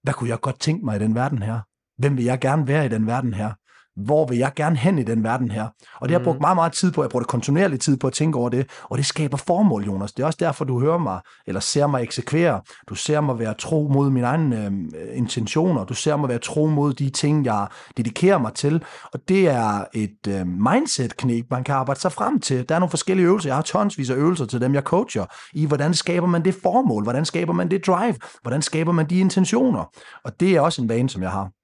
hvad 0.03 0.15
kunne 0.15 0.31
jeg 0.31 0.41
godt 0.41 0.61
tænke 0.61 0.85
mig 0.85 0.97
i 0.97 0.99
den 0.99 1.15
verden 1.15 1.43
her? 1.43 1.61
Hvem 1.99 2.17
vil 2.17 2.25
jeg 2.25 2.41
gerne 2.41 2.69
være 2.69 2.87
i 2.87 2.89
den 2.89 3.07
verden 3.07 3.35
her? 3.35 3.53
Hvor 3.97 4.27
vil 4.27 4.39
jeg 4.39 4.53
gerne 4.57 4.77
hen 4.77 4.99
i 4.99 5.03
den 5.03 5.25
verden 5.25 5.51
her? 5.51 5.67
Og 6.01 6.09
det 6.09 6.11
har 6.11 6.19
jeg 6.19 6.25
brugt 6.25 6.39
mm. 6.39 6.41
meget, 6.41 6.57
meget 6.57 6.73
tid 6.73 6.93
på. 6.93 7.03
Jeg 7.03 7.11
bruger 7.11 7.23
det 7.23 7.31
kontinuerligt 7.31 7.83
tid 7.83 7.97
på 7.97 8.07
at 8.07 8.13
tænke 8.13 8.39
over 8.39 8.49
det, 8.49 8.71
og 8.83 8.99
det 8.99 9.07
skaber 9.07 9.37
formål, 9.37 9.85
Jonas. 9.85 10.13
Det 10.13 10.23
er 10.23 10.27
også 10.27 10.37
derfor, 10.41 10.65
du 10.65 10.81
hører 10.81 10.99
mig, 10.99 11.21
eller 11.47 11.61
ser 11.61 11.87
mig 11.87 12.03
eksekvere. 12.03 12.61
Du 12.89 12.95
ser 12.95 13.21
mig 13.21 13.39
være 13.39 13.55
tro 13.55 13.91
mod 13.93 14.11
mine 14.11 14.27
egne 14.27 14.67
øh, 14.67 15.19
intentioner. 15.19 15.85
Du 15.85 15.95
ser 15.95 16.17
mig 16.17 16.29
være 16.29 16.39
tro 16.39 16.67
mod 16.67 16.93
de 16.93 17.11
ting, 17.11 17.45
jeg 17.45 17.67
dedikerer 17.97 18.39
mig 18.39 18.53
til. 18.53 18.85
Og 19.13 19.21
det 19.29 19.49
er 19.49 19.85
et 19.95 20.27
øh, 20.29 20.47
mindset-knæk, 20.47 21.45
man 21.51 21.65
kan 21.65 21.75
arbejde 21.75 22.01
sig 22.01 22.13
frem 22.13 22.41
til. 22.41 22.69
Der 22.69 22.75
er 22.75 22.79
nogle 22.79 22.91
forskellige 22.91 23.27
øvelser. 23.27 23.49
Jeg 23.49 23.57
har 23.57 23.63
tonsvis 23.63 24.11
af 24.11 24.15
øvelser 24.15 24.47
til 24.47 24.61
dem, 24.61 24.75
jeg 24.75 24.83
coacher, 24.83 25.25
i 25.53 25.67
hvordan 25.67 25.95
skaber 25.95 26.27
man 26.27 26.45
det 26.45 26.55
formål? 26.63 27.03
Hvordan 27.03 27.25
skaber 27.25 27.53
man 27.53 27.71
det 27.71 27.87
drive? 27.87 28.15
Hvordan 28.43 28.63
skaber 28.63 28.93
man 28.93 29.11
de 29.11 29.19
intentioner? 29.19 29.85
Og 30.25 30.41
det 30.41 30.57
er 30.57 30.61
også 30.61 30.83
en 30.83 30.89
vane, 30.89 31.11
som 31.11 31.23
jeg 31.23 31.31
har. 31.31 31.56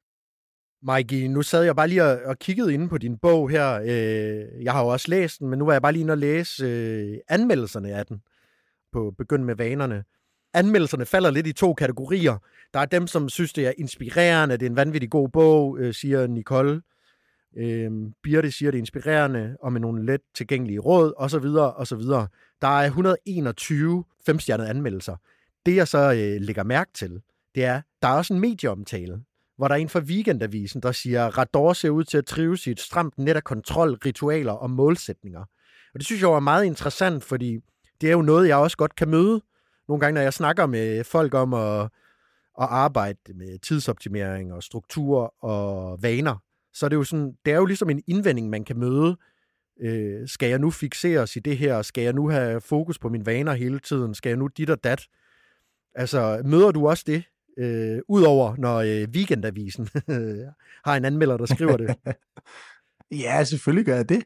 Mikey, 0.83 1.27
nu 1.27 1.43
sad 1.43 1.65
jeg 1.65 1.77
bare 1.77 1.89
lige 1.89 2.05
og, 2.05 2.21
og 2.25 2.39
kiggede 2.39 2.75
inde 2.75 2.89
på 2.89 2.99
din 2.99 3.19
bog 3.19 3.51
her. 3.51 3.81
Øh, 3.81 4.65
jeg 4.65 4.73
har 4.73 4.83
jo 4.83 4.89
også 4.89 5.11
læst 5.11 5.41
den, 5.41 5.49
men 5.49 5.59
nu 5.59 5.65
var 5.65 5.73
jeg 5.73 5.83
bare 5.83 5.93
lige 5.93 6.01
inde 6.01 6.13
og 6.13 6.19
læse 6.19 6.65
øh, 6.65 7.19
anmeldelserne 7.29 7.93
af 7.93 8.07
den 8.07 8.23
på 8.93 9.15
Begynd 9.19 9.45
med 9.45 9.55
vanerne. 9.55 10.05
Anmeldelserne 10.55 11.07
falder 11.07 11.31
lidt 11.31 11.47
i 11.47 11.53
to 11.53 11.75
kategorier. 11.75 12.39
Der 12.75 12.81
er 12.81 12.85
dem, 12.85 13.07
som 13.07 13.29
synes, 13.29 13.53
det 13.53 13.67
er 13.67 13.73
inspirerende, 13.79 14.57
det 14.57 14.67
er 14.67 14.71
en 14.71 14.77
vanvittig 14.77 15.11
god 15.11 15.29
bog, 15.29 15.79
øh, 15.79 15.95
siger 15.95 16.27
Nicole. 16.27 16.83
Øh, 17.57 17.91
Birte 18.23 18.53
siger, 18.53 18.71
det 18.71 18.79
er 18.79 18.83
inspirerende, 18.83 19.57
og 19.61 19.73
med 19.73 19.81
nogle 19.81 20.07
let 20.07 20.21
tilgængelige 20.35 20.79
råd, 20.79 21.13
og 21.17 21.31
så 21.31 21.39
videre, 21.39 21.73
og 21.73 21.87
så 21.87 21.97
videre. 21.97 22.29
Der 22.61 22.81
er 22.81 22.87
121 22.87 24.05
femstjernede 24.27 24.69
anmeldelser. 24.69 25.17
Det, 25.67 25.77
jeg 25.77 25.89
så 25.89 26.13
øh, 26.13 26.41
lægger 26.41 26.63
mærke 26.63 26.91
til, 26.95 27.21
det 27.55 27.65
er, 27.65 27.81
der 28.03 28.09
er 28.09 28.13
også 28.13 28.35
en 28.35 28.41
medieomtale 28.41 29.21
hvor 29.57 29.69
der 29.69 29.75
er 29.75 29.79
en 29.79 29.89
fra 29.89 30.01
Weekendavisen, 30.01 30.83
der 30.83 30.93
siger, 30.93 31.27
Rador 31.39 31.73
ser 31.73 31.91
ud 31.91 32.05
til 32.05 32.19
at 32.19 32.27
trives 32.27 32.67
i 32.67 32.71
et 32.71 32.81
stramt 32.81 33.19
net 33.19 33.37
af 33.37 33.45
kontrol, 33.45 33.95
ritualer 33.95 34.53
og 34.53 34.71
målsætninger. 34.71 35.41
Og 35.95 36.01
det 36.01 36.05
synes 36.05 36.23
jeg 36.23 36.29
jo 36.29 36.35
er 36.35 36.41
meget 36.41 36.65
interessant, 36.65 37.25
fordi 37.25 37.59
det 38.01 38.09
er 38.09 38.13
jo 38.13 38.23
noget, 38.23 38.49
jeg 38.49 38.57
også 38.57 38.77
godt 38.77 38.97
kan 38.97 39.09
møde. 39.09 39.41
Nogle 39.89 40.01
gange, 40.01 40.15
når 40.15 40.21
jeg 40.21 40.33
snakker 40.33 40.67
med 40.67 41.05
folk 41.05 41.35
om 41.35 41.55
at, 41.55 41.83
at 42.61 42.69
arbejde 42.71 43.19
med 43.35 43.59
tidsoptimering 43.59 44.53
og 44.53 44.63
struktur 44.63 45.45
og 45.45 46.03
vaner, 46.03 46.37
så 46.75 46.89
det 46.89 46.93
er 46.95 46.99
jo 46.99 47.05
sådan, 47.05 47.33
det 47.45 47.53
er 47.53 47.57
jo 47.57 47.65
ligesom 47.65 47.91
en 47.91 48.03
indvending, 48.07 48.51
man 48.51 48.65
kan 48.65 48.79
møde. 48.79 49.17
Øh, 49.81 50.29
skal 50.29 50.49
jeg 50.49 50.59
nu 50.59 50.71
fixeres 50.71 51.37
i 51.37 51.39
det 51.39 51.59
her? 51.59 51.83
Skal 51.83 52.05
jeg 52.05 52.13
nu 52.13 52.29
have 52.29 52.61
fokus 52.61 52.99
på 52.99 53.09
mine 53.09 53.27
vaner 53.27 53.53
hele 53.53 53.79
tiden? 53.79 54.15
Skal 54.15 54.31
jeg 54.31 54.37
nu 54.37 54.47
dit 54.47 54.71
og 54.71 54.85
dat? 54.85 55.07
Altså, 55.95 56.43
møder 56.45 56.71
du 56.71 56.89
også 56.89 57.05
det? 57.07 57.25
Øh, 57.59 57.99
Udover 58.09 58.57
når 58.59 58.77
øh, 58.77 59.09
Weekendavisen 59.15 59.89
har 60.87 60.97
en 60.97 61.05
anmelder, 61.05 61.37
der 61.37 61.47
skriver 61.47 61.77
det. 61.77 61.97
ja, 63.25 63.45
selvfølgelig 63.45 63.87
gør 63.87 63.97
jeg 63.97 64.09
det. 64.09 64.25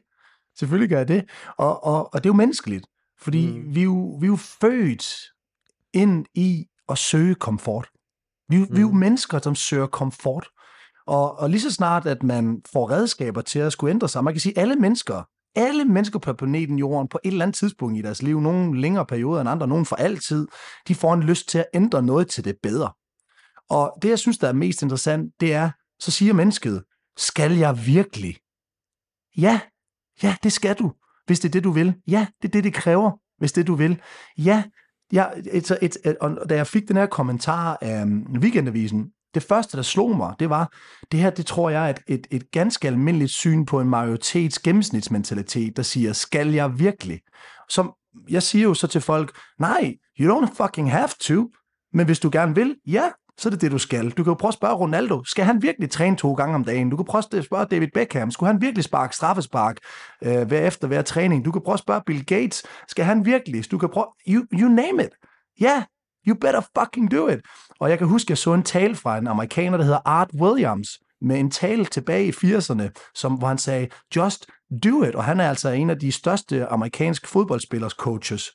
Selvfølgelig 0.59 0.89
gør 0.89 0.97
jeg 0.97 1.07
det. 1.07 1.29
Og, 1.57 1.83
og, 1.83 2.13
og 2.13 2.23
det 2.23 2.29
er 2.29 2.33
jo 2.33 2.37
menneskeligt. 2.37 2.87
Fordi 3.21 3.47
mm. 3.47 3.75
vi, 3.75 3.79
er 3.79 3.83
jo, 3.83 4.17
vi 4.21 4.25
er 4.25 4.29
jo 4.29 4.35
født 4.35 5.15
ind 5.93 6.25
i 6.33 6.65
at 6.89 6.97
søge 6.97 7.35
komfort. 7.35 7.89
Vi, 8.49 8.57
mm. 8.57 8.67
vi 8.71 8.77
er 8.77 8.81
jo 8.81 8.91
mm. 8.91 8.97
mennesker, 8.97 9.39
som 9.39 9.55
søger 9.55 9.87
komfort. 9.87 10.47
Og, 11.07 11.39
og 11.39 11.49
lige 11.49 11.61
så 11.61 11.71
snart, 11.71 12.05
at 12.05 12.23
man 12.23 12.61
får 12.71 12.91
redskaber 12.91 13.41
til 13.41 13.59
at 13.59 13.71
skulle 13.71 13.91
ændre 13.91 14.09
sig, 14.09 14.23
man 14.23 14.33
kan 14.33 14.41
sige, 14.41 14.59
alle 14.59 14.75
mennesker, 14.75 15.23
alle 15.55 15.85
mennesker 15.85 16.19
på 16.19 16.33
planeten 16.33 16.79
Jorden 16.79 17.07
på 17.07 17.19
et 17.23 17.31
eller 17.31 17.45
andet 17.45 17.55
tidspunkt 17.55 17.97
i 17.97 18.01
deres 18.01 18.21
liv, 18.21 18.41
nogle 18.41 18.81
længere 18.81 19.05
perioder 19.05 19.41
end 19.41 19.49
andre, 19.49 19.67
nogen 19.67 19.85
for 19.85 19.95
altid, 19.95 20.47
de 20.87 20.95
får 20.95 21.13
en 21.13 21.23
lyst 21.23 21.49
til 21.49 21.57
at 21.57 21.65
ændre 21.73 22.03
noget 22.03 22.27
til 22.27 22.45
det 22.45 22.55
bedre. 22.63 22.91
Og 23.69 23.97
det, 24.01 24.09
jeg 24.09 24.19
synes, 24.19 24.37
der 24.37 24.47
er 24.47 24.53
mest 24.53 24.81
interessant, 24.81 25.33
det 25.39 25.53
er, 25.53 25.71
så 25.99 26.11
siger 26.11 26.33
mennesket, 26.33 26.83
skal 27.17 27.57
jeg 27.57 27.85
virkelig? 27.85 28.37
Ja, 29.37 29.59
ja, 30.23 30.35
det 30.43 30.53
skal 30.53 30.75
du, 30.75 30.93
hvis 31.25 31.39
det 31.39 31.49
er 31.49 31.51
det, 31.51 31.63
du 31.63 31.71
vil. 31.71 31.95
Ja, 32.07 32.27
det 32.41 32.47
er 32.47 32.51
det, 32.51 32.63
det 32.63 32.73
kræver, 32.73 33.11
hvis 33.37 33.51
det 33.51 33.67
du 33.67 33.75
vil. 33.75 34.01
Ja, 34.37 34.63
ja 35.13 35.25
et, 35.51 35.71
et, 35.81 35.97
et, 36.05 36.17
og 36.21 36.49
da 36.49 36.55
jeg 36.55 36.67
fik 36.67 36.87
den 36.87 36.97
her 36.97 37.05
kommentar 37.05 37.77
af 37.81 38.07
mm, 38.07 38.37
Weekendavisen, 38.39 39.11
det 39.33 39.43
første, 39.43 39.77
der 39.77 39.83
slog 39.83 40.17
mig, 40.17 40.35
det 40.39 40.49
var, 40.49 40.73
det 41.11 41.19
her, 41.19 41.29
det 41.29 41.45
tror 41.45 41.69
jeg 41.69 41.85
er 41.85 41.89
et, 41.89 41.99
et, 42.07 42.27
et 42.31 42.51
ganske 42.51 42.87
almindeligt 42.87 43.31
syn 43.31 43.65
på 43.65 43.81
en 43.81 43.89
majoritets 43.89 44.59
gennemsnitsmentalitet, 44.59 45.77
der 45.77 45.83
siger, 45.83 46.13
skal 46.13 46.53
jeg 46.53 46.79
virkelig? 46.79 47.21
Som 47.69 47.93
jeg 48.29 48.43
siger 48.43 48.63
jo 48.63 48.73
så 48.73 48.87
til 48.87 49.01
folk, 49.01 49.37
nej, 49.59 49.95
you 50.19 50.39
don't 50.39 50.63
fucking 50.63 50.91
have 50.91 51.09
to, 51.19 51.51
men 51.93 52.05
hvis 52.05 52.19
du 52.19 52.29
gerne 52.33 52.55
vil, 52.55 52.75
ja, 52.87 53.09
så 53.37 53.49
er 53.49 53.51
det 53.51 53.61
det, 53.61 53.71
du 53.71 53.77
skal. 53.77 54.09
Du 54.09 54.23
kan 54.23 54.31
jo 54.31 54.33
prøve 54.33 54.49
at 54.49 54.53
spørge 54.53 54.75
Ronaldo, 54.75 55.23
skal 55.23 55.45
han 55.45 55.61
virkelig 55.61 55.89
træne 55.89 56.17
to 56.17 56.33
gange 56.33 56.55
om 56.55 56.63
dagen? 56.63 56.89
Du 56.89 56.95
kan 56.95 57.05
prøve 57.05 57.23
at 57.37 57.45
spørge 57.45 57.65
David 57.65 57.87
Beckham, 57.93 58.31
skulle 58.31 58.51
han 58.51 58.61
virkelig 58.61 58.83
sparke 58.83 59.15
straffespark 59.15 59.77
øh, 60.23 60.47
hver 60.47 60.67
efter 60.67 60.87
hver 60.87 61.01
træning? 61.01 61.45
Du 61.45 61.51
kan 61.51 61.61
prøve 61.61 61.73
at 61.73 61.79
spørge 61.79 62.01
Bill 62.05 62.25
Gates, 62.25 62.63
skal 62.87 63.05
han 63.05 63.25
virkelig? 63.25 63.71
Du 63.71 63.77
kan 63.77 63.89
prøve, 63.89 64.07
you, 64.27 64.45
you 64.53 64.69
name 64.69 65.03
it. 65.03 65.09
Ja, 65.61 65.65
yeah, 65.65 65.83
you 66.27 66.35
better 66.35 66.61
fucking 66.79 67.11
do 67.11 67.27
it. 67.27 67.39
Og 67.79 67.89
jeg 67.89 67.97
kan 67.97 68.07
huske, 68.07 68.31
jeg 68.31 68.37
så 68.37 68.53
en 68.53 68.63
tale 68.63 68.95
fra 68.95 69.17
en 69.17 69.27
amerikaner, 69.27 69.77
der 69.77 69.83
hedder 69.83 70.01
Art 70.05 70.29
Williams, 70.41 70.89
med 71.21 71.39
en 71.39 71.51
tale 71.51 71.85
tilbage 71.85 72.27
i 72.27 72.31
80'erne, 72.31 73.11
som, 73.15 73.33
hvor 73.33 73.47
han 73.47 73.57
sagde, 73.57 73.87
just 74.15 74.45
do 74.83 75.03
it. 75.03 75.15
Og 75.15 75.23
han 75.23 75.39
er 75.39 75.49
altså 75.49 75.69
en 75.69 75.89
af 75.89 75.99
de 75.99 76.11
største 76.11 76.65
amerikanske 76.65 77.27
fodboldspillers 77.27 77.91
coaches 77.91 78.51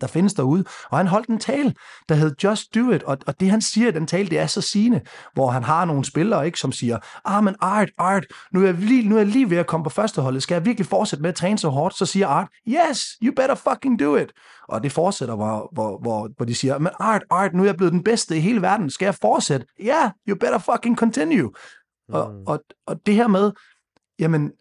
der 0.00 0.06
findes 0.06 0.34
derude. 0.34 0.64
Og 0.90 0.98
han 0.98 1.06
holdt 1.06 1.28
en 1.28 1.38
tale, 1.38 1.74
der 2.08 2.14
hed 2.14 2.34
Just 2.44 2.74
Do 2.74 2.90
It, 2.90 3.02
og, 3.02 3.18
og 3.26 3.40
det 3.40 3.50
han 3.50 3.60
siger 3.60 3.88
i 3.88 3.90
den 3.90 4.06
tale, 4.06 4.28
det 4.28 4.38
er 4.38 4.46
så 4.46 4.60
sigende, 4.60 5.00
hvor 5.34 5.50
han 5.50 5.62
har 5.62 5.84
nogle 5.84 6.04
spillere, 6.04 6.46
ikke, 6.46 6.58
som 6.58 6.72
siger, 6.72 6.98
ah, 7.24 7.44
men 7.44 7.54
Art, 7.60 7.90
Art, 7.98 8.24
nu 8.52 8.60
er, 8.60 8.64
jeg 8.64 8.74
lige, 8.74 9.08
nu 9.08 9.14
er 9.14 9.20
jeg 9.20 9.28
lige 9.28 9.50
ved 9.50 9.56
at 9.56 9.66
komme 9.66 9.84
på 9.84 9.90
førsteholdet, 9.90 10.42
skal 10.42 10.54
jeg 10.54 10.64
virkelig 10.64 10.86
fortsætte 10.86 11.22
med 11.22 11.28
at 11.28 11.36
træne 11.36 11.58
så 11.58 11.68
hårdt? 11.68 11.96
Så 11.96 12.06
siger 12.06 12.28
Art, 12.28 12.48
yes, 12.68 13.00
you 13.22 13.34
better 13.34 13.54
fucking 13.54 14.00
do 14.00 14.16
it. 14.16 14.32
Og 14.68 14.82
det 14.82 14.92
fortsætter, 14.92 15.34
hvor, 15.34 15.70
hvor, 15.72 15.98
hvor, 15.98 16.28
hvor 16.36 16.46
de 16.46 16.54
siger, 16.54 16.78
men 16.78 16.92
Art, 17.00 17.22
Art, 17.30 17.54
nu 17.54 17.62
er 17.62 17.66
jeg 17.66 17.76
blevet 17.76 17.92
den 17.92 18.04
bedste 18.04 18.36
i 18.36 18.40
hele 18.40 18.62
verden, 18.62 18.90
skal 18.90 19.06
jeg 19.06 19.14
fortsætte? 19.14 19.66
Ja, 19.80 19.84
yeah, 19.84 20.10
you 20.28 20.36
better 20.36 20.58
fucking 20.58 20.98
continue. 20.98 21.52
Mm. 22.08 22.14
Og, 22.14 22.34
og, 22.46 22.60
og 22.86 23.06
det 23.06 23.14
her 23.14 23.28
med, 23.28 23.52
jamen, 24.18 24.52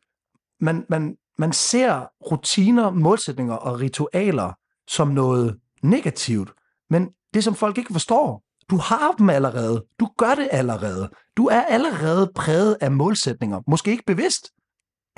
man, 0.60 0.86
man, 0.90 1.16
man 1.38 1.54
ser 1.54 2.08
rutiner, 2.32 2.92
målsætninger 2.92 3.56
og 3.56 3.80
ritualer 3.80 4.54
som 4.88 5.08
noget 5.08 5.58
negativt. 5.84 6.52
Men 6.90 7.10
det, 7.34 7.44
som 7.44 7.56
folk 7.56 7.78
ikke 7.78 7.94
forstår, 7.94 8.44
du 8.70 8.78
har 8.78 9.12
dem 9.18 9.30
allerede. 9.30 9.86
Du 10.00 10.10
gør 10.18 10.36
det 10.36 10.48
allerede. 10.52 11.10
Du 11.38 11.46
er 11.46 11.62
allerede 11.62 12.32
præget 12.36 12.78
af 12.82 12.92
målsætninger. 12.92 13.62
Måske 13.68 13.92
ikke 13.92 14.04
bevidst. 14.08 14.52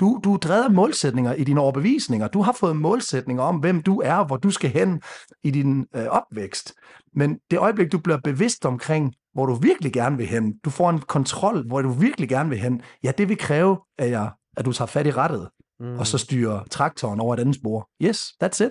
Du, 0.00 0.20
du 0.24 0.34
er 0.34 0.38
drevet 0.38 0.64
af 0.64 0.70
målsætninger 0.70 1.34
i 1.34 1.44
dine 1.44 1.60
overbevisninger. 1.60 2.28
Du 2.28 2.42
har 2.42 2.52
fået 2.52 2.76
målsætninger 2.76 3.42
om, 3.42 3.56
hvem 3.56 3.82
du 3.82 4.00
er, 4.00 4.24
hvor 4.24 4.36
du 4.36 4.50
skal 4.50 4.70
hen 4.70 5.00
i 5.44 5.50
din 5.50 5.86
øh, 5.96 6.06
opvækst. 6.06 6.74
Men 7.14 7.38
det 7.50 7.58
øjeblik, 7.58 7.92
du 7.92 7.98
bliver 7.98 8.18
bevidst 8.24 8.66
omkring, 8.66 9.14
hvor 9.34 9.46
du 9.46 9.54
virkelig 9.54 9.92
gerne 9.92 10.16
vil 10.16 10.26
hen, 10.26 10.58
du 10.64 10.70
får 10.70 10.90
en 10.90 10.98
kontrol, 10.98 11.66
hvor 11.66 11.82
du 11.82 11.90
virkelig 11.90 12.28
gerne 12.28 12.48
vil 12.48 12.58
hen, 12.58 12.82
ja, 13.04 13.12
det 13.18 13.28
vil 13.28 13.38
kræve, 13.38 13.78
at, 13.98 14.10
jeg, 14.10 14.30
at 14.56 14.64
du 14.64 14.72
tager 14.72 14.86
fat 14.86 15.06
i 15.06 15.10
rettet, 15.10 15.48
mm. 15.80 15.98
og 15.98 16.06
så 16.06 16.18
styrer 16.18 16.64
traktoren 16.70 17.20
over 17.20 17.34
et 17.34 17.40
andet 17.40 17.54
spor. 17.54 17.88
Yes, 18.02 18.32
that's 18.44 18.64
it. 18.64 18.70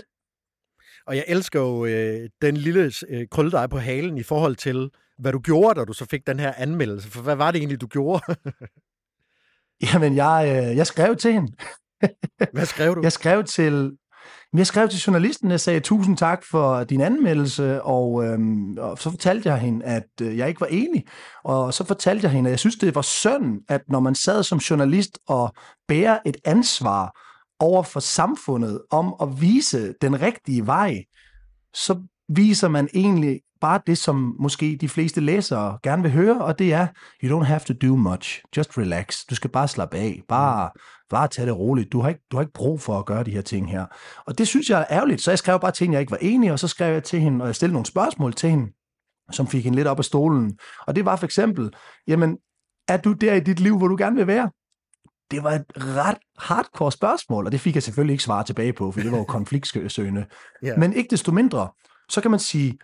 Og 1.08 1.16
jeg 1.16 1.26
elsker 1.28 1.60
jo 1.60 1.86
øh, 1.86 2.30
den 2.42 2.58
lille 2.58 2.92
øh, 3.10 3.28
krølledej 3.32 3.68
på 3.68 3.78
halen 3.78 4.18
i 4.18 4.24
forhold 4.24 4.56
til, 4.56 4.90
hvad 5.20 5.32
du 5.32 5.40
gjorde, 5.40 5.80
da 5.80 5.86
du 5.86 5.94
så 5.94 6.06
fik 6.06 6.28
den 6.28 6.40
her 6.40 6.54
anmeldelse. 6.58 7.12
For 7.12 7.22
hvad 7.22 7.36
var 7.36 7.52
det 7.52 7.60
egentlig, 7.60 7.82
du 7.82 7.88
gjorde? 7.88 8.36
Jamen, 9.94 10.16
jeg, 10.16 10.66
øh, 10.70 10.78
jeg 10.78 10.88
skrev 10.88 11.16
til 11.16 11.34
hende. 11.34 11.54
hvad 12.54 12.66
skrev 12.66 12.96
du? 12.96 13.02
Jeg 13.04 13.12
skrev 13.12 13.44
til, 13.44 13.98
jeg 14.54 14.68
skrev 14.68 14.90
til 14.90 15.00
journalisten, 15.00 15.52
jeg 15.52 15.60
sagde 15.60 15.80
tusind 15.80 16.18
tak 16.18 16.44
for 16.44 16.84
din 16.84 17.02
anmeldelse, 17.02 17.82
og, 17.82 18.26
øhm, 18.26 18.78
og 18.78 18.98
så 18.98 19.10
fortalte 19.10 19.50
jeg 19.50 19.58
hende, 19.58 19.86
at 19.86 20.08
øh, 20.22 20.38
jeg 20.38 20.48
ikke 20.48 20.62
var 20.62 20.68
enig. 20.68 21.06
Og 21.44 21.74
så 21.74 21.86
fortalte 21.86 22.26
jeg 22.26 22.32
hende, 22.32 22.48
at 22.48 22.52
jeg 22.52 22.60
synes, 22.60 22.76
det 22.76 22.96
var 22.96 23.02
synd, 23.02 23.62
at 23.70 23.82
når 23.88 24.00
man 24.00 24.16
sad 24.16 24.44
som 24.44 24.58
journalist 24.58 25.20
og 25.28 25.54
bærer 25.88 26.20
et 26.26 26.38
ansvar 26.46 27.25
over 27.60 27.84
for 27.84 28.00
samfundet 28.00 28.82
om 28.92 29.16
at 29.22 29.42
vise 29.42 29.94
den 30.02 30.22
rigtige 30.22 30.68
vej, 30.68 31.04
så 31.74 32.00
viser 32.30 32.68
man 32.68 32.90
egentlig 32.94 33.42
bare 33.62 33.82
det, 33.88 33.98
som 33.98 34.36
måske 34.40 34.78
de 34.82 34.90
fleste 34.90 35.22
læsere 35.22 35.78
gerne 35.84 36.02
vil 36.02 36.12
høre, 36.12 36.42
og 36.42 36.60
det 36.60 36.74
er, 36.74 36.88
you 37.24 37.40
don't 37.40 37.44
have 37.44 37.60
to 37.60 37.74
do 37.74 37.96
much, 37.96 38.42
just 38.58 38.78
relax. 38.78 39.26
Du 39.30 39.36
skal 39.36 39.50
bare 39.50 39.68
slappe 39.68 39.98
af, 39.98 40.22
bare, 40.28 40.70
bare 41.10 41.28
tage 41.28 41.46
det 41.46 41.58
roligt. 41.58 41.92
Du 41.92 42.02
har, 42.02 42.10
ikke, 42.10 42.22
du 42.32 42.38
har 42.38 42.42
ikke 42.42 42.54
brug 42.54 42.82
for 42.82 43.00
at 43.00 43.06
gøre 43.06 43.24
de 43.24 43.32
her 43.32 43.42
ting 43.42 43.72
her. 43.72 43.86
Og 44.26 44.38
det 44.38 44.48
synes 44.48 44.70
jeg 44.70 44.80
er 44.80 44.86
ærgerligt, 44.90 45.22
så 45.22 45.32
jeg 45.32 45.38
skrev 45.38 45.60
bare 45.60 45.72
ting, 45.72 45.94
jeg 45.94 46.02
ikke 46.02 46.12
var 46.12 46.18
enig, 46.22 46.52
og 46.52 46.60
så 46.60 46.68
skrev 46.68 46.94
jeg 46.94 47.04
til 47.04 47.20
hende, 47.20 47.44
og 47.44 47.48
jeg 47.48 47.56
stillede 47.56 47.74
nogle 47.74 47.86
spørgsmål 47.86 48.34
til 48.34 48.50
hende, 48.50 48.72
som 49.32 49.48
fik 49.48 49.64
hende 49.64 49.76
lidt 49.76 49.88
op 49.88 50.00
af 50.00 50.06
stolen. 50.06 50.60
Og 50.88 50.96
det 50.96 51.06
var 51.06 51.16
for 51.16 51.26
eksempel, 51.26 51.74
jamen, 52.08 52.38
er 52.88 52.98
du 52.98 53.14
der 53.14 53.34
i 53.34 53.40
dit 53.40 53.60
liv, 53.60 53.78
hvor 53.78 53.88
du 53.88 53.96
gerne 53.98 54.16
vil 54.16 54.28
være? 54.28 54.50
Det 55.32 55.44
var 55.44 55.52
et 55.52 55.66
ret 55.78 56.18
hardcore 56.38 56.92
spørgsmål, 56.92 57.46
og 57.46 57.52
det 57.52 57.62
fik 57.62 57.76
jeg 57.76 57.84
selvfølgelig 57.84 58.14
ikke 58.14 58.24
svare 58.24 58.44
tilbage 58.44 58.74
på, 58.74 58.92
for 58.92 59.00
det 59.00 59.12
var 59.12 59.18
jo 59.18 59.24
konfliktsøgende. 59.24 60.26
yeah. 60.66 60.80
Men 60.80 60.94
ikke 60.94 61.08
desto 61.12 61.32
mindre, 61.32 61.70
så 62.10 62.22
kan 62.22 62.32
man 62.32 62.40
sige, 62.40 62.78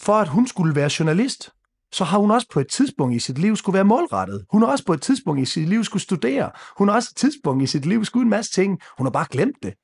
for 0.00 0.12
at 0.12 0.28
hun 0.28 0.46
skulle 0.46 0.74
være 0.74 0.90
journalist, 0.98 1.50
så 1.92 2.04
har 2.04 2.18
hun 2.18 2.30
også 2.30 2.46
på 2.52 2.60
et 2.60 2.68
tidspunkt 2.68 3.16
i 3.16 3.18
sit 3.18 3.38
liv 3.38 3.56
skulle 3.56 3.74
være 3.74 3.84
målrettet. 3.84 4.44
Hun 4.50 4.62
har 4.62 4.68
også 4.68 4.84
på 4.84 4.92
et 4.92 5.02
tidspunkt 5.02 5.42
i 5.42 5.44
sit 5.44 5.68
liv 5.68 5.84
skulle 5.84 6.02
studere. 6.02 6.50
Hun 6.78 6.88
har 6.88 6.94
også 6.94 7.08
et 7.12 7.16
tidspunkt 7.16 7.62
i 7.62 7.66
sit 7.66 7.86
liv 7.86 8.04
skulle 8.04 8.22
en 8.22 8.30
masse 8.30 8.52
ting. 8.52 8.80
Hun 8.98 9.06
har 9.06 9.10
bare 9.10 9.26
glemt 9.30 9.56
det. 9.62 9.74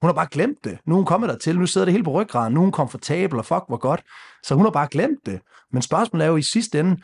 Hun 0.00 0.08
har 0.08 0.12
bare 0.12 0.28
glemt 0.30 0.64
det. 0.64 0.78
Nu 0.86 0.94
er 0.94 0.96
hun 0.96 1.06
kommet 1.06 1.28
der 1.28 1.38
til. 1.38 1.58
Nu 1.58 1.66
sidder 1.66 1.84
det 1.84 1.92
helt 1.92 2.04
på 2.04 2.10
ryggraden. 2.10 2.54
Nu 2.54 2.60
er 2.60 2.64
hun 2.64 2.72
komfortabel, 2.72 3.38
og 3.38 3.44
fuck, 3.44 3.64
hvor 3.68 3.76
godt. 3.76 4.02
Så 4.42 4.54
hun 4.54 4.64
har 4.64 4.70
bare 4.70 4.88
glemt 4.90 5.26
det. 5.26 5.40
Men 5.72 5.82
spørgsmålet 5.82 6.24
er 6.24 6.28
jo 6.28 6.36
i 6.36 6.42
sidste 6.42 6.80
ende, 6.80 6.96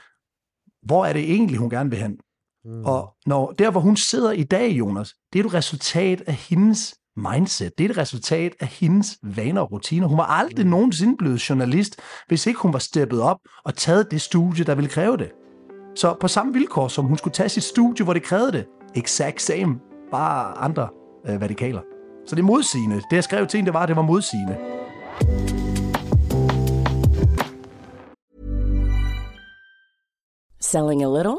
hvor 0.82 1.06
er 1.06 1.12
det 1.12 1.22
egentlig, 1.22 1.58
hun 1.58 1.70
gerne 1.70 1.90
vil 1.90 1.98
hen? 1.98 2.18
Mm. 2.64 2.84
Og 2.84 3.14
når, 3.26 3.52
der, 3.58 3.70
hvor 3.70 3.80
hun 3.80 3.96
sidder 3.96 4.32
i 4.32 4.42
dag, 4.42 4.70
Jonas, 4.70 5.14
det 5.32 5.40
er 5.40 5.44
et 5.44 5.54
resultat 5.54 6.22
af 6.26 6.34
hendes 6.34 6.94
mindset. 7.16 7.78
Det 7.78 7.86
er 7.86 7.90
et 7.90 7.96
resultat 7.96 8.52
af 8.60 8.66
hendes 8.66 9.18
vaner 9.22 9.60
og 9.60 9.72
rutiner. 9.72 10.06
Hun 10.06 10.18
var 10.18 10.24
aldrig 10.24 10.66
mm. 10.66 10.70
nogensinde 10.70 11.16
blevet 11.16 11.50
journalist, 11.50 12.00
hvis 12.28 12.46
ikke 12.46 12.60
hun 12.60 12.72
var 12.72 12.78
steppet 12.78 13.20
op 13.20 13.38
og 13.64 13.74
taget 13.74 14.10
det 14.10 14.20
studie, 14.20 14.64
der 14.64 14.74
ville 14.74 14.90
kræve 14.90 15.16
det. 15.16 15.30
Så 15.96 16.16
på 16.20 16.28
samme 16.28 16.52
vilkår, 16.52 16.88
som 16.88 17.04
hun 17.04 17.18
skulle 17.18 17.34
tage 17.34 17.48
sit 17.48 17.62
studie, 17.62 18.04
hvor 18.04 18.12
det 18.12 18.22
krævede 18.22 18.52
det. 18.52 18.66
Exact 18.94 19.42
same, 19.42 19.80
bare 20.10 20.58
andre 20.58 20.88
øh, 21.28 21.40
vertikaler. 21.40 21.80
Så 22.26 22.34
det 22.34 22.42
er 22.42 22.46
modsigende. 22.46 22.96
Det 22.96 23.12
jeg 23.12 23.24
skrev 23.24 23.46
til 23.46 23.58
hende, 23.58 23.66
det 23.66 23.74
var, 23.74 23.82
at 23.82 23.88
det 23.88 23.96
var 23.96 24.02
modsigende. 24.02 24.56
Selling 30.60 31.02
a 31.02 31.06
little 31.06 31.38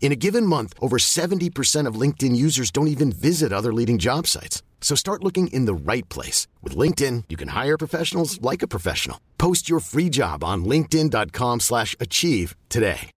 In 0.00 0.12
a 0.12 0.20
given 0.26 0.46
month, 0.46 0.72
over 0.80 0.98
70% 0.98 1.88
of 1.88 2.00
LinkedIn 2.00 2.36
users 2.36 2.70
don't 2.70 2.88
even 2.94 3.12
visit 3.12 3.52
other 3.52 3.72
leading 3.72 3.98
job 3.98 4.26
sites. 4.26 4.62
So 4.80 4.94
start 4.94 5.24
looking 5.24 5.48
in 5.48 5.66
the 5.66 5.92
right 5.92 6.08
place. 6.08 6.46
With 6.62 6.78
LinkedIn, 6.78 7.24
you 7.28 7.36
can 7.36 7.48
hire 7.48 7.76
professionals 7.76 8.40
like 8.40 8.62
a 8.62 8.68
professional. 8.68 9.18
Post 9.38 9.68
your 9.68 9.80
free 9.80 10.08
job 10.08 10.44
on 10.44 10.64
linkedin.com 10.64 11.60
slash 11.60 11.96
achieve 12.00 12.54
today. 12.68 13.10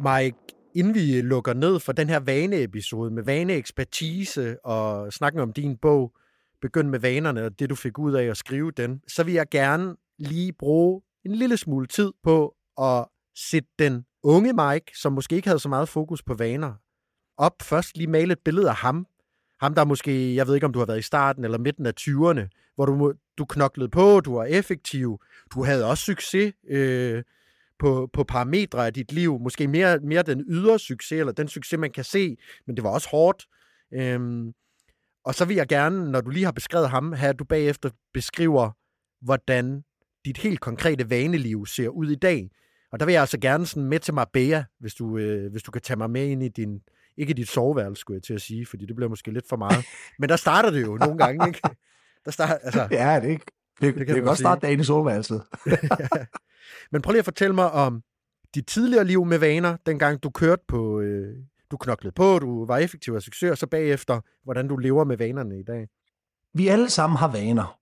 Mike, 0.00 0.34
inden 0.74 0.94
vi 0.94 1.22
lukker 1.22 1.54
ned 1.54 1.80
for 1.80 1.92
den 1.92 2.08
her 2.08 2.20
vaneepisode 2.20 3.10
med 3.10 3.22
vaneekspertise 3.22 4.66
og 4.66 5.12
snakken 5.12 5.40
om 5.40 5.52
din 5.52 5.76
bog, 5.76 6.12
Begynd 6.64 6.88
med 6.88 6.98
vanerne 6.98 7.44
og 7.44 7.58
det, 7.58 7.70
du 7.70 7.74
fik 7.74 7.98
ud 7.98 8.12
af 8.12 8.24
at 8.24 8.36
skrive 8.36 8.70
den, 8.70 9.02
så 9.08 9.24
vil 9.24 9.34
jeg 9.34 9.46
gerne 9.50 9.96
lige 10.18 10.52
bruge 10.52 11.02
en 11.24 11.34
lille 11.34 11.56
smule 11.56 11.86
tid 11.86 12.12
på 12.22 12.54
at 12.80 13.06
sætte 13.36 13.68
den 13.78 14.04
unge 14.22 14.52
Mike, 14.52 14.98
som 14.98 15.12
måske 15.12 15.36
ikke 15.36 15.48
havde 15.48 15.58
så 15.58 15.68
meget 15.68 15.88
fokus 15.88 16.22
på 16.22 16.34
vaner, 16.34 16.74
op. 17.36 17.62
Først 17.62 17.96
lige 17.96 18.06
male 18.06 18.32
et 18.32 18.38
billede 18.44 18.68
af 18.68 18.76
ham. 18.76 19.06
Ham, 19.60 19.74
der 19.74 19.84
måske, 19.84 20.34
jeg 20.34 20.46
ved 20.46 20.54
ikke, 20.54 20.66
om 20.66 20.72
du 20.72 20.78
har 20.78 20.86
været 20.86 20.98
i 20.98 21.02
starten 21.02 21.44
eller 21.44 21.58
midten 21.58 21.86
af 21.86 21.92
20'erne, 22.00 22.72
hvor 22.74 22.86
du, 22.86 23.12
du 23.38 23.44
knoklede 23.44 23.88
på, 23.88 24.20
du 24.20 24.34
var 24.34 24.44
effektiv, 24.44 25.20
du 25.54 25.64
havde 25.64 25.90
også 25.90 26.04
succes 26.04 26.54
øh, 26.68 27.22
på, 27.78 28.10
på 28.12 28.24
parametre 28.24 28.86
af 28.86 28.94
dit 28.94 29.12
liv. 29.12 29.38
Måske 29.40 29.68
mere, 29.68 29.98
mere 29.98 30.22
den 30.22 30.44
ydre 30.48 30.78
succes, 30.78 31.20
eller 31.20 31.32
den 31.32 31.48
succes, 31.48 31.78
man 31.78 31.90
kan 31.90 32.04
se, 32.04 32.36
men 32.66 32.76
det 32.76 32.84
var 32.84 32.90
også 32.90 33.08
hårdt. 33.08 33.46
Øhm, 33.94 34.52
og 35.24 35.34
så 35.34 35.44
vil 35.44 35.56
jeg 35.56 35.68
gerne, 35.68 36.10
når 36.10 36.20
du 36.20 36.30
lige 36.30 36.44
har 36.44 36.52
beskrevet 36.52 36.90
ham, 36.90 37.12
have 37.12 37.30
at 37.30 37.38
du 37.38 37.44
bagefter 37.44 37.90
beskriver, 38.14 38.70
hvordan 39.20 39.84
dit 40.24 40.38
helt 40.38 40.60
konkrete 40.60 41.10
vaneliv 41.10 41.66
ser 41.66 41.88
ud 41.88 42.10
i 42.10 42.14
dag. 42.14 42.50
Og 42.94 43.00
der 43.00 43.06
vil 43.06 43.12
jeg 43.12 43.20
altså 43.20 43.38
gerne 43.38 43.66
sådan 43.66 43.88
med 43.88 44.00
til 44.00 44.14
Marbella, 44.14 44.64
hvis 44.78 44.94
du, 44.94 45.18
øh, 45.18 45.50
hvis 45.50 45.62
du 45.62 45.70
kan 45.70 45.82
tage 45.82 45.96
mig 45.96 46.10
med 46.10 46.26
ind 46.26 46.42
i 46.42 46.48
din, 46.48 46.82
ikke 47.16 47.34
dit 47.34 47.48
soveværelse, 47.48 48.00
skulle 48.00 48.16
jeg 48.16 48.22
til 48.22 48.34
at 48.34 48.40
sige, 48.40 48.66
fordi 48.66 48.86
det 48.86 48.96
bliver 48.96 49.08
måske 49.08 49.30
lidt 49.30 49.48
for 49.48 49.56
meget. 49.56 49.84
Men 50.18 50.28
der 50.28 50.36
starter 50.36 50.70
det 50.70 50.82
jo 50.82 50.96
nogle 50.96 51.18
gange, 51.18 51.46
ikke? 51.46 51.60
Der 52.24 52.30
starter, 52.30 52.54
altså, 52.54 52.88
ja, 52.90 53.20
det, 53.20 53.28
ikke. 53.28 53.44
det, 53.80 53.80
det 53.80 53.94
kan, 53.94 54.06
det 54.06 54.14
kan 54.14 54.24
godt 54.24 54.38
starte 54.38 54.60
dagen 54.66 54.80
i 54.80 54.84
soveværelset. 54.84 55.42
ja. 55.66 56.24
Men 56.92 57.02
prøv 57.02 57.12
lige 57.12 57.18
at 57.18 57.24
fortælle 57.24 57.54
mig 57.54 57.70
om 57.70 58.02
dit 58.54 58.66
tidligere 58.66 59.04
liv 59.04 59.24
med 59.24 59.38
vaner, 59.38 59.76
dengang 59.86 60.22
du 60.22 60.30
kørte 60.30 60.62
på, 60.68 61.00
øh, 61.00 61.36
du 61.70 61.76
knoklede 61.76 62.14
på, 62.14 62.38
du 62.38 62.66
var 62.66 62.78
effektiv 62.78 63.14
og 63.14 63.22
succes, 63.22 63.50
og 63.50 63.58
så 63.58 63.66
bagefter, 63.66 64.20
hvordan 64.44 64.68
du 64.68 64.76
lever 64.76 65.04
med 65.04 65.16
vanerne 65.16 65.60
i 65.60 65.62
dag. 65.62 65.88
Vi 66.52 66.68
alle 66.68 66.90
sammen 66.90 67.16
har 67.16 67.28
vaner. 67.28 67.78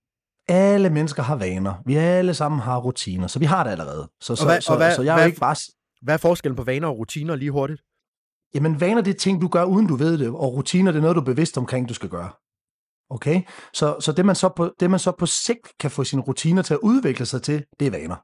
Alle 0.47 0.89
mennesker 0.89 1.23
har 1.23 1.35
vaner. 1.35 1.73
Vi 1.85 1.95
alle 1.95 2.33
sammen 2.33 2.61
har 2.61 2.77
rutiner, 2.77 3.27
så 3.27 3.39
vi 3.39 3.45
har 3.45 3.63
det 3.63 3.71
allerede. 3.71 4.09
Så, 4.21 4.35
så, 4.35 4.45
hvad, 4.45 4.61
så, 4.61 4.75
hvad, 4.75 4.95
så 4.95 5.01
jeg 5.01 5.11
er 5.11 5.17
hvad, 5.17 5.27
ikke 5.27 5.39
bare... 5.39 5.55
Hvad 6.01 6.13
er 6.13 6.17
forskellen 6.17 6.55
på 6.55 6.63
vaner 6.63 6.87
og 6.87 6.97
rutiner 6.97 7.35
lige 7.35 7.51
hurtigt? 7.51 7.81
Jamen, 8.55 8.81
vaner 8.81 9.01
det 9.01 9.13
er 9.13 9.17
ting, 9.17 9.41
du 9.41 9.47
gør, 9.47 9.63
uden 9.63 9.87
du 9.87 9.95
ved 9.95 10.17
det, 10.17 10.27
og 10.27 10.53
rutiner 10.53 10.91
det 10.91 10.97
er 10.97 11.01
noget, 11.01 11.15
du 11.15 11.21
er 11.21 11.25
bevidst 11.25 11.57
omkring, 11.57 11.89
du 11.89 11.93
skal 11.93 12.09
gøre. 12.09 12.29
Okay? 13.09 13.41
Så, 13.73 13.95
så, 13.99 14.11
det, 14.11 14.25
man 14.25 14.35
så 14.35 14.49
på, 14.49 14.71
det, 14.79 14.89
man 14.89 14.99
så 14.99 15.11
på 15.11 15.25
sigt 15.25 15.67
kan 15.79 15.91
få 15.91 16.03
sine 16.03 16.21
rutiner 16.21 16.61
til 16.61 16.73
at 16.73 16.79
udvikle 16.83 17.25
sig 17.25 17.41
til, 17.41 17.65
det 17.79 17.87
er 17.87 17.91
vaner. 17.91 18.15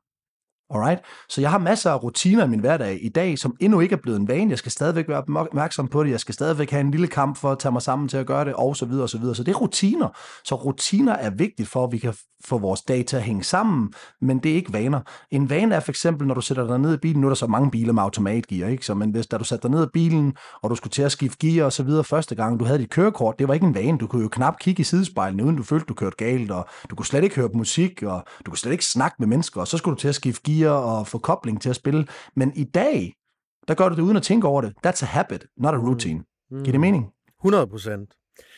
Alright? 0.74 1.02
Så 1.30 1.42
jeg 1.42 1.52
har 1.52 1.58
masser 1.58 1.92
af 1.92 2.04
rutiner 2.04 2.46
i 2.46 2.48
min 2.48 2.60
hverdag 2.60 3.00
i 3.02 3.10
dag, 3.10 3.40
som 3.40 3.56
endnu 3.60 3.80
ikke 3.80 3.94
er 3.94 4.00
blevet 4.04 4.20
en 4.20 4.28
vane. 4.28 4.50
Jeg 4.50 4.58
skal 4.58 4.72
stadigvæk 4.72 5.08
være 5.08 5.24
opmærksom 5.36 5.88
på 5.88 6.04
det. 6.04 6.12
Jeg 6.12 6.20
skal 6.20 6.34
stadigvæk 6.34 6.72
have 6.72 6.82
en 6.82 6.92
lille 6.92 7.08
kamp 7.08 7.38
for 7.38 7.52
at 7.52 7.60
tage 7.60 7.72
mig 7.72 7.82
sammen 7.82 8.08
til 8.08 8.18
at 8.18 8.26
gøre 8.26 8.46
det, 8.46 8.54
og 8.54 8.76
så 8.76 8.86
videre, 8.86 9.04
og 9.04 9.10
så 9.10 9.18
videre. 9.18 9.36
Så 9.36 9.44
det 9.44 9.52
er 9.52 9.56
rutiner. 9.56 10.10
Så 10.44 10.56
rutiner 10.56 11.14
er 11.14 11.30
vigtigt 11.30 11.70
for, 11.70 11.84
at 11.84 11.92
vi 11.92 11.98
kan 11.98 12.14
få 12.46 12.58
vores 12.58 12.82
dag 12.82 13.06
til 13.06 13.16
at 13.16 13.24
hænge 13.24 13.44
sammen, 13.44 13.94
men 14.22 14.40
det 14.40 14.52
er 14.52 14.56
ikke 14.56 14.74
vaner. 14.74 15.02
En 15.32 15.50
vane 15.50 15.76
er 15.76 15.80
for 15.80 15.92
eksempel, 15.92 16.28
når 16.28 16.36
du 16.36 16.42
sætter 16.42 16.68
dig 16.68 16.80
ned 16.80 16.94
i 16.94 16.98
bilen, 16.98 17.22
nu 17.22 17.28
er 17.28 17.30
der 17.30 17.36
så 17.36 17.48
mange 17.48 17.72
biler 17.72 17.94
med 17.94 18.04
automatgear, 18.04 18.68
ikke? 18.68 18.86
Så, 18.86 18.94
men 18.94 19.12
hvis 19.12 19.28
da 19.28 19.38
du 19.38 19.44
satte 19.44 19.68
dig 19.68 19.72
ned 19.72 19.84
i 19.84 19.90
bilen, 19.94 20.34
og 20.62 20.70
du 20.70 20.76
skulle 20.76 20.92
til 20.92 21.02
at 21.02 21.12
skifte 21.12 21.48
gear 21.48 21.66
og 21.66 21.74
så 21.74 21.84
videre 21.84 22.04
første 22.04 22.36
gang, 22.36 22.60
du 22.60 22.66
havde 22.66 22.80
dit 22.80 22.90
kørekort, 22.90 23.40
det 23.40 23.48
var 23.48 23.54
ikke 23.54 23.66
en 23.66 23.76
vane. 23.76 23.98
Du 23.98 24.08
kunne 24.08 24.22
jo 24.22 24.28
knap 24.28 24.60
kigge 24.60 24.82
i 24.82 24.84
sidespejlene, 24.84 25.44
uden 25.44 25.56
du 25.56 25.64
følte, 25.64 25.86
du 25.86 25.94
kørte 25.94 26.16
galt, 26.18 26.52
og 26.52 26.68
du 26.90 26.96
kunne 26.96 27.06
slet 27.06 27.24
ikke 27.24 27.36
høre 27.36 27.50
musik, 27.54 28.04
og 28.04 28.24
du 28.46 28.52
kunne 28.52 28.58
slet 28.58 28.72
ikke 28.72 28.86
snakke 28.86 29.16
med 29.20 29.28
mennesker, 29.28 29.62
og 29.62 29.68
så 29.68 29.78
skulle 29.78 29.96
du 29.96 30.00
til 30.00 30.08
at 30.08 30.16
skifte 30.16 30.42
gear 30.52 30.59
og 30.68 31.08
få 31.08 31.18
kobling 31.18 31.62
til 31.62 31.70
at 31.70 31.76
spille. 31.76 32.08
Men 32.36 32.52
i 32.56 32.64
dag, 32.64 33.14
der 33.68 33.74
gør 33.74 33.90
du 33.90 33.96
det 33.96 34.02
uden 34.02 34.18
at 34.18 34.24
tænke 34.24 34.48
over 34.48 34.62
det. 34.62 34.74
That's 34.88 35.04
a 35.04 35.06
habit, 35.06 35.46
not 35.58 35.74
a 35.74 35.78
routine. 35.78 36.24
Mm. 36.52 36.58
Giver 36.64 36.72
det 36.72 36.80
mening? 36.80 37.06
100 37.40 37.68
procent. 37.68 38.14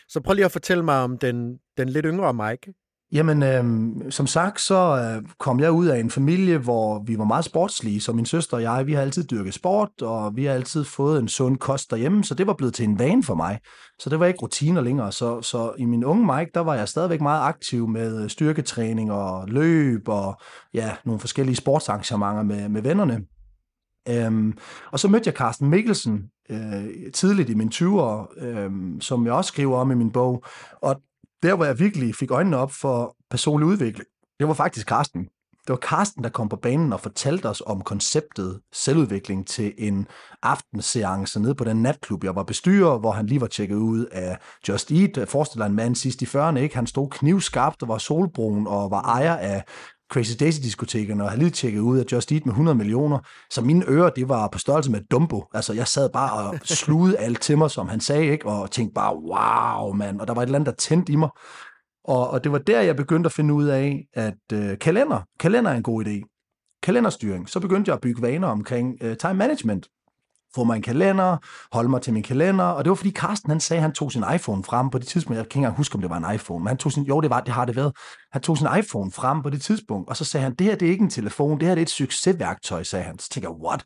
Så 0.08 0.22
prøv 0.22 0.34
lige 0.34 0.46
at 0.46 0.52
fortælle 0.52 0.84
mig 0.84 1.04
om 1.04 1.18
den, 1.18 1.58
den 1.78 1.90
lidt 1.90 2.06
yngre 2.06 2.34
Mike. 2.34 2.74
Jamen, 3.14 3.44
øh, 3.44 4.12
som 4.12 4.28
sagt, 4.28 4.62
så 4.62 4.76
øh, 4.76 5.30
kom 5.40 5.60
jeg 5.60 5.72
ud 5.72 5.88
af 5.88 6.00
en 6.00 6.10
familie, 6.10 6.58
hvor 6.58 7.04
vi 7.06 7.18
var 7.18 7.24
meget 7.24 7.46
sportslige, 7.46 8.02
så 8.02 8.14
min 8.14 8.26
søster 8.26 8.58
og 8.58 8.64
jeg, 8.64 8.88
vi 8.88 8.94
har 8.94 9.02
altid 9.02 9.24
dyrket 9.24 9.54
sport, 9.54 10.02
og 10.02 10.36
vi 10.36 10.46
har 10.46 10.54
altid 10.54 10.84
fået 10.84 11.20
en 11.20 11.28
sund 11.28 11.58
kost 11.58 11.92
derhjemme, 11.92 12.24
så 12.24 12.34
det 12.34 12.48
var 12.48 12.54
blevet 12.54 12.74
til 12.74 12.86
en 12.86 13.00
vane 13.00 13.24
for 13.24 13.36
mig. 13.36 13.60
Så 14.00 14.10
det 14.10 14.20
var 14.20 14.26
ikke 14.26 14.40
rutiner 14.40 14.82
længere. 14.82 15.12
Så, 15.12 15.42
så 15.42 15.74
i 15.78 15.86
min 15.86 16.04
unge 16.04 16.26
Mike, 16.26 16.52
der 16.54 16.60
var 16.60 16.76
jeg 16.76 16.88
stadigvæk 16.88 17.22
meget 17.22 17.42
aktiv 17.42 17.88
med 17.88 18.24
øh, 18.24 18.30
styrketræning 18.30 19.12
og 19.12 19.48
løb 19.48 20.08
og 20.08 20.42
ja, 20.74 20.92
nogle 21.06 21.20
forskellige 21.20 21.56
sportsarrangementer 21.56 22.44
med, 22.44 22.70
med 22.70 22.82
vennerne. 22.82 23.22
Øhm, 24.10 24.58
og 24.92 25.00
så 25.00 25.08
mødte 25.08 25.28
jeg 25.28 25.34
Carsten 25.34 25.70
Mikkelsen 25.70 26.24
øh, 26.50 27.12
tidligt 27.14 27.50
i 27.50 27.54
mine 27.54 27.72
20'ere, 27.74 28.46
øh, 28.46 28.72
som 29.02 29.26
jeg 29.26 29.34
også 29.34 29.48
skriver 29.48 29.78
om 29.78 29.92
i 29.92 29.96
min 29.96 30.12
bog. 30.12 30.44
Og 30.82 31.02
der, 31.44 31.56
hvor 31.56 31.66
jeg 31.66 31.80
virkelig 31.80 32.16
fik 32.16 32.32
øjnene 32.32 32.58
op 32.58 32.72
for 32.72 33.16
personlig 33.30 33.68
udvikling, 33.68 34.08
det 34.40 34.48
var 34.48 34.54
faktisk 34.54 34.88
Carsten. 34.88 35.28
Det 35.68 35.70
var 35.70 35.78
Carsten, 35.78 36.24
der 36.24 36.30
kom 36.30 36.50
på 36.50 36.56
banen 36.56 36.94
og 36.94 37.00
fortalte 37.00 37.50
os 37.50 37.64
om 37.66 37.82
konceptet 37.82 38.62
selvudvikling 38.74 39.48
til 39.48 39.74
en 39.78 40.08
aftenseance 40.44 41.40
nede 41.40 41.56
på 41.56 41.64
den 41.64 41.82
natklub, 41.82 42.24
jeg 42.24 42.36
var 42.36 42.44
bestyrer, 42.44 43.00
hvor 43.00 43.12
han 43.12 43.26
lige 43.26 43.42
var 43.42 43.48
tjekket 43.48 43.76
ud 43.76 44.06
af 44.06 44.38
Just 44.68 44.92
Eat. 44.92 45.18
Jeg 45.18 45.28
forestiller 45.28 45.66
en 45.66 45.76
mand 45.76 45.96
sidst 45.96 46.22
i 46.22 46.26
40'erne, 46.26 46.58
ikke? 46.58 46.76
Han 46.76 46.88
stod 46.88 47.10
knivskarpt 47.10 47.82
og 47.82 47.88
var 47.88 47.98
solbrun 47.98 48.68
og 48.68 48.92
var 48.92 49.02
ejer 49.02 49.36
af 49.36 49.64
Crazy 50.12 50.34
Daisy-diskotekerne, 50.40 51.24
og 51.24 51.30
havde 51.30 51.42
lige 51.42 51.52
tjekket 51.52 51.80
ud 51.80 52.00
af 52.00 52.04
Just 52.12 52.32
Eat 52.32 52.46
med 52.46 52.54
100 52.54 52.78
millioner. 52.78 53.20
Så 53.50 53.62
mine 53.62 53.86
ører, 53.88 54.10
det 54.10 54.30
var 54.30 54.48
på 54.48 54.60
størrelse 54.60 54.92
med 54.92 55.02
Dumbo. 55.12 55.46
Altså, 55.54 55.74
jeg 55.74 55.88
sad 55.88 56.10
bare 56.10 56.50
og 56.50 56.60
slugede 56.64 57.18
alt 57.18 57.42
til 57.42 57.58
mig, 57.58 57.72
som 57.72 57.88
han 57.88 58.00
sagde, 58.00 58.32
ikke? 58.32 58.46
og 58.46 58.72
tænkte 58.72 58.94
bare, 58.94 59.16
wow, 59.16 59.94
mand. 59.94 60.22
Og 60.22 60.28
der 60.28 60.34
var 60.34 60.42
et 60.42 60.46
eller 60.46 60.60
andet, 60.60 60.66
der 60.66 60.76
tændte 60.76 61.14
i 61.14 61.16
mig. 61.16 61.30
Og, 62.04 62.30
og 62.30 62.44
det 62.44 62.52
var 62.52 62.58
der, 62.58 62.82
jeg 62.82 62.96
begyndte 62.96 63.28
at 63.28 63.32
finde 63.32 63.54
ud 63.54 63.66
af, 63.66 64.06
at 64.14 64.54
øh, 64.54 64.80
kalender, 64.80 65.22
kalender 65.40 65.72
er 65.72 65.76
en 65.76 65.84
god 65.84 66.06
idé. 66.06 66.38
Kalenderstyring. 66.84 67.50
Så 67.50 67.60
begyndte 67.60 67.90
jeg 67.90 67.96
at 67.96 68.02
bygge 68.02 68.22
vaner 68.22 68.48
omkring 68.48 68.98
øh, 69.02 69.18
time 69.18 69.34
management 69.34 69.88
få 70.56 70.64
mig 70.64 70.76
en 70.76 70.82
kalender, 70.82 71.38
holde 71.72 71.90
mig 71.90 72.02
til 72.02 72.14
min 72.14 72.24
kalender, 72.24 72.64
og 72.64 72.84
det 72.84 72.90
var 72.90 72.96
fordi 72.96 73.12
Carsten 73.12 73.52
han 73.52 73.60
sagde, 73.60 73.78
at 73.78 73.82
han 73.82 73.92
tog 73.92 74.12
sin 74.12 74.24
iPhone 74.36 74.64
frem 74.64 74.90
på 74.90 74.98
det 74.98 75.08
tidspunkt, 75.08 75.38
jeg 75.38 75.44
kan 75.44 75.48
ikke 75.48 75.58
engang 75.58 75.76
huske, 75.76 75.96
om 75.96 76.02
det 76.02 76.10
var 76.10 76.18
en 76.18 76.36
iPhone, 76.36 76.64
men 76.64 76.68
han 76.68 76.78
tog 76.78 76.92
sin, 76.92 77.04
jo 77.04 77.22
det 77.22 77.30
var, 77.30 77.42
det 77.42 77.54
har 77.54 77.66
det 77.66 77.76
været, 77.76 77.96
han 78.32 78.42
tog 78.42 78.58
sin 78.58 78.68
iPhone 78.80 79.12
frem 79.12 79.44
på 79.44 79.50
det 79.50 79.62
tidspunkt, 79.62 80.10
og 80.10 80.18
så 80.18 80.26
sagde 80.26 80.44
han, 80.44 80.56
det 80.56 80.68
her 80.68 80.76
det 80.76 80.88
er 80.88 80.92
ikke 80.92 81.04
en 81.04 81.10
telefon, 81.10 81.60
det 81.60 81.68
her 81.68 81.76
det 81.76 81.82
er 81.82 81.86
et 81.86 81.90
succesværktøj, 81.90 82.84
sagde 82.84 83.06
han. 83.06 83.20
Så 83.20 83.30
tænkte 83.30 83.50
jeg, 83.50 83.58
what? 83.66 83.84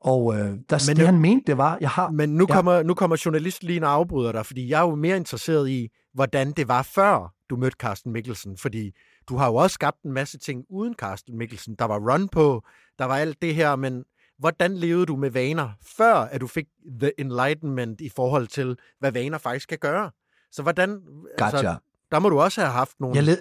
Og 0.00 0.34
øh, 0.34 0.40
der, 0.40 0.88
men 0.88 0.96
det, 0.96 0.98
nu, 0.98 1.04
han 1.04 1.20
mente, 1.20 1.44
det 1.46 1.58
var, 1.58 1.78
jeg 1.80 1.90
har... 1.90 2.10
Men 2.10 2.28
nu, 2.28 2.46
ja. 2.48 2.54
kommer, 2.54 2.82
nu 2.82 2.94
kommer 2.94 3.22
journalisten 3.24 3.66
lige 3.66 3.82
og 3.82 3.92
afbryder 3.92 4.32
dig, 4.32 4.46
fordi 4.46 4.68
jeg 4.68 4.78
er 4.78 4.88
jo 4.88 4.94
mere 4.94 5.16
interesseret 5.16 5.68
i, 5.68 5.88
hvordan 6.14 6.52
det 6.52 6.68
var 6.68 6.82
før 6.82 7.32
du 7.50 7.56
mødte 7.56 7.76
Carsten 7.80 8.12
Mikkelsen, 8.12 8.56
fordi 8.56 8.90
du 9.28 9.36
har 9.36 9.46
jo 9.46 9.54
også 9.54 9.74
skabt 9.74 10.02
en 10.02 10.12
masse 10.12 10.38
ting 10.38 10.64
uden 10.70 10.94
Carsten 10.94 11.38
Mikkelsen. 11.38 11.74
Der 11.78 11.84
var 11.84 12.12
run 12.12 12.28
på, 12.28 12.62
der 12.98 13.04
var 13.04 13.16
alt 13.16 13.42
det 13.42 13.54
her, 13.54 13.76
men 13.76 14.04
hvordan 14.38 14.76
levede 14.76 15.06
du 15.06 15.16
med 15.16 15.30
vaner, 15.30 15.70
før 15.96 16.14
at 16.14 16.40
du 16.40 16.46
fik 16.46 16.66
the 17.00 17.20
enlightenment 17.20 18.00
i 18.00 18.08
forhold 18.08 18.46
til, 18.46 18.78
hvad 18.98 19.12
vaner 19.12 19.38
faktisk 19.38 19.68
kan 19.68 19.78
gøre? 19.78 20.10
Så 20.52 20.62
hvordan... 20.62 21.00
Gotcha. 21.38 21.56
Altså, 21.56 21.76
der 22.10 22.18
må 22.18 22.28
du 22.28 22.40
også 22.40 22.60
have 22.60 22.72
haft 22.72 23.00
nogle 23.00 23.16
Jeg 23.16 23.24
led... 23.24 23.38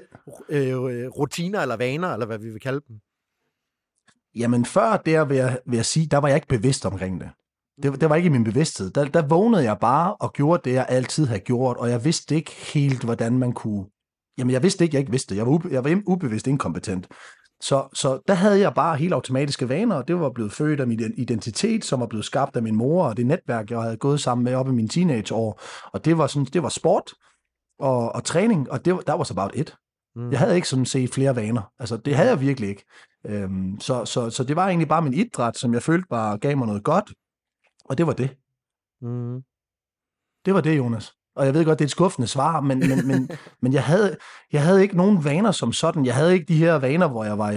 øh, 0.49 1.07
rutiner 1.07 1.61
eller 1.61 1.77
vaner, 1.77 2.13
eller 2.13 2.25
hvad 2.25 2.37
vi 2.37 2.49
vil 2.49 2.59
kalde 2.59 2.81
dem. 2.87 2.99
Jamen 4.35 4.65
før 4.65 4.97
der 4.97 5.25
vil 5.25 5.37
jeg, 5.37 5.59
vil 5.65 5.75
jeg 5.75 5.85
sige, 5.85 6.07
der 6.07 6.17
var 6.17 6.27
jeg 6.27 6.35
ikke 6.35 6.47
bevidst 6.47 6.85
omkring 6.85 7.21
det. 7.21 7.29
Det, 7.83 8.01
det 8.01 8.09
var 8.09 8.15
ikke 8.15 8.27
i 8.27 8.29
min 8.29 8.43
bevidsthed. 8.43 8.89
Der, 8.89 9.05
der 9.05 9.27
vågnede 9.27 9.63
jeg 9.63 9.79
bare 9.79 10.15
og 10.15 10.33
gjorde 10.33 10.69
det, 10.69 10.75
jeg 10.75 10.85
altid 10.89 11.25
har 11.25 11.37
gjort, 11.37 11.77
og 11.77 11.89
jeg 11.89 12.05
vidste 12.05 12.35
ikke 12.35 12.51
helt, 12.51 13.03
hvordan 13.03 13.37
man 13.37 13.53
kunne... 13.53 13.85
Jamen, 14.37 14.51
jeg 14.51 14.63
vidste 14.63 14.83
ikke, 14.83 14.95
jeg 14.95 14.99
ikke 14.99 15.11
vidste. 15.11 15.35
Jeg 15.35 15.45
var, 15.45 15.51
ube, 15.51 15.69
jeg 15.71 15.83
var 15.83 16.01
ubevidst 16.05 16.47
inkompetent. 16.47 17.07
Så, 17.61 17.89
så 17.93 18.19
der 18.27 18.33
havde 18.33 18.59
jeg 18.59 18.73
bare 18.73 18.97
helt 18.97 19.13
automatiske 19.13 19.69
vaner, 19.69 19.95
og 19.95 20.07
det 20.07 20.19
var 20.19 20.29
blevet 20.29 20.51
født 20.51 20.79
af 20.79 20.87
min 20.87 21.13
identitet, 21.17 21.85
som 21.85 21.99
var 21.99 22.07
blevet 22.07 22.25
skabt 22.25 22.55
af 22.55 22.63
min 22.63 22.75
mor, 22.75 23.07
og 23.07 23.17
det 23.17 23.25
netværk, 23.25 23.71
jeg 23.71 23.81
havde 23.81 23.97
gået 23.97 24.19
sammen 24.19 24.43
med 24.43 24.55
op 24.55 24.67
i 24.67 24.71
mine 24.71 24.87
teenageår. 24.87 25.61
Og 25.93 26.05
det 26.05 26.17
var, 26.17 26.27
sådan, 26.27 26.45
det 26.45 26.63
var 26.63 26.69
sport 26.69 27.13
og, 27.79 28.11
og 28.15 28.23
træning, 28.23 28.71
og 28.71 28.85
det, 28.85 29.07
der 29.07 29.13
var 29.13 29.23
så 29.23 29.33
about 29.33 29.51
it. 29.55 29.75
Mm. 30.15 30.31
Jeg 30.31 30.39
havde 30.39 30.55
ikke 30.55 30.67
sådan 30.67 30.85
set 30.85 31.13
flere 31.13 31.35
vaner. 31.35 31.71
Altså, 31.79 31.97
det 31.97 32.15
havde 32.15 32.29
jeg 32.29 32.41
virkelig 32.41 32.69
ikke. 32.69 32.85
Øhm, 33.25 33.79
så, 33.79 34.05
så, 34.05 34.29
så 34.29 34.43
det 34.43 34.55
var 34.55 34.67
egentlig 34.67 34.87
bare 34.87 35.01
min 35.01 35.13
idræt, 35.13 35.57
som 35.57 35.73
jeg 35.73 35.83
følte 35.83 36.07
bare 36.09 36.37
gav 36.37 36.57
mig 36.57 36.67
noget 36.67 36.83
godt, 36.83 37.13
og 37.85 37.97
det 37.97 38.07
var 38.07 38.13
det. 38.13 38.37
Mm. 39.01 39.41
Det 40.45 40.53
var 40.53 40.61
det, 40.61 40.77
Jonas. 40.77 41.13
Og 41.35 41.45
jeg 41.45 41.53
ved 41.53 41.65
godt, 41.65 41.79
det 41.79 41.85
er 41.85 41.87
et 41.87 41.91
skuffende 41.91 42.27
svar, 42.27 42.61
men, 42.61 42.79
men, 42.79 43.07
men, 43.07 43.29
men 43.61 43.73
jeg, 43.73 43.83
havde, 43.83 44.15
jeg 44.53 44.63
havde 44.63 44.81
ikke 44.81 44.97
nogen 44.97 45.23
vaner 45.23 45.51
som 45.51 45.73
sådan. 45.73 46.05
Jeg 46.05 46.15
havde 46.15 46.33
ikke 46.33 46.45
de 46.45 46.57
her 46.57 46.75
vaner, 46.75 47.07
hvor 47.07 47.23
jeg 47.23 47.37
var 47.37 47.51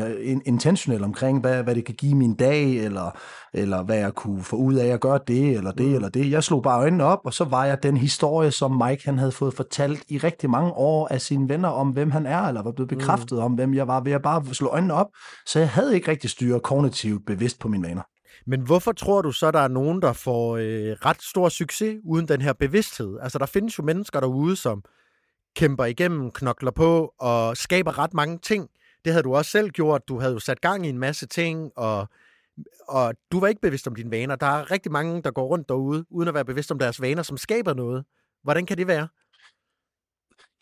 intentionel 0.47 1.05
omkring, 1.05 1.41
hvad, 1.41 1.63
hvad 1.63 1.75
det 1.75 1.85
kan 1.85 1.95
give 1.95 2.15
min 2.15 2.35
dag, 2.35 2.77
eller, 2.77 3.11
eller 3.55 3.83
hvad 3.83 3.99
jeg 3.99 4.15
kunne 4.15 4.43
få 4.43 4.57
ud 4.57 4.75
af 4.75 4.87
at 4.87 5.01
gøre 5.01 5.21
det, 5.27 5.57
eller 5.57 5.73
det, 5.73 5.87
mm. 5.87 5.95
eller 5.95 6.09
det. 6.09 6.31
Jeg 6.31 6.45
slog 6.45 6.63
bare 6.63 6.81
øjnene 6.81 7.05
op, 7.05 7.21
og 7.25 7.35
så 7.35 7.45
var 7.45 7.65
jeg 7.65 7.83
den 7.83 7.97
historie, 7.97 8.51
som 8.51 8.83
Mike 8.87 9.05
han 9.05 9.19
havde 9.19 9.33
fået 9.33 9.55
fortalt 9.55 10.05
i 10.09 10.19
rigtig 10.19 10.51
mange 10.51 10.73
år 10.73 11.09
af 11.11 11.21
sine 11.21 11.49
venner 11.49 11.69
om, 11.69 11.89
hvem 11.89 12.11
han 12.11 12.27
er, 12.27 12.43
eller 12.43 12.63
var 12.63 12.73
blevet 12.73 12.93
mm. 12.93 12.99
bekræftet 12.99 13.39
mm. 13.39 13.45
om, 13.45 13.53
hvem 13.53 13.75
jeg 13.75 13.89
var, 13.89 14.01
ved 14.01 14.13
at 14.13 14.23
bare 14.23 14.55
slå 14.55 14.69
øjnene 14.69 14.95
op. 14.95 15.09
Så 15.47 15.59
jeg 15.59 15.69
havde 15.69 15.95
ikke 15.95 16.11
rigtig 16.11 16.31
styret 16.31 16.63
kognitivt 16.63 17.27
bevidst 17.27 17.59
på 17.59 17.69
mine 17.69 17.89
vaner. 17.89 18.03
Men 18.47 18.61
hvorfor 18.61 18.93
tror 18.93 19.23
du 19.23 19.33
så, 19.33 19.51
der 19.51 19.59
er 19.59 19.69
nogen, 19.69 20.03
der 20.03 20.13
får 20.13 20.57
øh, 20.57 20.97
ret 21.05 21.23
stor 21.23 21.49
succes 21.49 22.01
uden 22.05 22.29
den 22.29 22.41
her 22.41 22.53
bevidsthed? 22.53 23.19
Altså, 23.23 23.39
der 23.39 23.47
findes 23.47 23.79
jo 23.79 23.83
mennesker 23.83 24.21
derude, 24.21 24.57
som 24.57 24.85
kæmper 25.57 25.85
igennem, 25.85 26.31
knokler 26.31 26.71
på 26.71 27.15
og 27.19 27.57
skaber 27.57 27.99
ret 27.99 28.15
mange 28.15 28.39
ting. 28.39 28.71
Det 29.05 29.13
havde 29.13 29.23
du 29.23 29.35
også 29.35 29.51
selv 29.51 29.71
gjort. 29.71 30.09
Du 30.09 30.21
havde 30.21 30.33
jo 30.33 30.39
sat 30.39 30.61
gang 30.61 30.87
i 30.87 30.89
en 30.89 30.99
masse 30.99 31.27
ting, 31.27 31.73
og, 31.77 32.09
og 32.89 33.15
du 33.33 33.41
var 33.41 33.49
ikke 33.49 33.61
bevidst 33.61 33.89
om 33.89 33.95
dine 33.95 34.11
vaner. 34.11 34.37
Der 34.37 34.47
er 34.47 34.71
rigtig 34.71 34.93
mange, 34.93 35.23
der 35.23 35.31
går 35.31 35.47
rundt 35.47 35.69
derude, 35.69 36.05
uden 36.11 36.29
at 36.29 36.35
være 36.35 36.45
bevidst 36.45 36.71
om 36.71 36.79
deres 36.79 37.01
vaner, 37.01 37.23
som 37.23 37.37
skaber 37.37 37.75
noget. 37.75 38.05
Hvordan 38.43 38.67
kan 38.67 38.79
det 38.79 38.87
være? 38.87 39.09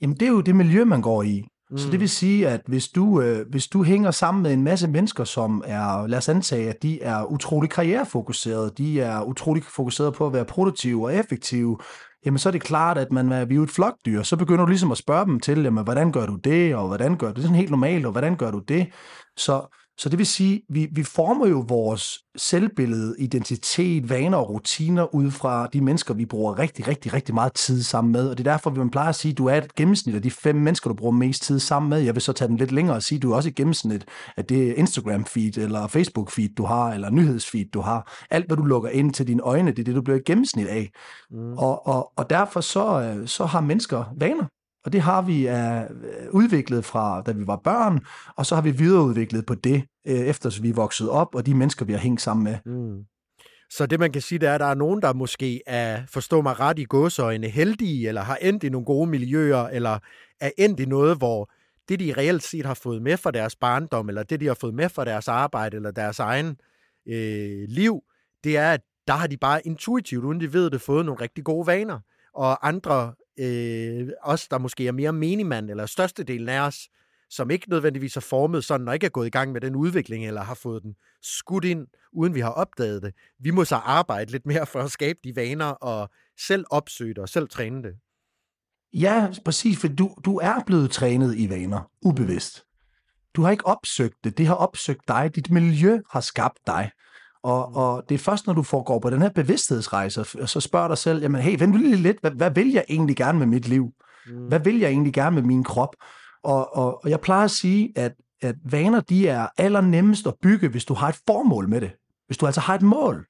Jamen, 0.00 0.16
det 0.16 0.28
er 0.28 0.32
jo 0.32 0.40
det 0.40 0.56
miljø, 0.56 0.84
man 0.84 1.02
går 1.02 1.22
i. 1.22 1.48
Mm. 1.70 1.78
Så 1.78 1.90
det 1.90 2.00
vil 2.00 2.08
sige, 2.08 2.48
at 2.48 2.60
hvis 2.66 2.88
du, 2.88 3.20
øh, 3.20 3.46
hvis 3.50 3.66
du 3.66 3.82
hænger 3.82 4.10
sammen 4.10 4.42
med 4.42 4.52
en 4.52 4.62
masse 4.62 4.88
mennesker, 4.88 5.24
som 5.24 5.62
er, 5.66 6.06
lad 6.06 6.18
os 6.18 6.28
antage, 6.28 6.68
at 6.68 6.82
de 6.82 7.02
er 7.02 7.24
utrolig 7.24 7.70
karrierefokuserede, 7.70 8.72
de 8.78 9.00
er 9.00 9.22
utrolig 9.22 9.62
fokuseret 9.64 10.14
på 10.14 10.26
at 10.26 10.32
være 10.32 10.44
produktive 10.44 11.04
og 11.04 11.14
effektive, 11.14 11.78
jamen 12.26 12.38
så 12.38 12.48
er 12.48 12.50
det 12.50 12.62
klart, 12.62 12.98
at 12.98 13.12
man 13.12 13.32
er, 13.32 13.44
vi 13.44 13.56
er 13.56 13.62
et 13.62 13.70
flokdyr. 13.70 14.22
Så 14.22 14.36
begynder 14.36 14.64
du 14.64 14.68
ligesom 14.68 14.92
at 14.92 14.98
spørge 14.98 15.24
dem 15.26 15.40
til, 15.40 15.62
jamen, 15.62 15.84
hvordan 15.84 16.12
gør 16.12 16.26
du 16.26 16.36
det, 16.36 16.74
og 16.74 16.86
hvordan 16.86 17.16
gør 17.16 17.26
du 17.26 17.28
det? 17.28 17.36
Det 17.36 17.42
er 17.42 17.46
sådan 17.46 17.60
helt 17.60 17.70
normalt, 17.70 18.06
og 18.06 18.12
hvordan 18.12 18.36
gør 18.36 18.50
du 18.50 18.58
det? 18.58 18.86
Så, 19.36 19.76
så 19.98 20.08
det 20.08 20.18
vil 20.18 20.26
sige, 20.26 20.62
vi, 20.68 20.88
vi 20.92 21.02
former 21.02 21.46
jo 21.46 21.64
vores 21.68 22.18
selvbillede, 22.36 23.14
identitet, 23.18 24.10
vaner 24.10 24.38
og 24.38 24.50
rutiner 24.50 25.14
ud 25.14 25.30
fra 25.30 25.66
de 25.66 25.80
mennesker, 25.80 26.14
vi 26.14 26.26
bruger 26.26 26.58
rigtig, 26.58 26.88
rigtig, 26.88 27.12
rigtig 27.12 27.34
meget 27.34 27.52
tid 27.52 27.82
sammen 27.82 28.12
med. 28.12 28.28
Og 28.28 28.38
det 28.38 28.46
er 28.46 28.52
derfor, 28.52 28.70
vi 28.70 28.78
man 28.78 28.90
plejer 28.90 29.08
at 29.08 29.14
sige, 29.14 29.32
at 29.32 29.38
du 29.38 29.46
er 29.46 29.54
et 29.54 29.74
gennemsnit 29.74 30.14
af 30.14 30.22
de 30.22 30.30
fem 30.30 30.56
mennesker, 30.56 30.90
du 30.90 30.94
bruger 30.94 31.12
mest 31.12 31.42
tid 31.42 31.58
sammen 31.58 31.90
med. 31.90 31.98
Jeg 31.98 32.14
vil 32.14 32.22
så 32.22 32.32
tage 32.32 32.48
den 32.48 32.56
lidt 32.56 32.72
længere 32.72 32.96
og 32.96 33.02
sige, 33.02 33.16
at 33.16 33.22
du 33.22 33.32
er 33.32 33.36
også 33.36 33.48
et 33.48 33.54
gennemsnit 33.54 34.04
af 34.36 34.44
det 34.44 34.74
Instagram-feed, 34.74 35.60
eller 35.60 35.86
Facebook-feed, 35.86 36.54
du 36.54 36.64
har, 36.64 36.92
eller 36.92 37.10
nyhedsfeed, 37.10 37.70
du 37.74 37.80
har. 37.80 38.26
Alt, 38.30 38.46
hvad 38.46 38.56
du 38.56 38.64
lukker 38.64 38.90
ind 38.90 39.14
til 39.14 39.26
dine 39.26 39.42
øjne, 39.42 39.70
det 39.70 39.78
er 39.78 39.84
det, 39.84 39.94
du 39.94 40.02
bliver 40.02 40.18
et 40.18 40.24
gennemsnit 40.24 40.66
af. 40.66 40.90
Mm. 41.30 41.52
Og, 41.52 41.86
og, 41.86 42.12
og 42.16 42.30
derfor 42.30 42.60
så, 42.60 43.00
øh, 43.00 43.28
så 43.28 43.44
har 43.44 43.60
mennesker 43.60 44.04
vaner. 44.16 44.44
Og 44.86 44.92
det 44.92 45.00
har 45.00 45.22
vi 45.22 45.48
uh, 45.48 46.34
udviklet 46.40 46.84
fra, 46.84 47.22
da 47.22 47.32
vi 47.32 47.46
var 47.46 47.56
børn, 47.56 48.00
og 48.36 48.46
så 48.46 48.54
har 48.54 48.62
vi 48.62 48.70
videreudviklet 48.70 49.46
på 49.46 49.54
det, 49.54 49.84
uh, 50.08 50.12
efter 50.12 50.62
vi 50.62 50.68
er 50.68 50.74
vokset 50.74 51.10
op, 51.10 51.34
og 51.34 51.46
de 51.46 51.54
mennesker, 51.54 51.84
vi 51.84 51.92
har 51.92 51.98
hængt 51.98 52.22
sammen 52.22 52.44
med. 52.44 52.56
Mm. 52.64 53.04
Så 53.70 53.86
det, 53.86 54.00
man 54.00 54.12
kan 54.12 54.22
sige, 54.22 54.38
det 54.38 54.48
er, 54.48 54.54
at 54.54 54.60
der 54.60 54.66
er 54.66 54.74
nogen, 54.74 55.02
der 55.02 55.12
måske 55.12 55.62
er, 55.66 56.02
forstå 56.08 56.42
mig 56.42 56.60
ret, 56.60 56.78
i 56.78 56.84
gåsøjne 56.84 57.48
heldige, 57.48 58.08
eller 58.08 58.20
har 58.20 58.36
endt 58.36 58.64
i 58.64 58.68
nogle 58.68 58.84
gode 58.84 59.10
miljøer, 59.10 59.64
eller 59.64 59.98
er 60.40 60.50
endt 60.58 60.80
i 60.80 60.84
noget, 60.84 61.16
hvor 61.16 61.50
det, 61.88 62.00
de 62.00 62.14
reelt 62.16 62.42
set 62.42 62.66
har 62.66 62.74
fået 62.74 63.02
med 63.02 63.16
fra 63.16 63.30
deres 63.30 63.56
barndom, 63.56 64.08
eller 64.08 64.22
det, 64.22 64.40
de 64.40 64.46
har 64.46 64.54
fået 64.54 64.74
med 64.74 64.88
fra 64.88 65.04
deres 65.04 65.28
arbejde, 65.28 65.76
eller 65.76 65.90
deres 65.90 66.18
egen 66.18 66.56
øh, 67.08 67.68
liv, 67.68 68.00
det 68.44 68.56
er, 68.56 68.72
at 68.72 68.80
der 69.06 69.14
har 69.14 69.26
de 69.26 69.36
bare 69.36 69.66
intuitivt, 69.66 70.24
uden 70.24 70.40
de 70.40 70.52
ved 70.52 70.70
det, 70.70 70.80
fået 70.80 71.06
nogle 71.06 71.20
rigtig 71.20 71.44
gode 71.44 71.66
vaner. 71.66 72.00
Og 72.34 72.68
andre 72.68 73.12
øh, 73.38 74.08
os, 74.22 74.48
der 74.48 74.58
måske 74.58 74.86
er 74.86 74.92
mere 74.92 75.12
menigmand, 75.12 75.70
eller 75.70 75.86
størstedelen 75.86 76.48
af 76.48 76.60
os, 76.60 76.88
som 77.30 77.50
ikke 77.50 77.70
nødvendigvis 77.70 78.16
er 78.16 78.20
formet 78.20 78.64
sådan, 78.64 78.88
og 78.88 78.94
ikke 78.94 79.06
er 79.06 79.10
gået 79.10 79.26
i 79.26 79.30
gang 79.30 79.52
med 79.52 79.60
den 79.60 79.76
udvikling, 79.76 80.26
eller 80.26 80.42
har 80.42 80.54
fået 80.54 80.82
den 80.82 80.94
skudt 81.22 81.64
ind, 81.64 81.86
uden 82.12 82.34
vi 82.34 82.40
har 82.40 82.50
opdaget 82.50 83.02
det. 83.02 83.14
Vi 83.40 83.50
må 83.50 83.64
så 83.64 83.76
arbejde 83.76 84.32
lidt 84.32 84.46
mere 84.46 84.66
for 84.66 84.80
at 84.80 84.90
skabe 84.90 85.18
de 85.24 85.36
vaner, 85.36 85.66
og 85.66 86.10
selv 86.46 86.64
opsøge 86.70 87.14
det, 87.14 87.18
og 87.18 87.28
selv 87.28 87.48
træne 87.48 87.82
det. 87.82 87.94
Ja, 88.92 89.32
præcis, 89.44 89.78
for 89.78 89.88
du, 89.88 90.14
du 90.24 90.36
er 90.36 90.62
blevet 90.66 90.90
trænet 90.90 91.36
i 91.36 91.50
vaner, 91.50 91.90
ubevidst. 92.02 92.64
Du 93.34 93.42
har 93.42 93.50
ikke 93.50 93.66
opsøgt 93.66 94.14
det, 94.24 94.38
det 94.38 94.46
har 94.46 94.54
opsøgt 94.54 95.08
dig, 95.08 95.30
dit 95.34 95.50
miljø 95.50 96.00
har 96.10 96.20
skabt 96.20 96.58
dig. 96.66 96.90
Og, 97.46 97.70
mm. 97.70 97.76
og 97.76 98.04
det 98.08 98.14
er 98.14 98.18
først, 98.18 98.46
når 98.46 98.54
du 98.54 98.62
får 98.62 98.82
går 98.82 98.98
på 98.98 99.10
den 99.10 99.22
her 99.22 99.28
bevidsthedsrejse, 99.28 100.20
og 100.40 100.48
så 100.48 100.60
spørger 100.60 100.88
dig 100.88 100.98
selv, 100.98 101.22
jamen 101.22 101.40
hey, 101.40 101.58
vent 101.58 101.76
lige 101.76 101.96
lidt, 101.96 102.20
hvad, 102.20 102.30
hvad 102.30 102.50
vil 102.50 102.72
jeg 102.72 102.84
egentlig 102.88 103.16
gerne 103.16 103.38
med 103.38 103.46
mit 103.46 103.68
liv? 103.68 103.90
Mm. 104.26 104.48
Hvad 104.48 104.60
vil 104.60 104.78
jeg 104.78 104.90
egentlig 104.90 105.12
gerne 105.12 105.34
med 105.34 105.42
min 105.42 105.64
krop? 105.64 105.96
Og, 106.44 106.76
og, 106.76 107.04
og 107.04 107.10
jeg 107.10 107.20
plejer 107.20 107.44
at 107.44 107.50
sige, 107.50 107.92
at, 107.96 108.12
at 108.42 108.54
vaner, 108.70 109.00
de 109.00 109.28
er 109.28 109.46
allernemmest 109.58 110.26
at 110.26 110.34
bygge, 110.42 110.68
hvis 110.68 110.84
du 110.84 110.94
har 110.94 111.08
et 111.08 111.16
formål 111.26 111.68
med 111.68 111.80
det. 111.80 111.90
Hvis 112.26 112.38
du 112.38 112.46
altså 112.46 112.60
har 112.60 112.74
et 112.74 112.82
mål. 112.82 113.26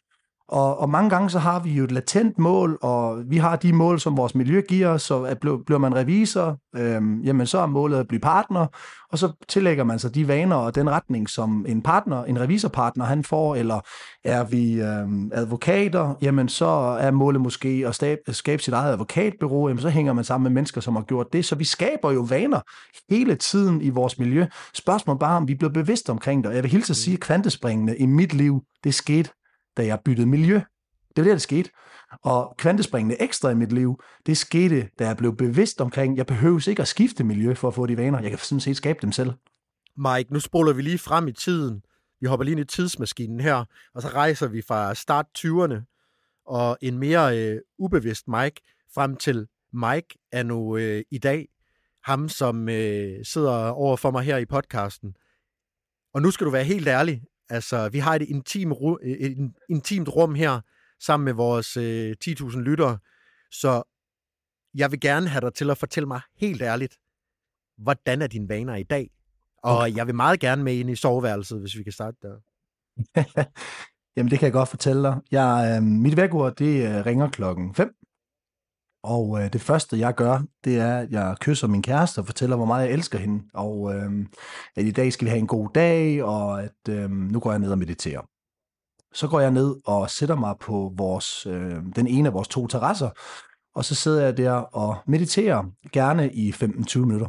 Og, 0.49 0.78
og 0.78 0.90
mange 0.90 1.11
gange 1.11 1.30
så 1.30 1.38
har 1.38 1.61
vi 1.61 1.70
jo 1.70 1.84
et 1.84 1.92
latent 1.92 2.38
mål, 2.38 2.78
og 2.82 3.22
vi 3.30 3.36
har 3.36 3.57
de 3.57 3.72
mål, 3.72 4.01
som 4.01 4.16
vores 4.16 4.34
miljø 4.34 4.61
giver 4.68 4.88
os, 4.88 5.03
så 5.03 5.22
at 5.22 5.38
bliver 5.40 5.78
man 5.78 5.94
revisor, 5.94 6.59
øhm, 6.76 7.20
jamen 7.20 7.47
så 7.47 7.59
er 7.59 7.66
målet 7.66 7.99
at 7.99 8.09
blive 8.09 8.20
partner, 8.20 8.66
og 9.12 9.18
så 9.18 9.32
tillægger 9.49 9.84
man 9.84 9.99
sig 9.99 10.14
de 10.14 10.28
vaner 10.28 10.57
og 10.57 10.74
den 10.74 10.90
retning, 10.90 11.28
som 11.28 11.66
en 11.68 11.82
partner, 11.82 12.24
en 12.24 12.40
revisorpartner, 12.40 13.05
han 13.05 13.24
får, 13.24 13.57
eller 13.57 13.80
er 14.24 14.44
vi 14.44 14.80
øhm, 14.80 15.30
advokater, 15.34 16.14
jamen 16.22 16.49
så 16.49 16.66
er 17.01 17.11
målet 17.11 17.40
måske 17.40 17.84
at 17.86 17.94
stab, 17.94 18.18
skabe 18.28 18.62
sit 18.62 18.74
eget 18.74 18.92
advokatbyrå, 18.92 19.68
jamen 19.68 19.82
så 19.82 19.88
hænger 19.88 20.12
man 20.12 20.24
sammen 20.24 20.42
med 20.42 20.55
mennesker, 20.55 20.80
som 20.80 20.97
har 20.97 21.03
gjort 21.03 21.26
det, 21.32 21.44
så 21.44 21.55
vi 21.55 21.64
skaber 21.64 22.12
jo 22.12 22.20
vaner 22.20 22.61
hele 23.11 23.34
tiden 23.34 23.82
i 23.82 23.90
vores 23.90 24.18
miljø. 24.18 24.47
Spørgsmålet 24.74 25.20
bare, 25.20 25.36
om 25.36 25.49
vi 25.49 25.55
bliver 25.55 25.72
bevidste 25.72 26.11
omkring 26.11 26.44
det, 26.44 26.49
og 26.49 26.55
jeg 26.55 26.62
vil 26.62 26.70
hilse 26.70 26.90
at 26.90 26.97
sige, 26.97 27.14
at 27.14 27.20
kvantespringene 27.20 27.97
i 27.97 28.07
mit 28.07 28.34
liv, 28.34 28.61
det 28.84 28.94
skete 28.94 29.30
da 29.76 29.86
jeg 29.86 30.00
byttede 30.04 30.26
miljø. 30.26 30.54
Det 30.54 31.16
var 31.16 31.22
det, 31.22 31.32
der 31.32 31.38
skete. 31.38 31.70
Og 32.22 32.54
kvantespringende 32.58 33.22
ekstra 33.22 33.50
i 33.50 33.54
mit 33.54 33.72
liv, 33.72 34.02
det 34.26 34.36
skete, 34.36 34.88
da 34.98 35.06
jeg 35.06 35.16
blev 35.16 35.36
bevidst 35.36 35.80
omkring, 35.80 36.16
jeg 36.16 36.26
behøver 36.26 36.68
ikke 36.68 36.82
at 36.82 36.88
skifte 36.88 37.24
miljø 37.24 37.54
for 37.54 37.68
at 37.68 37.74
få 37.74 37.86
de 37.86 37.96
vaner. 37.96 38.20
Jeg 38.20 38.30
kan 38.30 38.38
sådan 38.38 38.60
set 38.60 38.76
skabe 38.76 38.98
dem 39.02 39.12
selv. 39.12 39.32
Mike, 39.96 40.32
nu 40.32 40.40
spoler 40.40 40.72
vi 40.72 40.82
lige 40.82 40.98
frem 40.98 41.28
i 41.28 41.32
tiden. 41.32 41.82
Vi 42.20 42.26
hopper 42.26 42.44
lige 42.44 42.52
ind 42.52 42.60
i 42.60 42.64
tidsmaskinen 42.64 43.40
her, 43.40 43.64
og 43.94 44.02
så 44.02 44.08
rejser 44.08 44.48
vi 44.48 44.62
fra 44.62 44.94
start 44.94 45.26
20'erne 45.38 45.96
og 46.46 46.78
en 46.80 46.98
mere 46.98 47.38
øh, 47.38 47.60
ubevidst 47.78 48.28
Mike 48.28 48.60
frem 48.94 49.16
til 49.16 49.48
Mike 49.72 50.18
er 50.32 50.42
nu 50.42 50.76
øh, 50.76 51.02
i 51.10 51.18
dag. 51.18 51.48
Ham, 52.04 52.28
som 52.28 52.68
øh, 52.68 53.24
sidder 53.24 53.68
over 53.68 53.96
for 53.96 54.10
mig 54.10 54.22
her 54.22 54.36
i 54.36 54.44
podcasten. 54.44 55.16
Og 56.14 56.22
nu 56.22 56.30
skal 56.30 56.46
du 56.46 56.50
være 56.50 56.64
helt 56.64 56.88
ærlig. 56.88 57.22
Altså, 57.49 57.88
vi 57.88 57.99
har 57.99 58.14
et, 58.14 58.22
intim, 58.22 58.72
et 59.03 59.53
intimt 59.68 60.09
rum 60.09 60.34
her, 60.34 60.61
sammen 61.01 61.24
med 61.24 61.32
vores 61.32 61.76
øh, 61.76 62.16
10.000 62.24 62.59
lyttere, 62.59 62.99
så 63.51 63.82
jeg 64.74 64.90
vil 64.90 65.01
gerne 65.01 65.28
have 65.28 65.40
dig 65.40 65.55
til 65.55 65.70
at 65.70 65.78
fortælle 65.78 66.07
mig 66.07 66.20
helt 66.36 66.62
ærligt, 66.62 66.99
hvordan 67.78 68.22
er 68.22 68.26
dine 68.26 68.49
vaner 68.49 68.74
i 68.74 68.82
dag? 68.82 69.11
Og 69.62 69.78
okay. 69.78 69.97
jeg 69.97 70.07
vil 70.07 70.14
meget 70.14 70.40
gerne 70.40 70.64
med 70.64 70.74
ind 70.74 70.90
i 70.90 70.97
soveværelset, 70.97 71.61
hvis 71.61 71.76
vi 71.78 71.82
kan 71.82 71.92
starte 71.92 72.16
der. 72.22 72.36
Jamen, 74.16 74.30
det 74.30 74.38
kan 74.38 74.47
jeg 74.47 74.53
godt 74.53 74.68
fortælle 74.68 75.03
dig. 75.03 75.20
Jeg, 75.30 75.76
øh, 75.76 75.82
mit 75.82 76.16
vækord, 76.16 76.57
det 76.57 76.88
øh, 76.88 77.07
ringer 77.07 77.30
klokken 77.30 77.74
5 77.74 77.94
og 79.07 79.42
øh, 79.42 79.52
det 79.52 79.61
første, 79.61 79.98
jeg 79.98 80.14
gør, 80.14 80.42
det 80.64 80.76
er, 80.78 80.98
at 80.98 81.11
jeg 81.11 81.36
kysser 81.40 81.66
min 81.66 81.82
kæreste 81.82 82.18
og 82.18 82.26
fortæller, 82.26 82.57
hvor 82.57 82.66
meget 82.66 82.86
jeg 82.86 82.92
elsker 82.92 83.18
hende. 83.18 83.42
Og 83.54 83.94
øh, 83.94 84.26
at 84.76 84.84
i 84.84 84.90
dag 84.90 85.12
skal 85.12 85.24
vi 85.24 85.30
have 85.30 85.38
en 85.38 85.46
god 85.46 85.68
dag, 85.74 86.24
og 86.24 86.62
at 86.62 86.88
øh, 86.88 87.11
nu 87.11 87.40
går 87.40 87.50
jeg 87.50 87.59
ned 87.59 87.70
og 87.70 87.78
mediterer. 87.78 88.20
så 89.14 89.28
går 89.28 89.40
jeg 89.40 89.50
ned 89.50 89.76
og 89.84 90.11
sætter 90.11 90.34
mig 90.34 90.54
på 90.61 90.92
vores, 90.96 91.46
øh, 91.46 91.76
den 91.96 92.07
ene 92.07 92.28
af 92.28 92.34
vores 92.34 92.48
to 92.48 92.66
terrasser, 92.66 93.11
og 93.74 93.84
så 93.84 93.94
sidder 93.94 94.24
jeg 94.24 94.36
der 94.36 94.52
og 94.52 94.96
mediterer, 95.07 95.64
gerne 95.92 96.32
i 96.32 96.50
15-20 96.50 96.98
minutter. 96.98 97.26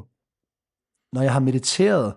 Når 1.15 1.21
jeg 1.21 1.33
har 1.33 1.39
mediteret, 1.39 2.13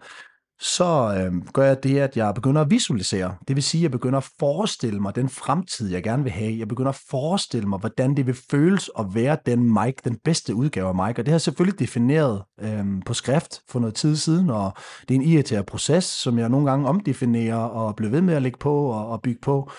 så 0.60 1.14
øh, 1.18 1.52
gør 1.52 1.64
jeg 1.64 1.82
det, 1.82 1.98
at 1.98 2.16
jeg 2.16 2.34
begynder 2.34 2.60
at 2.60 2.70
visualisere. 2.70 3.34
Det 3.48 3.56
vil 3.56 3.62
sige, 3.62 3.80
at 3.80 3.82
jeg 3.82 3.90
begynder 3.90 4.18
at 4.18 4.28
forestille 4.38 5.00
mig 5.00 5.16
den 5.16 5.28
fremtid, 5.28 5.90
jeg 5.90 6.02
gerne 6.02 6.22
vil 6.22 6.32
have. 6.32 6.58
Jeg 6.58 6.68
begynder 6.68 6.88
at 6.88 7.00
forestille 7.10 7.68
mig, 7.68 7.78
hvordan 7.78 8.16
det 8.16 8.26
vil 8.26 8.36
føles 8.50 8.90
at 8.98 9.06
være 9.14 9.36
den 9.46 9.72
Mike, 9.72 10.02
den 10.04 10.16
bedste 10.24 10.54
udgave 10.54 10.88
af 10.88 10.94
Mike. 10.94 11.20
Og 11.20 11.26
det 11.26 11.28
har 11.28 11.34
jeg 11.34 11.40
selvfølgelig 11.40 11.78
defineret 11.78 12.42
øh, 12.60 12.84
på 13.06 13.14
skrift 13.14 13.60
for 13.68 13.80
noget 13.80 13.94
tid 13.94 14.16
siden, 14.16 14.50
og 14.50 14.72
det 15.08 15.14
er 15.14 15.18
en 15.18 15.26
irriterende 15.26 15.66
proces, 15.66 16.04
som 16.04 16.38
jeg 16.38 16.48
nogle 16.48 16.70
gange 16.70 16.88
omdefinerer 16.88 17.56
og 17.56 17.96
bliver 17.96 18.10
ved 18.10 18.20
med 18.20 18.34
at 18.34 18.42
lægge 18.42 18.58
på 18.58 18.84
og, 18.84 19.08
og 19.08 19.22
bygge 19.22 19.40
på. 19.42 19.70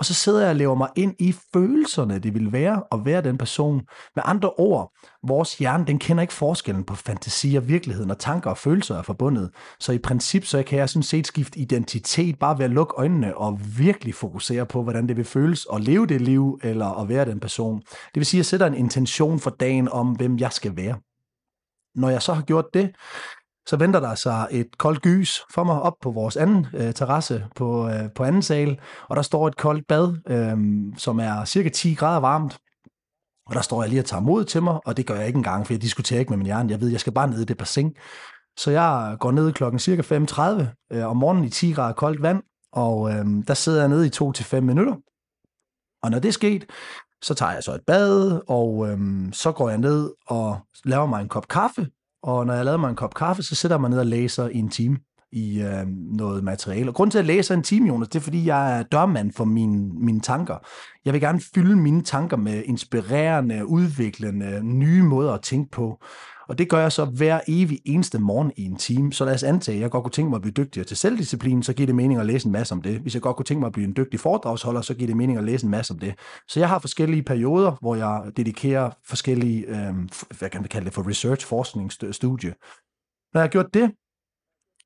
Og 0.00 0.06
så 0.06 0.14
sidder 0.14 0.40
jeg 0.40 0.50
og 0.50 0.56
lever 0.56 0.74
mig 0.74 0.88
ind 0.96 1.14
i 1.18 1.34
følelserne, 1.52 2.18
det 2.18 2.34
vil 2.34 2.52
være 2.52 2.82
at 2.92 3.04
være 3.04 3.22
den 3.22 3.38
person. 3.38 3.80
Med 4.16 4.22
andre 4.26 4.50
ord, 4.50 4.92
vores 5.26 5.58
hjerne, 5.58 5.86
den 5.86 5.98
kender 5.98 6.22
ikke 6.22 6.34
forskellen 6.34 6.84
på 6.84 6.94
fantasi 6.94 7.54
og 7.54 7.68
virkelighed, 7.68 8.06
når 8.06 8.14
tanker 8.14 8.50
og 8.50 8.58
følelser 8.58 8.98
er 8.98 9.02
forbundet. 9.02 9.50
Så 9.80 9.92
i 9.92 9.98
princip, 9.98 10.44
så 10.44 10.62
kan 10.62 10.78
jeg 10.78 10.88
sådan 10.88 11.02
set 11.02 11.26
skifte 11.26 11.58
identitet 11.58 12.38
bare 12.38 12.58
ved 12.58 12.64
at 12.64 12.70
lukke 12.70 12.94
øjnene 12.96 13.36
og 13.36 13.60
virkelig 13.78 14.14
fokusere 14.14 14.66
på, 14.66 14.82
hvordan 14.82 15.08
det 15.08 15.16
vil 15.16 15.24
føles 15.24 15.66
at 15.72 15.80
leve 15.80 16.06
det 16.06 16.20
liv, 16.20 16.60
eller 16.62 17.00
at 17.00 17.08
være 17.08 17.24
den 17.24 17.40
person. 17.40 17.80
Det 17.80 18.16
vil 18.16 18.26
sige, 18.26 18.38
at 18.38 18.40
jeg 18.40 18.46
sætter 18.46 18.66
en 18.66 18.74
intention 18.74 19.38
for 19.38 19.50
dagen 19.50 19.88
om, 19.88 20.12
hvem 20.12 20.38
jeg 20.38 20.52
skal 20.52 20.76
være. 20.76 20.96
Når 21.94 22.10
jeg 22.10 22.22
så 22.22 22.32
har 22.32 22.42
gjort 22.42 22.66
det, 22.74 22.90
så 23.66 23.76
venter 23.76 24.00
der 24.00 24.14
sig 24.14 24.46
et 24.50 24.78
koldt 24.78 25.02
gys 25.02 25.40
for 25.54 25.64
mig 25.64 25.82
op 25.82 25.94
på 26.02 26.10
vores 26.10 26.36
anden 26.36 26.66
øh, 26.74 26.94
terrasse 26.94 27.46
på, 27.56 27.88
øh, 27.88 28.12
på 28.14 28.24
anden 28.24 28.42
sal, 28.42 28.80
og 29.08 29.16
der 29.16 29.22
står 29.22 29.48
et 29.48 29.56
koldt 29.56 29.86
bad, 29.88 30.16
øh, 30.28 30.56
som 30.98 31.20
er 31.20 31.44
cirka 31.44 31.68
10 31.68 31.94
grader 31.94 32.20
varmt. 32.20 32.58
Og 33.46 33.54
der 33.54 33.60
står 33.60 33.82
jeg 33.82 33.90
lige 33.90 34.00
og 34.00 34.04
tager 34.04 34.20
mod 34.20 34.44
til 34.44 34.62
mig, 34.62 34.80
og 34.86 34.96
det 34.96 35.06
gør 35.06 35.14
jeg 35.14 35.26
ikke 35.26 35.36
engang, 35.36 35.66
for 35.66 35.72
jeg 35.72 35.82
diskuterer 35.82 36.20
ikke 36.20 36.30
med 36.30 36.36
min 36.36 36.46
hjerne. 36.46 36.70
Jeg 36.70 36.80
ved, 36.80 36.88
jeg 36.88 37.00
skal 37.00 37.12
bare 37.12 37.30
ned 37.30 37.40
i 37.40 37.44
det 37.44 37.56
bassin. 37.56 37.96
Så 38.56 38.70
jeg 38.70 39.16
går 39.20 39.30
ned 39.30 39.52
klokken 39.52 39.78
cirka 39.78 40.02
5.30 40.02 40.96
øh, 40.96 41.06
om 41.06 41.16
morgenen 41.16 41.44
i 41.44 41.50
10 41.50 41.72
grader 41.72 41.94
koldt 41.94 42.22
vand, 42.22 42.42
og 42.72 43.10
øh, 43.10 43.24
der 43.48 43.54
sidder 43.54 43.80
jeg 43.80 43.88
nede 43.88 44.06
i 44.06 44.10
2-5 44.14 44.60
minutter. 44.60 44.94
Og 46.02 46.10
når 46.10 46.18
det 46.18 46.28
er 46.28 46.32
sket, 46.32 46.66
så 47.22 47.34
tager 47.34 47.52
jeg 47.52 47.62
så 47.62 47.74
et 47.74 47.84
bad, 47.86 48.40
og 48.48 48.88
øh, 48.88 48.98
så 49.32 49.52
går 49.52 49.68
jeg 49.68 49.78
ned 49.78 50.12
og 50.26 50.58
laver 50.84 51.06
mig 51.06 51.20
en 51.20 51.28
kop 51.28 51.48
kaffe, 51.48 51.86
og 52.22 52.46
når 52.46 52.54
jeg 52.54 52.64
lavede 52.64 52.78
mig 52.78 52.90
en 52.90 52.96
kop 52.96 53.14
kaffe, 53.14 53.42
så 53.42 53.54
sætter 53.54 53.76
jeg 53.76 53.80
mig 53.80 53.90
ned 53.90 53.98
og 53.98 54.06
læser 54.06 54.48
i 54.48 54.58
en 54.58 54.68
time 54.68 54.98
i 55.32 55.62
øh, 55.62 55.86
noget 56.16 56.44
materiale. 56.44 56.90
Og 56.90 56.94
grunden 56.94 57.10
til, 57.10 57.18
at 57.18 57.26
jeg 57.26 57.36
læser 57.36 57.54
en 57.54 57.62
time, 57.62 57.88
Jonas, 57.88 58.08
det 58.08 58.18
er, 58.18 58.22
fordi 58.22 58.46
jeg 58.46 58.78
er 58.78 58.82
dørmand 58.82 59.32
for 59.32 59.44
mine, 59.44 59.90
mine 59.94 60.20
tanker. 60.20 60.56
Jeg 61.04 61.12
vil 61.12 61.20
gerne 61.20 61.40
fylde 61.54 61.76
mine 61.76 62.02
tanker 62.02 62.36
med 62.36 62.62
inspirerende, 62.66 63.66
udviklende, 63.66 64.60
nye 64.62 65.02
måder 65.02 65.32
at 65.32 65.42
tænke 65.42 65.70
på. 65.70 66.02
Og 66.50 66.58
det 66.58 66.68
gør 66.68 66.80
jeg 66.80 66.92
så 66.92 67.04
hver 67.04 67.40
evig 67.48 67.80
eneste 67.84 68.18
morgen 68.18 68.52
i 68.56 68.64
en 68.64 68.76
time. 68.76 69.12
Så 69.12 69.24
lad 69.24 69.34
os 69.34 69.42
antage, 69.42 69.76
at 69.76 69.82
jeg 69.82 69.90
godt 69.90 70.04
kunne 70.04 70.10
tænke 70.10 70.28
mig 70.30 70.36
at 70.36 70.42
blive 70.42 70.52
dygtigere 70.52 70.86
til 70.86 70.96
selvdisciplin, 70.96 71.62
så 71.62 71.72
giver 71.72 71.86
det 71.86 71.94
mening 71.94 72.20
at 72.20 72.26
læse 72.26 72.46
en 72.46 72.52
masse 72.52 72.74
om 72.74 72.82
det. 72.82 73.00
Hvis 73.00 73.14
jeg 73.14 73.22
godt 73.22 73.36
kunne 73.36 73.44
tænke 73.44 73.60
mig 73.60 73.66
at 73.66 73.72
blive 73.72 73.86
en 73.86 73.96
dygtig 73.96 74.20
foredragsholder, 74.20 74.80
så 74.80 74.94
giver 74.94 75.06
det 75.06 75.16
mening 75.16 75.38
at 75.38 75.44
læse 75.44 75.64
en 75.64 75.70
masse 75.70 75.94
om 75.94 75.98
det. 75.98 76.14
Så 76.48 76.60
jeg 76.60 76.68
har 76.68 76.78
forskellige 76.78 77.22
perioder, 77.22 77.76
hvor 77.80 77.94
jeg 77.94 78.32
dedikerer 78.36 78.90
forskellige, 79.06 79.66
øh, 79.66 79.94
hvad 80.38 80.50
kan 80.50 80.60
man 80.60 80.68
kalde 80.68 80.84
det 80.84 80.94
for 80.94 81.08
research, 81.08 81.46
forskningsstudie. 81.46 82.54
Når 83.34 83.40
jeg 83.40 83.42
har 83.42 83.48
gjort 83.48 83.74
det, 83.74 83.90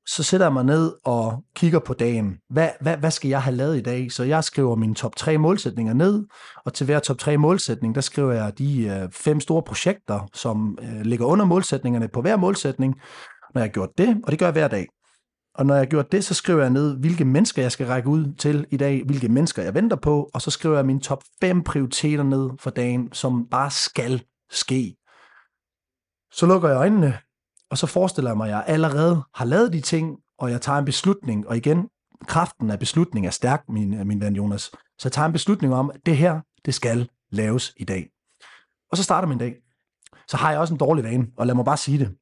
så 0.07 0.23
sætter 0.23 0.45
jeg 0.45 0.53
mig 0.53 0.63
ned 0.63 0.93
og 1.05 1.43
kigger 1.55 1.79
på 1.79 1.93
dagen. 1.93 2.37
Hvad, 2.49 2.69
hvad, 2.81 2.97
hvad 2.97 3.11
skal 3.11 3.29
jeg 3.29 3.43
have 3.43 3.55
lavet 3.55 3.77
i 3.77 3.81
dag? 3.81 4.11
Så 4.11 4.23
jeg 4.23 4.43
skriver 4.43 4.75
mine 4.75 4.95
top 4.95 5.15
3 5.15 5.37
målsætninger 5.37 5.93
ned, 5.93 6.25
og 6.65 6.73
til 6.73 6.85
hver 6.85 6.99
top 6.99 7.17
3 7.17 7.37
målsætning, 7.37 7.95
der 7.95 8.01
skriver 8.01 8.33
jeg 8.33 8.57
de 8.57 8.85
øh, 8.87 9.11
fem 9.11 9.39
store 9.39 9.63
projekter, 9.63 10.29
som 10.33 10.77
øh, 10.81 11.01
ligger 11.01 11.25
under 11.25 11.45
målsætningerne 11.45 12.07
på 12.07 12.21
hver 12.21 12.37
målsætning. 12.37 12.95
Når 13.53 13.61
jeg 13.61 13.67
har 13.67 13.73
gjort 13.73 13.89
det, 13.97 14.17
og 14.23 14.31
det 14.31 14.39
gør 14.39 14.45
jeg 14.45 14.53
hver 14.53 14.67
dag. 14.67 14.87
Og 15.55 15.65
når 15.65 15.73
jeg 15.73 15.81
har 15.81 15.89
gjort 15.89 16.11
det, 16.11 16.23
så 16.23 16.33
skriver 16.33 16.61
jeg 16.61 16.69
ned, 16.69 16.99
hvilke 16.99 17.25
mennesker 17.25 17.61
jeg 17.61 17.71
skal 17.71 17.87
række 17.87 18.09
ud 18.09 18.33
til 18.37 18.65
i 18.71 18.77
dag, 18.77 19.03
hvilke 19.05 19.29
mennesker 19.29 19.63
jeg 19.63 19.73
venter 19.73 19.95
på, 19.95 20.29
og 20.33 20.41
så 20.41 20.51
skriver 20.51 20.75
jeg 20.75 20.85
mine 20.85 20.99
top 20.99 21.23
5 21.41 21.63
prioriteter 21.63 22.23
ned 22.23 22.49
for 22.59 22.69
dagen, 22.69 23.13
som 23.13 23.47
bare 23.51 23.71
skal 23.71 24.23
ske. 24.51 24.95
Så 26.31 26.45
lukker 26.45 26.69
jeg 26.69 26.77
øjnene, 26.77 27.17
og 27.71 27.77
så 27.77 27.87
forestiller 27.87 28.31
jeg 28.31 28.37
mig, 28.37 28.47
at 28.47 28.51
jeg 28.51 28.63
allerede 28.67 29.23
har 29.35 29.45
lavet 29.45 29.73
de 29.73 29.81
ting, 29.81 30.17
og 30.39 30.51
jeg 30.51 30.61
tager 30.61 30.79
en 30.79 30.85
beslutning, 30.85 31.47
og 31.47 31.57
igen, 31.57 31.89
kraften 32.27 32.71
af 32.71 32.79
beslutning 32.79 33.25
er 33.25 33.31
stærk, 33.31 33.63
min, 33.69 34.07
min 34.07 34.21
ven 34.21 34.35
Jonas. 34.35 34.61
Så 34.99 35.01
jeg 35.03 35.11
tager 35.11 35.25
en 35.25 35.33
beslutning 35.33 35.73
om, 35.73 35.91
at 35.93 35.99
det 36.05 36.17
her, 36.17 36.41
det 36.65 36.73
skal 36.73 37.09
laves 37.31 37.73
i 37.77 37.83
dag. 37.83 38.09
Og 38.91 38.97
så 38.97 39.03
starter 39.03 39.27
min 39.27 39.37
dag. 39.37 39.55
Så 40.27 40.37
har 40.37 40.51
jeg 40.51 40.59
også 40.59 40.73
en 40.73 40.79
dårlig 40.79 41.03
vane, 41.03 41.27
og 41.37 41.47
lad 41.47 41.55
mig 41.55 41.65
bare 41.65 41.77
sige 41.77 41.99
det. 41.99 42.15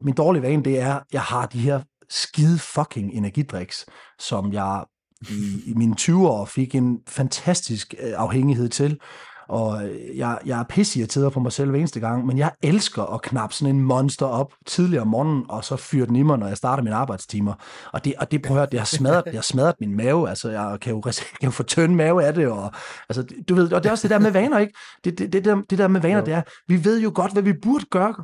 Min 0.00 0.14
dårlige 0.14 0.42
vane, 0.42 0.64
det 0.64 0.80
er, 0.80 0.94
at 0.94 1.02
jeg 1.12 1.22
har 1.22 1.46
de 1.46 1.58
her 1.58 1.82
skide 2.10 2.58
fucking 2.58 3.12
energidriks, 3.12 3.86
som 4.18 4.52
jeg 4.52 4.84
i, 5.30 5.62
i 5.66 5.74
mine 5.74 5.94
20 5.94 6.28
år 6.28 6.44
fik 6.44 6.74
en 6.74 6.98
fantastisk 7.08 7.94
øh, 7.98 8.12
afhængighed 8.16 8.68
til. 8.68 9.00
Og 9.48 9.82
jeg, 10.14 10.38
jeg 10.46 10.60
er 10.60 10.64
pissirriteret 10.64 11.32
på 11.32 11.40
mig 11.40 11.52
selv 11.52 11.70
hver 11.70 11.78
eneste 11.78 12.00
gang, 12.00 12.26
men 12.26 12.38
jeg 12.38 12.52
elsker 12.62 13.02
at 13.02 13.22
knappe 13.22 13.54
sådan 13.54 13.74
en 13.74 13.82
monster 13.82 14.26
op 14.26 14.52
tidligere 14.66 15.02
om 15.02 15.08
morgenen, 15.08 15.44
og 15.48 15.64
så 15.64 15.76
fyre 15.76 16.06
den 16.06 16.16
i 16.16 16.22
mig, 16.22 16.38
når 16.38 16.46
jeg 16.46 16.56
starter 16.56 16.82
mine 16.82 16.96
arbejdstimer. 16.96 17.54
Og 17.92 18.04
det, 18.04 18.14
og 18.18 18.30
det 18.30 18.42
prøver 18.42 18.66
det 18.66 18.80
har 18.80 18.86
smadret, 18.86 19.24
det 19.24 19.34
har 19.34 19.42
smadret 19.42 19.74
min 19.80 19.96
mave, 19.96 20.28
altså 20.28 20.50
jeg 20.50 20.78
kan 20.80 20.92
jo, 20.92 21.02
jeg 21.06 21.14
kan 21.14 21.46
jo 21.46 21.50
få 21.50 21.62
tynd 21.62 21.94
mave 21.94 22.24
af 22.24 22.34
det, 22.34 22.48
og, 22.48 22.72
altså, 23.08 23.24
du 23.48 23.54
ved, 23.54 23.72
og 23.72 23.82
det 23.82 23.88
er 23.88 23.92
også 23.92 24.08
det 24.08 24.10
der 24.10 24.18
med 24.18 24.30
vaner, 24.30 24.58
ikke? 24.58 24.74
Det, 25.04 25.18
det, 25.18 25.32
det, 25.32 25.44
der, 25.44 25.62
det 25.70 25.78
der 25.78 25.88
med 25.88 26.00
vaner, 26.00 26.18
jo. 26.18 26.24
det 26.24 26.34
er, 26.34 26.42
vi 26.68 26.84
ved 26.84 27.00
jo 27.00 27.12
godt, 27.14 27.32
hvad 27.32 27.42
vi 27.42 27.52
burde 27.62 27.84
gøre. 27.90 28.14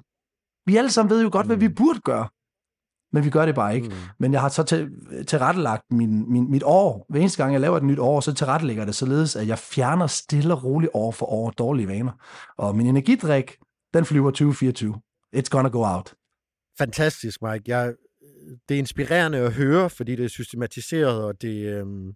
Vi 0.67 0.77
alle 0.77 0.91
sammen 0.91 1.11
ved 1.11 1.23
jo 1.23 1.29
godt, 1.33 1.47
hvad 1.47 1.57
vi 1.57 1.69
mm. 1.69 1.75
burde 1.75 2.01
gøre 2.01 2.29
men 3.13 3.25
vi 3.25 3.31
gør 3.31 3.47
det 3.47 3.55
bare 3.55 3.75
ikke. 3.75 3.89
Mm. 3.89 3.95
Men 4.19 4.33
jeg 4.33 4.41
har 4.41 4.49
så 4.49 4.63
til, 4.63 4.91
tilrettelagt 5.27 5.83
min, 5.91 6.33
min, 6.33 6.51
mit 6.51 6.63
år. 6.63 7.07
Hver 7.09 7.21
eneste 7.21 7.43
gang, 7.43 7.53
jeg 7.53 7.61
laver 7.61 7.77
et 7.77 7.83
nyt 7.83 7.99
år, 7.99 8.21
så 8.21 8.35
tilrettelægger 8.35 8.85
det 8.85 8.95
således, 8.95 9.37
at 9.37 9.49
jeg 9.49 9.59
fjerner 9.59 10.07
stille 10.07 10.55
og 10.55 10.65
roligt 10.65 10.91
år 10.95 11.11
for 11.11 11.27
år 11.27 11.51
dårlige 11.51 11.89
vaner. 11.89 12.13
Og 12.59 12.77
min 12.77 12.87
energidrik, 12.87 13.57
den 13.95 14.05
flyver 14.05 14.31
2024. 14.31 15.01
It's 15.37 15.49
gonna 15.51 15.69
go 15.69 15.85
out. 15.85 16.15
Fantastisk, 16.79 17.43
Mike. 17.43 17.65
Jeg, 17.67 17.95
det 18.69 18.75
er 18.75 18.79
inspirerende 18.79 19.39
at 19.39 19.53
høre, 19.53 19.91
fordi 19.91 20.17
det 20.17 20.25
er 20.25 20.29
systematiseret, 20.29 21.25
og 21.25 21.43
det, 21.43 21.67
øhm, 21.67 22.13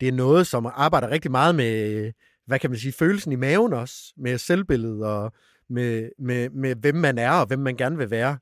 det 0.00 0.08
er 0.08 0.12
noget, 0.12 0.46
som 0.46 0.66
arbejder 0.74 1.10
rigtig 1.10 1.30
meget 1.30 1.54
med, 1.54 2.12
hvad 2.46 2.58
kan 2.58 2.70
man 2.70 2.78
sige, 2.78 2.92
følelsen 2.92 3.32
i 3.32 3.36
maven 3.36 3.72
også, 3.72 4.12
med 4.16 4.38
selvbilledet 4.38 5.04
og 5.04 5.32
med, 5.70 6.08
med, 6.18 6.50
med 6.50 6.74
hvem 6.74 6.94
man 6.94 7.18
er 7.18 7.30
og 7.30 7.46
hvem 7.46 7.58
man 7.58 7.76
gerne 7.76 7.96
vil 7.96 8.10
være. 8.10 8.38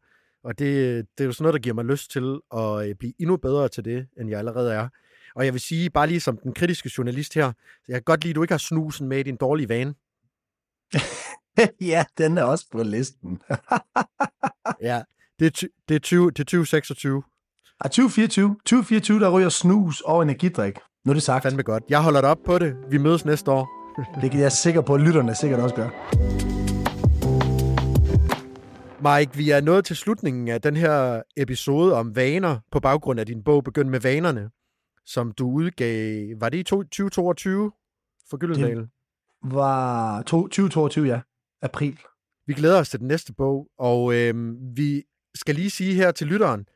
Og 0.49 0.59
det, 0.59 1.07
det 1.19 1.25
er 1.25 1.27
jo 1.27 1.33
sådan 1.33 1.43
noget, 1.43 1.53
der 1.53 1.61
giver 1.61 1.75
mig 1.75 1.85
lyst 1.85 2.11
til 2.11 2.39
at 2.57 2.89
øh, 2.89 2.95
blive 2.95 3.13
endnu 3.19 3.37
bedre 3.37 3.69
til 3.69 3.85
det, 3.85 4.07
end 4.21 4.31
jeg 4.31 4.39
allerede 4.39 4.73
er. 4.73 4.89
Og 5.35 5.45
jeg 5.45 5.53
vil 5.53 5.61
sige, 5.61 5.91
bare 5.91 6.07
lige 6.07 6.21
som 6.21 6.37
den 6.37 6.55
kritiske 6.55 6.91
journalist 6.99 7.35
her, 7.35 7.53
jeg 7.89 7.95
kan 7.95 8.03
godt 8.03 8.23
lide, 8.23 8.31
at 8.31 8.37
du 8.37 8.43
ikke 8.43 8.53
har 8.53 8.59
snusen 8.59 9.09
med 9.09 9.19
i 9.19 9.23
din 9.23 9.37
dårlige 9.37 9.69
vane. 9.69 9.95
ja, 11.93 12.05
den 12.19 12.39
er 12.39 12.43
også 12.43 12.67
på 12.73 12.83
listen. 12.83 13.43
ja, 14.89 15.03
det 15.39 15.47
er, 15.47 15.67
det 15.89 15.95
er, 15.95 15.99
20, 15.99 16.31
det 16.31 16.41
er 16.41 16.45
2026. 16.45 17.23
Ah, 17.81 17.91
2024. 17.91 18.49
2024, 18.49 19.21
der 19.21 19.31
ryger 19.31 19.49
snus 19.49 20.01
og 20.01 20.23
energidrik. 20.23 20.79
Nu 21.05 21.13
er 21.13 21.15
det 21.15 21.23
sagt. 21.23 21.43
Fandme 21.43 21.63
godt. 21.63 21.83
Jeg 21.89 22.03
holder 22.03 22.21
dig 22.21 22.31
op 22.31 22.39
på 22.47 22.59
det. 22.59 22.77
Vi 22.91 22.99
mødes 22.99 23.25
næste 23.25 23.51
år. 23.51 23.69
det 24.21 24.31
kan 24.31 24.41
jeg 24.41 24.53
sikker 24.53 24.81
på, 24.81 24.95
at 24.95 25.01
lytterne 25.01 25.35
sikkert 25.35 25.61
også 25.61 25.75
gør. 25.75 26.58
Mike, 29.01 29.37
vi 29.37 29.51
er 29.51 29.61
nået 29.61 29.85
til 29.85 29.97
slutningen 29.97 30.49
af 30.49 30.63
den 30.63 30.77
her 30.77 31.23
episode 31.37 31.95
om 31.95 32.17
vaner 32.17 32.59
på 32.71 32.81
baggrund 32.81 33.21
af 33.21 33.27
din 33.27 33.43
bog 33.45 33.65
Begynd 33.65 33.89
med 33.89 34.01
vanerne, 34.01 34.51
som 35.05 35.33
du 35.33 35.51
udgav, 35.51 36.27
var 36.41 36.49
det 36.49 36.59
i 36.59 36.63
2022 36.63 37.73
for 38.31 38.37
Gyldendal? 38.37 38.77
Det 38.77 38.89
var 39.43 40.23
2022, 40.23 41.07
ja. 41.07 41.21
April. 41.63 41.99
Vi 42.47 42.55
glæder 42.55 42.81
os 42.81 42.89
til 42.89 42.99
den 42.99 43.09
næste 43.09 43.33
bog, 43.33 43.69
og 43.79 44.15
øh, 44.15 44.55
vi 44.77 45.03
skal 45.35 45.55
lige 45.55 45.71
sige 45.71 45.95
her 45.95 46.11
til 46.11 46.27
lytteren, 46.27 46.67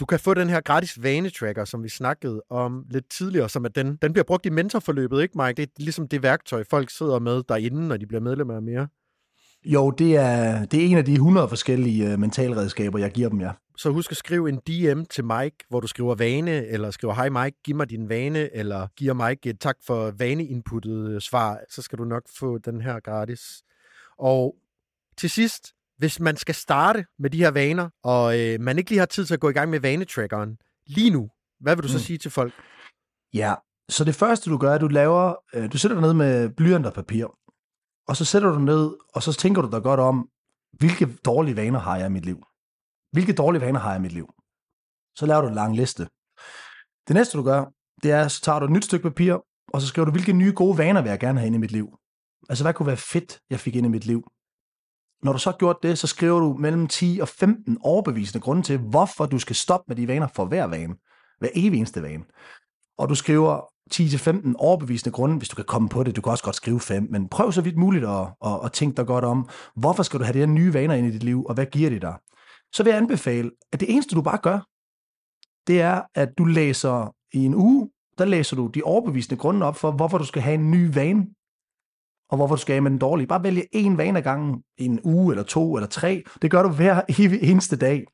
du 0.00 0.06
kan 0.06 0.20
få 0.20 0.34
den 0.34 0.48
her 0.48 0.60
gratis 0.60 1.02
vanetracker, 1.02 1.64
som 1.64 1.82
vi 1.82 1.88
snakkede 1.88 2.42
om 2.50 2.86
lidt 2.90 3.10
tidligere, 3.10 3.48
som 3.48 3.64
at 3.64 3.74
den, 3.74 3.96
den 3.96 4.12
bliver 4.12 4.24
brugt 4.24 4.46
i 4.46 4.50
mentorforløbet, 4.50 5.22
ikke 5.22 5.38
Mike? 5.38 5.54
Det 5.56 5.62
er 5.62 5.72
ligesom 5.78 6.08
det 6.08 6.22
værktøj, 6.22 6.64
folk 6.70 6.90
sidder 6.90 7.18
med 7.18 7.42
derinde, 7.48 7.88
når 7.88 7.96
de 7.96 8.06
bliver 8.06 8.20
medlemmer 8.20 8.54
af 8.54 8.62
mere. 8.62 8.88
Jo, 9.64 9.90
det 9.90 10.16
er, 10.16 10.64
det 10.64 10.82
er 10.82 10.86
en 10.86 10.96
af 10.96 11.04
de 11.04 11.12
100 11.12 11.48
forskellige 11.48 12.12
uh, 12.12 12.20
mentalredskaber, 12.20 12.98
jeg 12.98 13.10
giver 13.10 13.28
dem, 13.28 13.40
ja. 13.40 13.50
Så 13.76 13.90
husk 13.90 14.10
at 14.10 14.16
skrive 14.16 14.48
en 14.48 14.56
DM 14.56 15.02
til 15.04 15.24
Mike, 15.24 15.56
hvor 15.68 15.80
du 15.80 15.86
skriver 15.86 16.14
vane, 16.14 16.66
eller 16.66 16.90
skriver, 16.90 17.14
hej 17.14 17.28
Mike, 17.28 17.58
giv 17.64 17.76
mig 17.76 17.90
din 17.90 18.08
vane, 18.08 18.56
eller 18.56 18.86
giver 18.96 19.28
Mike 19.28 19.50
et 19.50 19.60
tak 19.60 19.76
for 19.86 20.10
vaneinputtet 20.10 21.10
øh, 21.10 21.20
svar, 21.20 21.60
så 21.70 21.82
skal 21.82 21.98
du 21.98 22.04
nok 22.04 22.22
få 22.38 22.58
den 22.58 22.80
her 22.80 23.00
gratis. 23.00 23.62
Og 24.18 24.56
til 25.16 25.30
sidst, 25.30 25.72
hvis 25.98 26.20
man 26.20 26.36
skal 26.36 26.54
starte 26.54 27.04
med 27.18 27.30
de 27.30 27.38
her 27.38 27.50
vaner, 27.50 27.88
og 28.02 28.40
øh, 28.40 28.60
man 28.60 28.78
ikke 28.78 28.90
lige 28.90 28.98
har 28.98 29.06
tid 29.06 29.26
til 29.26 29.34
at 29.34 29.40
gå 29.40 29.48
i 29.48 29.52
gang 29.52 29.70
med 29.70 29.80
vanetrackeren 29.80 30.58
lige 30.86 31.10
nu, 31.10 31.30
hvad 31.60 31.76
vil 31.76 31.82
du 31.82 31.88
så 31.88 31.96
mm. 31.96 32.02
sige 32.02 32.18
til 32.18 32.30
folk? 32.30 32.52
Ja, 33.34 33.54
Så 33.88 34.04
det 34.04 34.14
første, 34.14 34.50
du 34.50 34.56
gør, 34.56 34.70
er, 34.70 34.74
at 34.74 34.80
du 34.80 34.88
laver, 34.88 35.34
øh, 35.54 35.72
du 35.72 35.78
sætter 35.78 35.96
dig 35.96 36.02
ned 36.02 36.14
med 36.14 36.48
blyant 36.48 36.86
og 36.86 36.92
papir, 36.92 37.26
og 38.10 38.16
så 38.16 38.24
sætter 38.24 38.52
du 38.52 38.58
ned, 38.58 38.94
og 39.14 39.22
så 39.22 39.32
tænker 39.32 39.62
du 39.62 39.70
dig 39.70 39.82
godt 39.82 40.00
om, 40.00 40.28
hvilke 40.72 41.06
dårlige 41.24 41.56
vaner 41.56 41.78
har 41.78 41.96
jeg 41.96 42.06
i 42.06 42.10
mit 42.10 42.24
liv? 42.24 42.42
Hvilke 43.12 43.32
dårlige 43.32 43.60
vaner 43.60 43.80
har 43.80 43.90
jeg 43.90 43.98
i 43.98 44.02
mit 44.02 44.12
liv? 44.12 44.28
Så 45.16 45.26
laver 45.26 45.40
du 45.40 45.48
en 45.48 45.54
lang 45.54 45.76
liste. 45.76 46.08
Det 47.08 47.14
næste, 47.14 47.38
du 47.38 47.42
gør, 47.42 47.64
det 48.02 48.10
er, 48.10 48.28
så 48.28 48.40
tager 48.40 48.58
du 48.58 48.64
et 48.64 48.70
nyt 48.70 48.84
stykke 48.84 49.02
papir, 49.10 49.34
og 49.72 49.80
så 49.80 49.86
skriver 49.86 50.06
du, 50.06 50.12
hvilke 50.12 50.32
nye 50.32 50.52
gode 50.56 50.78
vaner 50.78 51.02
vil 51.02 51.10
jeg 51.10 51.20
gerne 51.20 51.38
have 51.38 51.46
ind 51.46 51.54
i 51.54 51.58
mit 51.58 51.70
liv? 51.70 51.88
Altså, 52.48 52.64
hvad 52.64 52.74
kunne 52.74 52.86
være 52.86 52.96
fedt, 52.96 53.40
jeg 53.50 53.60
fik 53.60 53.76
ind 53.76 53.86
i 53.86 53.88
mit 53.88 54.06
liv? 54.06 54.22
Når 55.22 55.32
du 55.32 55.38
så 55.38 55.50
har 55.50 55.56
gjort 55.58 55.76
det, 55.82 55.98
så 55.98 56.06
skriver 56.06 56.40
du 56.40 56.56
mellem 56.58 56.86
10 56.88 57.18
og 57.22 57.28
15 57.28 57.78
overbevisende 57.80 58.40
grunde 58.40 58.62
til, 58.62 58.78
hvorfor 58.78 59.26
du 59.26 59.38
skal 59.38 59.56
stoppe 59.56 59.84
med 59.88 59.96
de 59.96 60.08
vaner 60.08 60.28
for 60.34 60.44
hver 60.44 60.64
vane. 60.64 60.94
Hver 61.38 61.48
evig 61.54 61.78
eneste 61.78 62.02
vane. 62.02 62.24
Og 62.98 63.08
du 63.08 63.14
skriver 63.14 63.60
10-15 63.94 64.52
overbevisende 64.58 65.12
grunde, 65.12 65.36
hvis 65.38 65.48
du 65.48 65.56
kan 65.56 65.64
komme 65.64 65.88
på 65.88 66.02
det. 66.02 66.16
Du 66.16 66.20
kan 66.20 66.30
også 66.30 66.44
godt 66.44 66.56
skrive 66.56 66.80
5, 66.80 67.06
men 67.10 67.28
prøv 67.28 67.52
så 67.52 67.62
vidt 67.62 67.76
muligt 67.76 68.04
at, 68.04 68.26
at, 68.44 68.60
at 68.64 68.72
tænke 68.72 68.96
dig 68.96 69.06
godt 69.06 69.24
om, 69.24 69.48
hvorfor 69.76 70.02
skal 70.02 70.20
du 70.20 70.24
have 70.24 70.34
de 70.34 70.38
her 70.38 70.46
nye 70.46 70.74
vaner 70.74 70.94
ind 70.94 71.06
i 71.06 71.10
dit 71.10 71.22
liv, 71.22 71.44
og 71.44 71.54
hvad 71.54 71.66
giver 71.66 71.90
det 71.90 72.02
dig? 72.02 72.14
Så 72.72 72.82
vil 72.82 72.90
jeg 72.90 72.98
anbefale, 72.98 73.50
at 73.72 73.80
det 73.80 73.92
eneste, 73.92 74.14
du 74.14 74.22
bare 74.22 74.38
gør, 74.38 74.58
det 75.66 75.80
er, 75.80 76.02
at 76.14 76.28
du 76.38 76.44
læser 76.44 77.14
i 77.32 77.44
en 77.44 77.54
uge, 77.54 77.90
der 78.18 78.24
læser 78.24 78.56
du 78.56 78.66
de 78.66 78.82
overbevisende 78.82 79.40
grunde 79.40 79.66
op 79.66 79.76
for, 79.76 79.90
hvorfor 79.90 80.18
du 80.18 80.24
skal 80.24 80.42
have 80.42 80.54
en 80.54 80.70
ny 80.70 80.94
vane, 80.94 81.26
og 82.30 82.36
hvorfor 82.36 82.54
du 82.54 82.60
skal 82.60 82.74
have 82.74 82.80
med 82.80 82.90
den 82.90 82.98
dårlige. 82.98 83.26
Bare 83.26 83.42
vælge 83.42 83.66
en 83.72 83.98
vane 83.98 84.18
ad 84.18 84.22
gangen, 84.22 84.62
en 84.78 85.00
uge, 85.04 85.32
eller 85.32 85.44
to, 85.44 85.76
eller 85.76 85.88
tre. 85.88 86.22
Det 86.42 86.50
gør 86.50 86.62
du 86.62 86.68
hver 86.68 87.00
eneste 87.42 87.76
dag. 87.76 88.04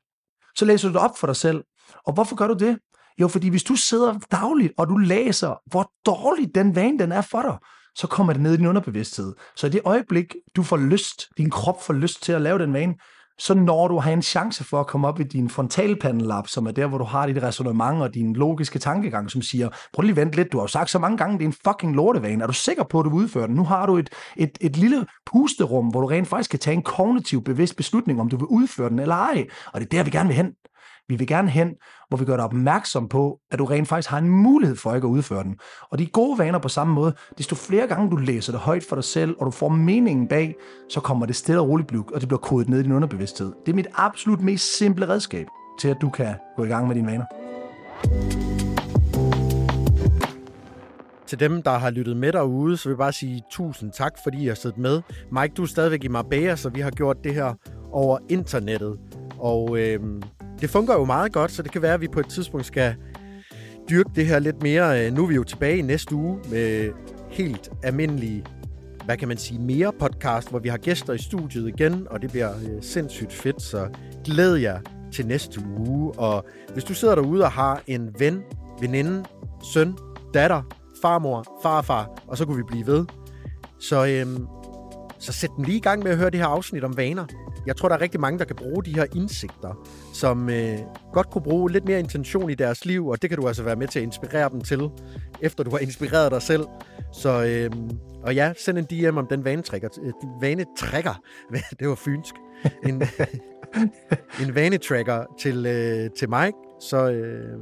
Så 0.55 0.65
læser 0.65 0.87
du 0.87 0.93
det 0.93 1.01
op 1.01 1.17
for 1.17 1.27
dig 1.27 1.35
selv. 1.35 1.63
Og 2.05 2.13
hvorfor 2.13 2.35
gør 2.35 2.47
du 2.47 2.53
det? 2.53 2.79
Jo, 3.21 3.27
fordi 3.27 3.49
hvis 3.49 3.63
du 3.63 3.75
sidder 3.75 4.13
dagligt, 4.31 4.73
og 4.77 4.87
du 4.87 4.97
læser, 4.97 5.61
hvor 5.65 5.91
dårlig 6.05 6.55
den 6.55 6.75
vane 6.75 6.99
den 6.99 7.11
er 7.11 7.21
for 7.21 7.41
dig, 7.41 7.57
så 7.95 8.07
kommer 8.07 8.33
det 8.33 8.41
ned 8.41 8.53
i 8.53 8.57
din 8.57 8.65
underbevidsthed. 8.65 9.33
Så 9.55 9.67
i 9.67 9.69
det 9.69 9.81
øjeblik, 9.85 10.35
du 10.55 10.63
får 10.63 10.77
lyst, 10.77 11.27
din 11.37 11.49
krop 11.49 11.83
får 11.83 11.93
lyst 11.93 12.23
til 12.23 12.31
at 12.31 12.41
lave 12.41 12.59
den 12.59 12.73
vane, 12.73 12.95
så 13.39 13.53
når 13.53 13.87
du 13.87 13.99
har 13.99 14.11
en 14.11 14.21
chance 14.21 14.63
for 14.63 14.79
at 14.79 14.87
komme 14.87 15.07
op 15.07 15.19
i 15.19 15.23
din 15.23 15.49
frontalpandelap, 15.49 16.47
som 16.47 16.67
er 16.67 16.71
der, 16.71 16.87
hvor 16.87 16.97
du 16.97 17.03
har 17.03 17.27
dit 17.27 17.43
resonemang 17.43 18.01
og 18.01 18.13
din 18.13 18.33
logiske 18.33 18.79
tankegang, 18.79 19.31
som 19.31 19.41
siger, 19.41 19.69
prøv 19.93 20.01
lige 20.01 20.15
vent 20.15 20.33
lidt, 20.33 20.51
du 20.51 20.57
har 20.57 20.63
jo 20.63 20.67
sagt 20.67 20.89
så 20.89 20.99
mange 20.99 21.17
gange, 21.17 21.37
det 21.37 21.43
er 21.43 21.47
en 21.47 21.55
fucking 21.67 21.95
lortevane. 21.95 22.43
Er 22.43 22.47
du 22.47 22.53
sikker 22.53 22.83
på, 22.83 22.99
at 22.99 23.05
du 23.05 23.09
udfører 23.09 23.47
den? 23.47 23.55
Nu 23.55 23.63
har 23.63 23.85
du 23.85 23.97
et, 23.97 24.09
et, 24.37 24.57
et 24.61 24.77
lille 24.77 25.05
pusterum, 25.25 25.87
hvor 25.87 26.01
du 26.01 26.07
rent 26.07 26.27
faktisk 26.27 26.49
kan 26.49 26.59
tage 26.59 26.75
en 26.75 26.83
kognitiv 26.83 27.43
bevidst 27.43 27.75
beslutning, 27.75 28.21
om 28.21 28.29
du 28.29 28.37
vil 28.37 28.45
udføre 28.45 28.89
den 28.89 28.99
eller 28.99 29.15
ej. 29.15 29.47
Og 29.73 29.79
det 29.79 29.85
er 29.85 29.97
der, 29.97 30.03
vi 30.03 30.11
gerne 30.11 30.27
vil 30.27 30.37
hen. 30.37 30.51
Vi 31.09 31.15
vil 31.15 31.27
gerne 31.27 31.49
hen, 31.49 31.73
hvor 32.07 32.17
vi 32.17 32.25
gør 32.25 32.35
dig 32.35 32.45
opmærksom 32.45 33.09
på, 33.09 33.39
at 33.51 33.59
du 33.59 33.65
rent 33.65 33.87
faktisk 33.87 34.09
har 34.09 34.17
en 34.17 34.29
mulighed 34.29 34.75
for 34.77 34.95
ikke 34.95 35.07
at 35.07 35.11
udføre 35.11 35.43
den. 35.43 35.55
Og 35.91 35.99
de 35.99 36.05
gode 36.05 36.39
vaner 36.39 36.59
på 36.59 36.69
samme 36.69 36.93
måde, 36.93 37.13
desto 37.37 37.55
flere 37.55 37.87
gange 37.87 38.11
du 38.11 38.15
læser 38.15 38.51
det 38.51 38.61
højt 38.61 38.83
for 38.89 38.95
dig 38.95 39.03
selv, 39.03 39.35
og 39.39 39.45
du 39.45 39.51
får 39.51 39.69
meningen 39.69 40.27
bag, 40.27 40.55
så 40.89 40.99
kommer 40.99 41.25
det 41.25 41.35
stille 41.35 41.61
og 41.61 41.69
roligt, 41.69 41.91
og 42.13 42.21
det 42.21 42.27
bliver 42.27 42.39
kodet 42.39 42.69
ned 42.69 42.79
i 42.79 42.83
din 42.83 42.91
underbevidsthed. 42.91 43.53
Det 43.65 43.71
er 43.71 43.75
mit 43.75 43.87
absolut 43.95 44.41
mest 44.41 44.77
simple 44.77 45.09
redskab 45.09 45.47
til, 45.79 45.87
at 45.87 45.97
du 46.01 46.09
kan 46.09 46.35
gå 46.57 46.63
i 46.63 46.67
gang 46.67 46.87
med 46.87 46.95
dine 46.95 47.07
vaner. 47.07 47.25
Til 51.27 51.39
dem, 51.39 51.63
der 51.63 51.71
har 51.71 51.89
lyttet 51.89 52.17
med 52.17 52.31
derude, 52.33 52.77
så 52.77 52.89
vil 52.89 52.93
jeg 52.93 52.97
bare 52.97 53.13
sige 53.13 53.41
tusind 53.51 53.91
tak, 53.91 54.13
fordi 54.23 54.43
I 54.43 54.47
har 54.47 54.55
siddet 54.55 54.77
med. 54.77 55.01
Mike, 55.31 55.53
du 55.57 55.63
er 55.63 55.67
stadigvæk 55.67 56.03
i 56.03 56.07
Marbella, 56.07 56.55
så 56.55 56.69
vi 56.69 56.79
har 56.79 56.91
gjort 56.91 57.17
det 57.23 57.33
her 57.33 57.53
over 57.91 58.17
internettet. 58.29 58.99
Og 59.39 59.79
øh, 59.79 59.99
det 60.61 60.69
fungerer 60.69 60.97
jo 60.97 61.05
meget 61.05 61.33
godt, 61.33 61.51
så 61.51 61.63
det 61.63 61.71
kan 61.71 61.81
være, 61.81 61.93
at 61.93 62.01
vi 62.01 62.07
på 62.07 62.19
et 62.19 62.29
tidspunkt 62.29 62.65
skal 62.65 62.95
dyrke 63.89 64.09
det 64.15 64.25
her 64.25 64.39
lidt 64.39 64.63
mere. 64.63 65.05
Øh, 65.05 65.13
nu 65.13 65.23
er 65.23 65.27
vi 65.27 65.35
jo 65.35 65.43
tilbage 65.43 65.77
i 65.77 65.81
næste 65.81 66.15
uge 66.15 66.39
med 66.49 66.89
helt 67.29 67.69
almindelige, 67.83 68.43
hvad 69.05 69.17
kan 69.17 69.27
man 69.27 69.37
sige, 69.37 69.59
mere 69.59 69.91
podcast, 69.99 70.49
hvor 70.49 70.59
vi 70.59 70.69
har 70.69 70.77
gæster 70.77 71.13
i 71.13 71.17
studiet 71.17 71.67
igen, 71.67 72.07
og 72.09 72.21
det 72.21 72.31
bliver 72.31 72.55
øh, 72.55 72.81
sindssygt 72.81 73.33
fedt, 73.33 73.61
så 73.61 73.87
glæd 74.25 74.55
jer 74.55 74.79
til 75.11 75.27
næste 75.27 75.61
uge. 75.77 76.19
Og 76.19 76.45
hvis 76.73 76.83
du 76.83 76.93
sidder 76.93 77.15
derude 77.15 77.43
og 77.43 77.51
har 77.51 77.81
en 77.87 78.15
ven, 78.19 78.41
veninde, 78.81 79.23
søn, 79.73 79.97
datter, 80.33 80.61
farmor, 81.01 81.59
farfar, 81.63 82.09
og 82.27 82.37
så 82.37 82.45
kunne 82.45 82.57
vi 82.57 82.63
blive 82.67 82.87
ved, 82.87 83.05
så, 83.79 84.05
øhm, 84.05 84.47
så 85.19 85.31
sæt 85.31 85.49
dem 85.57 85.63
lige 85.63 85.77
i 85.77 85.81
gang 85.81 86.03
med 86.03 86.11
at 86.11 86.17
høre 86.17 86.29
det 86.29 86.39
her 86.39 86.47
afsnit 86.47 86.83
om 86.83 86.97
vaner. 86.97 87.25
Jeg 87.65 87.75
tror, 87.75 87.89
der 87.89 87.95
er 87.95 88.01
rigtig 88.01 88.19
mange, 88.19 88.39
der 88.39 88.45
kan 88.45 88.55
bruge 88.55 88.83
de 88.85 88.95
her 88.95 89.05
indsigter, 89.15 89.87
som 90.19 90.49
øh, 90.49 90.77
godt 91.13 91.29
kunne 91.29 91.41
bruge 91.41 91.71
lidt 91.71 91.85
mere 91.85 91.99
intention 91.99 92.49
i 92.49 92.55
deres 92.55 92.85
liv, 92.85 93.07
og 93.07 93.21
det 93.21 93.29
kan 93.29 93.39
du 93.39 93.47
altså 93.47 93.63
være 93.63 93.75
med 93.75 93.87
til 93.87 93.99
at 93.99 94.03
inspirere 94.03 94.49
dem 94.49 94.61
til, 94.61 94.89
efter 95.41 95.63
du 95.63 95.71
har 95.71 95.77
inspireret 95.77 96.31
dig 96.31 96.41
selv. 96.41 96.63
Så, 97.13 97.43
øh, 97.43 97.71
og 98.23 98.35
ja, 98.35 98.53
send 98.57 98.77
en 98.77 98.85
DM 98.85 99.17
om 99.17 99.27
den 99.27 99.45
vanetrækker. 99.45 99.89
Øh, 100.03 100.13
vanetrækker, 100.41 101.21
det 101.79 101.89
var 101.89 101.95
fynsk. 101.95 102.33
En, 102.85 103.03
en 104.47 104.55
vanetracker 104.55 105.23
til, 105.39 105.65
øh, 105.65 106.09
til 106.17 106.29
Mike, 106.29 106.57
så 106.81 107.09
øh, 107.09 107.59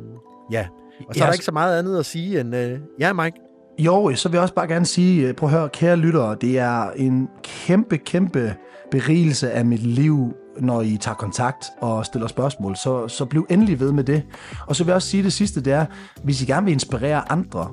ja. 0.51 0.67
Og 1.07 1.15
så 1.15 1.23
er 1.23 1.27
der 1.27 1.33
ikke 1.33 1.45
så 1.45 1.51
meget 1.51 1.79
andet 1.79 1.99
at 1.99 2.05
sige 2.05 2.39
end, 2.39 2.55
øh, 2.55 2.79
ja 2.99 3.13
Mike, 3.13 3.37
jo, 3.79 4.15
så 4.15 4.29
vil 4.29 4.35
jeg 4.35 4.41
også 4.41 4.55
bare 4.55 4.67
gerne 4.67 4.85
sige, 4.85 5.33
prøv 5.33 5.49
at 5.49 5.55
høre, 5.55 5.69
kære 5.69 5.95
lyttere, 5.95 6.37
det 6.41 6.59
er 6.59 6.91
en 6.91 7.27
kæmpe, 7.43 7.97
kæmpe 7.97 8.55
berigelse 8.91 9.51
af 9.51 9.65
mit 9.65 9.83
liv, 9.83 10.33
når 10.59 10.81
I 10.81 10.97
tager 10.97 11.15
kontakt 11.15 11.65
og 11.81 12.05
stiller 12.05 12.27
spørgsmål, 12.27 12.75
så, 12.75 13.07
så 13.07 13.25
bliv 13.25 13.45
endelig 13.49 13.79
ved 13.79 13.91
med 13.91 14.03
det. 14.03 14.23
Og 14.67 14.75
så 14.75 14.83
vil 14.83 14.89
jeg 14.89 14.95
også 14.95 15.07
sige 15.07 15.23
det 15.23 15.33
sidste, 15.33 15.61
det 15.61 15.73
er, 15.73 15.85
hvis 16.23 16.41
I 16.41 16.45
gerne 16.45 16.65
vil 16.65 16.73
inspirere 16.73 17.31
andre, 17.31 17.69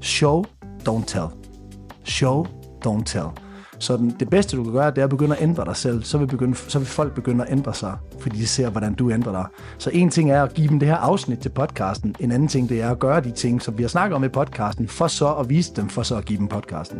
show, 0.00 0.44
don't 0.88 1.04
tell. 1.06 1.26
Show, 2.04 2.46
don't 2.86 3.04
tell. 3.04 3.26
Så 3.78 3.96
den, 3.96 4.16
det 4.20 4.30
bedste, 4.30 4.56
du 4.56 4.64
kan 4.64 4.72
gøre, 4.72 4.90
det 4.90 4.98
er 4.98 5.04
at 5.04 5.10
begynde 5.10 5.36
at 5.36 5.42
ændre 5.42 5.64
dig 5.64 5.76
selv. 5.76 6.02
Så 6.02 6.18
vil, 6.18 6.26
begynde, 6.26 6.56
så 6.56 6.78
vil 6.78 6.88
folk 6.88 7.14
begynde 7.14 7.44
at 7.44 7.52
ændre 7.52 7.74
sig, 7.74 7.96
fordi 8.18 8.38
de 8.38 8.46
ser, 8.46 8.70
hvordan 8.70 8.94
du 8.94 9.10
ændrer 9.10 9.32
dig. 9.32 9.46
Så 9.78 9.90
en 9.90 10.10
ting 10.10 10.30
er 10.30 10.42
at 10.42 10.54
give 10.54 10.68
dem 10.68 10.78
det 10.78 10.88
her 10.88 10.96
afsnit 10.96 11.38
til 11.38 11.48
podcasten. 11.48 12.14
En 12.20 12.32
anden 12.32 12.48
ting, 12.48 12.68
det 12.68 12.82
er 12.82 12.90
at 12.90 12.98
gøre 12.98 13.20
de 13.20 13.30
ting, 13.30 13.62
som 13.62 13.78
vi 13.78 13.82
har 13.82 13.88
snakket 13.88 14.16
om 14.16 14.24
i 14.24 14.28
podcasten, 14.28 14.88
for 14.88 15.06
så 15.06 15.34
at 15.34 15.48
vise 15.48 15.74
dem, 15.76 15.88
for 15.88 16.02
så 16.02 16.16
at 16.16 16.24
give 16.24 16.38
dem 16.38 16.48
podcasten. 16.48 16.98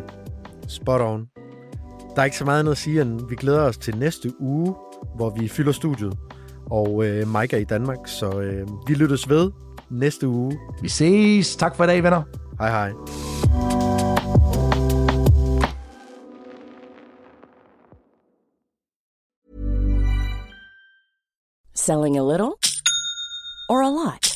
Spot 0.68 1.01
on. 1.01 1.27
Der 2.14 2.22
er 2.22 2.24
ikke 2.24 2.37
så 2.37 2.45
meget 2.45 2.61
andet 2.61 2.72
at 2.72 2.79
sige, 2.79 3.03
end 3.03 3.20
vi 3.29 3.35
glæder 3.35 3.62
os 3.62 3.79
til 3.79 3.97
næste 3.97 4.41
uge, 4.41 4.74
hvor 5.17 5.31
vi 5.31 5.49
fylder 5.49 5.73
studiet. 5.73 6.19
Og 6.71 7.07
øh, 7.07 7.29
Mike 7.29 7.57
er 7.57 7.61
i 7.61 7.64
Danmark, 7.64 7.99
så 8.07 8.41
øh, 8.41 8.69
vi 8.87 8.95
lyttes 8.95 9.29
ved 9.29 9.51
næste 9.91 10.29
uge. 10.29 10.59
Vi 10.83 10.89
ses. 10.89 11.57
Tak 11.57 11.77
for 11.77 11.85
i 11.85 11.87
dag, 11.87 12.03
venner. 12.03 12.23
Hej 12.59 12.71
hej. 12.71 12.93
Selling 21.75 22.19
a 22.19 22.23
little 22.23 22.59
or 23.69 23.83
a 23.83 23.91
lot? 23.91 24.36